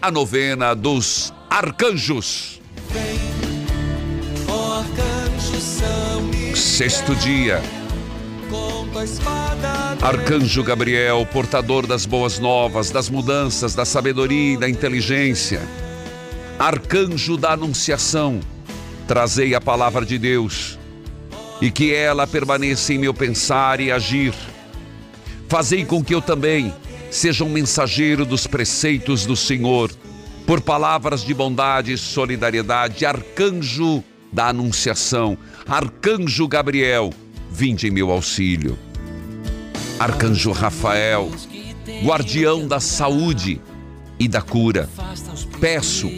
a 0.00 0.10
novena 0.10 0.74
dos 0.74 1.34
arcanjos. 1.50 2.60
Sexto 6.54 7.14
dia. 7.16 7.62
Arcanjo 10.00 10.62
Gabriel, 10.62 11.26
portador 11.32 11.86
das 11.86 12.04
boas 12.06 12.38
novas, 12.38 12.90
das 12.90 13.08
mudanças, 13.08 13.74
da 13.74 13.84
sabedoria 13.84 14.54
e 14.54 14.56
da 14.56 14.68
inteligência. 14.68 15.60
Arcanjo 16.58 17.36
da 17.36 17.52
Anunciação, 17.52 18.40
trazei 19.06 19.54
a 19.54 19.60
palavra 19.60 20.04
de 20.04 20.18
Deus 20.18 20.78
e 21.60 21.70
que 21.70 21.94
ela 21.94 22.26
permaneça 22.26 22.92
em 22.92 22.98
meu 22.98 23.14
pensar 23.14 23.80
e 23.80 23.90
agir. 23.90 24.34
Fazei 25.48 25.84
com 25.84 26.02
que 26.02 26.14
eu 26.14 26.20
também 26.20 26.74
seja 27.10 27.44
um 27.44 27.48
mensageiro 27.48 28.24
dos 28.24 28.46
preceitos 28.46 29.26
do 29.26 29.36
Senhor, 29.36 29.90
por 30.46 30.60
palavras 30.60 31.24
de 31.24 31.32
bondade 31.32 31.92
e 31.92 31.98
solidariedade, 31.98 33.06
arcanjo 33.06 34.02
da 34.32 34.48
Anunciação, 34.48 35.36
arcanjo 35.66 36.48
Gabriel, 36.48 37.12
vinde 37.50 37.88
em 37.88 37.90
meu 37.90 38.10
auxílio. 38.10 38.78
Arcanjo 39.98 40.50
Rafael, 40.52 41.30
guardião 42.02 42.66
da 42.66 42.80
saúde 42.80 43.60
e 44.18 44.26
da 44.26 44.40
cura, 44.40 44.88
peço 45.60 46.10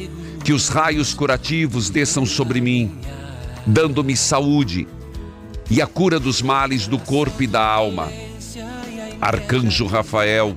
que 0.44 0.52
os 0.52 0.68
raios 0.68 1.12
curativos 1.12 1.90
desçam 1.90 2.24
sobre 2.24 2.60
mim, 2.60 2.98
dando-me 3.66 4.16
saúde 4.16 4.86
e 5.70 5.82
a 5.82 5.86
cura 5.86 6.20
dos 6.20 6.40
males 6.40 6.86
do 6.86 6.98
corpo 6.98 7.42
e 7.42 7.46
da 7.46 7.62
alma. 7.66 8.10
Arcanjo 9.20 9.86
Rafael, 9.86 10.56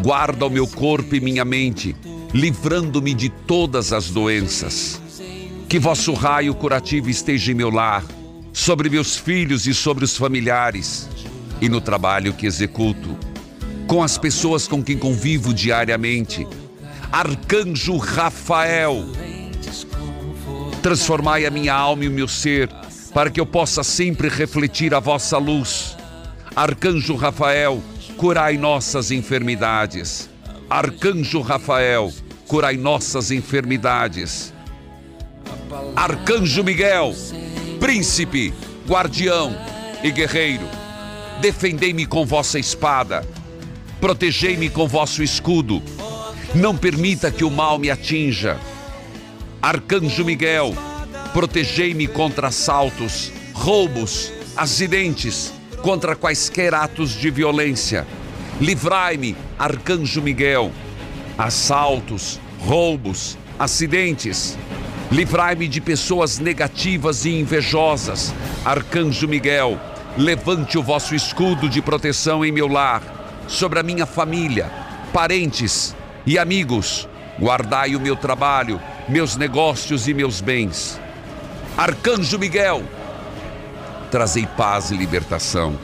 Guarda 0.00 0.46
o 0.46 0.50
meu 0.50 0.66
corpo 0.66 1.16
e 1.16 1.20
minha 1.20 1.44
mente, 1.44 1.94
livrando-me 2.32 3.12
de 3.14 3.28
todas 3.28 3.92
as 3.92 4.10
doenças. 4.10 5.00
Que 5.68 5.78
vosso 5.78 6.14
raio 6.14 6.54
curativo 6.54 7.10
esteja 7.10 7.52
em 7.52 7.54
meu 7.54 7.68
lar, 7.68 8.02
sobre 8.54 8.88
meus 8.88 9.16
filhos 9.16 9.66
e 9.66 9.74
sobre 9.74 10.02
os 10.02 10.16
familiares, 10.16 11.06
e 11.60 11.68
no 11.68 11.78
trabalho 11.78 12.32
que 12.32 12.46
executo, 12.46 13.18
com 13.86 14.02
as 14.02 14.16
pessoas 14.16 14.66
com 14.66 14.82
quem 14.82 14.96
convivo 14.96 15.52
diariamente. 15.52 16.46
Arcanjo 17.12 17.98
Rafael, 17.98 19.04
transformai 20.82 21.44
a 21.44 21.50
minha 21.50 21.74
alma 21.74 22.04
e 22.04 22.08
o 22.08 22.12
meu 22.12 22.28
ser, 22.28 22.70
para 23.12 23.28
que 23.28 23.38
eu 23.38 23.44
possa 23.44 23.82
sempre 23.84 24.30
refletir 24.30 24.94
a 24.94 25.00
vossa 25.00 25.36
luz. 25.36 25.98
Arcanjo 26.56 27.14
Rafael, 27.14 27.82
curai 28.16 28.56
nossas 28.56 29.10
enfermidades. 29.10 30.30
Arcanjo 30.70 31.42
Rafael, 31.42 32.10
curai 32.46 32.78
nossas 32.78 33.30
enfermidades. 33.30 34.56
Arcanjo 35.94 36.62
Miguel, 36.62 37.14
príncipe, 37.80 38.52
guardião 38.86 39.56
e 40.02 40.10
guerreiro, 40.10 40.66
defendei-me 41.40 42.06
com 42.06 42.24
vossa 42.24 42.58
espada, 42.58 43.26
protegei-me 44.00 44.68
com 44.70 44.86
vosso 44.86 45.22
escudo, 45.22 45.82
não 46.54 46.76
permita 46.76 47.30
que 47.30 47.44
o 47.44 47.50
mal 47.50 47.78
me 47.78 47.90
atinja. 47.90 48.58
Arcanjo 49.60 50.24
Miguel, 50.24 50.74
protegei-me 51.32 52.06
contra 52.06 52.48
assaltos, 52.48 53.32
roubos, 53.52 54.32
acidentes, 54.56 55.52
contra 55.82 56.16
quaisquer 56.16 56.74
atos 56.74 57.10
de 57.10 57.30
violência. 57.30 58.06
Livrai-me, 58.60 59.36
Arcanjo 59.58 60.22
Miguel, 60.22 60.72
assaltos, 61.36 62.40
roubos, 62.58 63.36
acidentes. 63.58 64.56
Livrai-me 65.10 65.66
de 65.66 65.80
pessoas 65.80 66.38
negativas 66.38 67.24
e 67.24 67.30
invejosas. 67.30 68.34
Arcanjo 68.64 69.26
Miguel, 69.26 69.80
levante 70.18 70.76
o 70.76 70.82
vosso 70.82 71.14
escudo 71.14 71.68
de 71.68 71.80
proteção 71.80 72.44
em 72.44 72.52
meu 72.52 72.68
lar. 72.68 73.02
sobre 73.48 73.78
a 73.78 73.82
minha 73.82 74.04
família, 74.04 74.70
parentes 75.10 75.96
e 76.26 76.38
amigos. 76.38 77.08
Guardai 77.40 77.96
o 77.96 78.00
meu 78.00 78.14
trabalho, 78.14 78.78
meus 79.08 79.36
negócios 79.36 80.06
e 80.06 80.12
meus 80.12 80.42
bens. 80.42 81.00
Arcanjo 81.74 82.38
Miguel, 82.38 82.82
trazei 84.10 84.46
paz 84.46 84.90
e 84.90 84.96
libertação. 84.98 85.78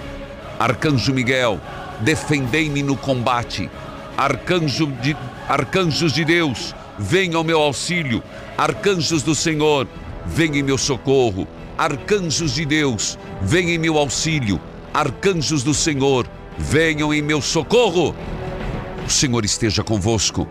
Arcanjo 0.58 1.14
Miguel, 1.14 1.58
defendei-me 2.00 2.82
no 2.82 2.98
combate. 2.98 3.70
Arcanjo 4.14 4.88
de, 5.00 5.16
arcanjos 5.48 6.12
de 6.12 6.24
Deus, 6.24 6.74
venham 6.98 7.38
ao 7.38 7.44
meu 7.44 7.60
auxílio. 7.60 8.22
Arcanjos 8.56 9.22
do 9.22 9.34
Senhor, 9.34 9.88
venham 10.24 10.56
em 10.56 10.62
meu 10.62 10.78
socorro. 10.78 11.46
Arcanjos 11.76 12.54
de 12.54 12.64
Deus, 12.64 13.18
venham 13.42 13.70
em 13.70 13.78
meu 13.78 13.98
auxílio. 13.98 14.60
Arcanjos 14.92 15.64
do 15.64 15.74
Senhor, 15.74 16.28
venham 16.56 17.12
em 17.12 17.20
meu 17.20 17.42
socorro. 17.42 18.14
O 19.04 19.10
Senhor 19.10 19.44
esteja 19.44 19.82
convosco. 19.82 20.46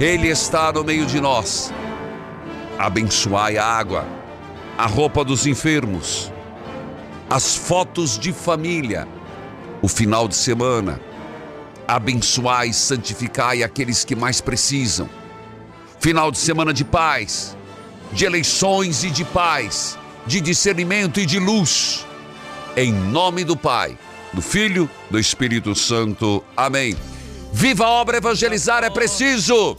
Ele 0.00 0.28
está 0.28 0.72
no 0.72 0.82
meio 0.82 1.04
de 1.04 1.20
nós. 1.20 1.72
Abençoai 2.78 3.58
a 3.58 3.64
água, 3.66 4.06
a 4.78 4.86
roupa 4.86 5.22
dos 5.22 5.46
enfermos, 5.46 6.32
as 7.28 7.54
fotos 7.54 8.18
de 8.18 8.32
família, 8.32 9.06
o 9.82 9.88
final 9.88 10.26
de 10.26 10.34
semana. 10.34 10.98
Abençoai 11.86 12.68
e 12.68 12.74
santificai 12.74 13.62
aqueles 13.62 14.04
que 14.04 14.16
mais 14.16 14.40
precisam. 14.40 15.08
Final 16.02 16.32
de 16.32 16.38
semana 16.38 16.74
de 16.74 16.84
paz, 16.84 17.56
de 18.12 18.24
eleições 18.24 19.04
e 19.04 19.10
de 19.10 19.24
paz, 19.24 19.96
de 20.26 20.40
discernimento 20.40 21.20
e 21.20 21.24
de 21.24 21.38
luz. 21.38 22.04
Em 22.76 22.92
nome 22.92 23.44
do 23.44 23.56
Pai, 23.56 23.96
do 24.32 24.42
Filho, 24.42 24.90
do 25.08 25.16
Espírito 25.16 25.76
Santo. 25.76 26.42
Amém. 26.56 26.96
Viva 27.52 27.84
a 27.84 27.88
obra 27.88 28.16
evangelizar 28.16 28.82
é 28.82 28.90
preciso! 28.90 29.76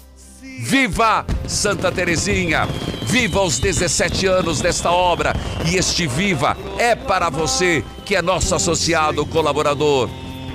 Viva 0.61 1.26
Santa 1.45 1.91
Terezinha! 1.91 2.69
Viva 3.05 3.41
os 3.41 3.59
17 3.59 4.26
anos 4.26 4.61
desta 4.61 4.91
obra! 4.91 5.34
E 5.69 5.76
este 5.76 6.07
Viva 6.07 6.55
é 6.78 6.95
para 6.95 7.30
você 7.30 7.84
que 8.05 8.15
é 8.15 8.21
nosso 8.21 8.55
associado 8.55 9.26
colaborador. 9.26 10.09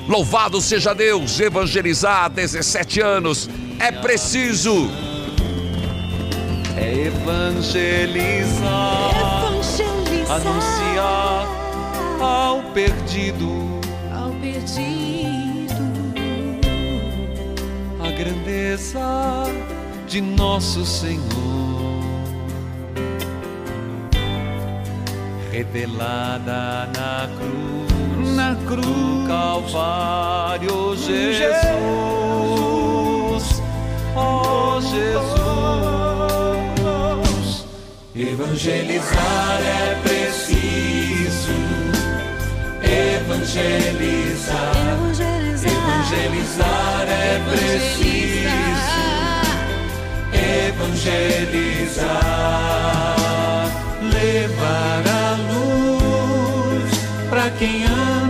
Louvado 0.09 0.63
seja 0.63 0.95
Deus! 0.95 1.39
Evangelizar 1.39 2.25
há 2.25 2.29
17 2.29 3.03
anos 3.03 3.51
é 3.79 3.93
preciso! 3.93 5.08
É 6.81 7.07
evangelizar, 7.07 8.71
anunciar 10.31 11.47
ao 12.21 12.63
perdido, 12.73 13.81
ao 14.15 14.31
perdido, 14.41 15.83
a 18.01 18.11
grandeza 18.13 19.45
de 20.07 20.21
nosso 20.21 20.87
Senhor, 20.87 21.21
revelada 25.51 26.89
na 26.97 27.29
cruz, 27.39 28.37
na 28.37 28.55
cruz. 28.67 28.87
Do 28.87 29.27
Calvário, 29.27 30.97
Jesus, 30.97 31.59
oh 34.17 34.81
Jesus. 34.81 35.98
Evangelizar 38.21 39.61
é 39.63 39.95
preciso. 40.03 41.53
Evangelizar. 42.83 44.73
Evangelizar 45.63 47.07
é 47.09 47.39
preciso. 47.49 48.49
Evangelizar. 50.67 52.09
Levar 54.03 55.05
a 55.07 55.37
luz 55.53 56.91
para 57.31 57.51
quem 57.51 57.85
anda 57.85 58.28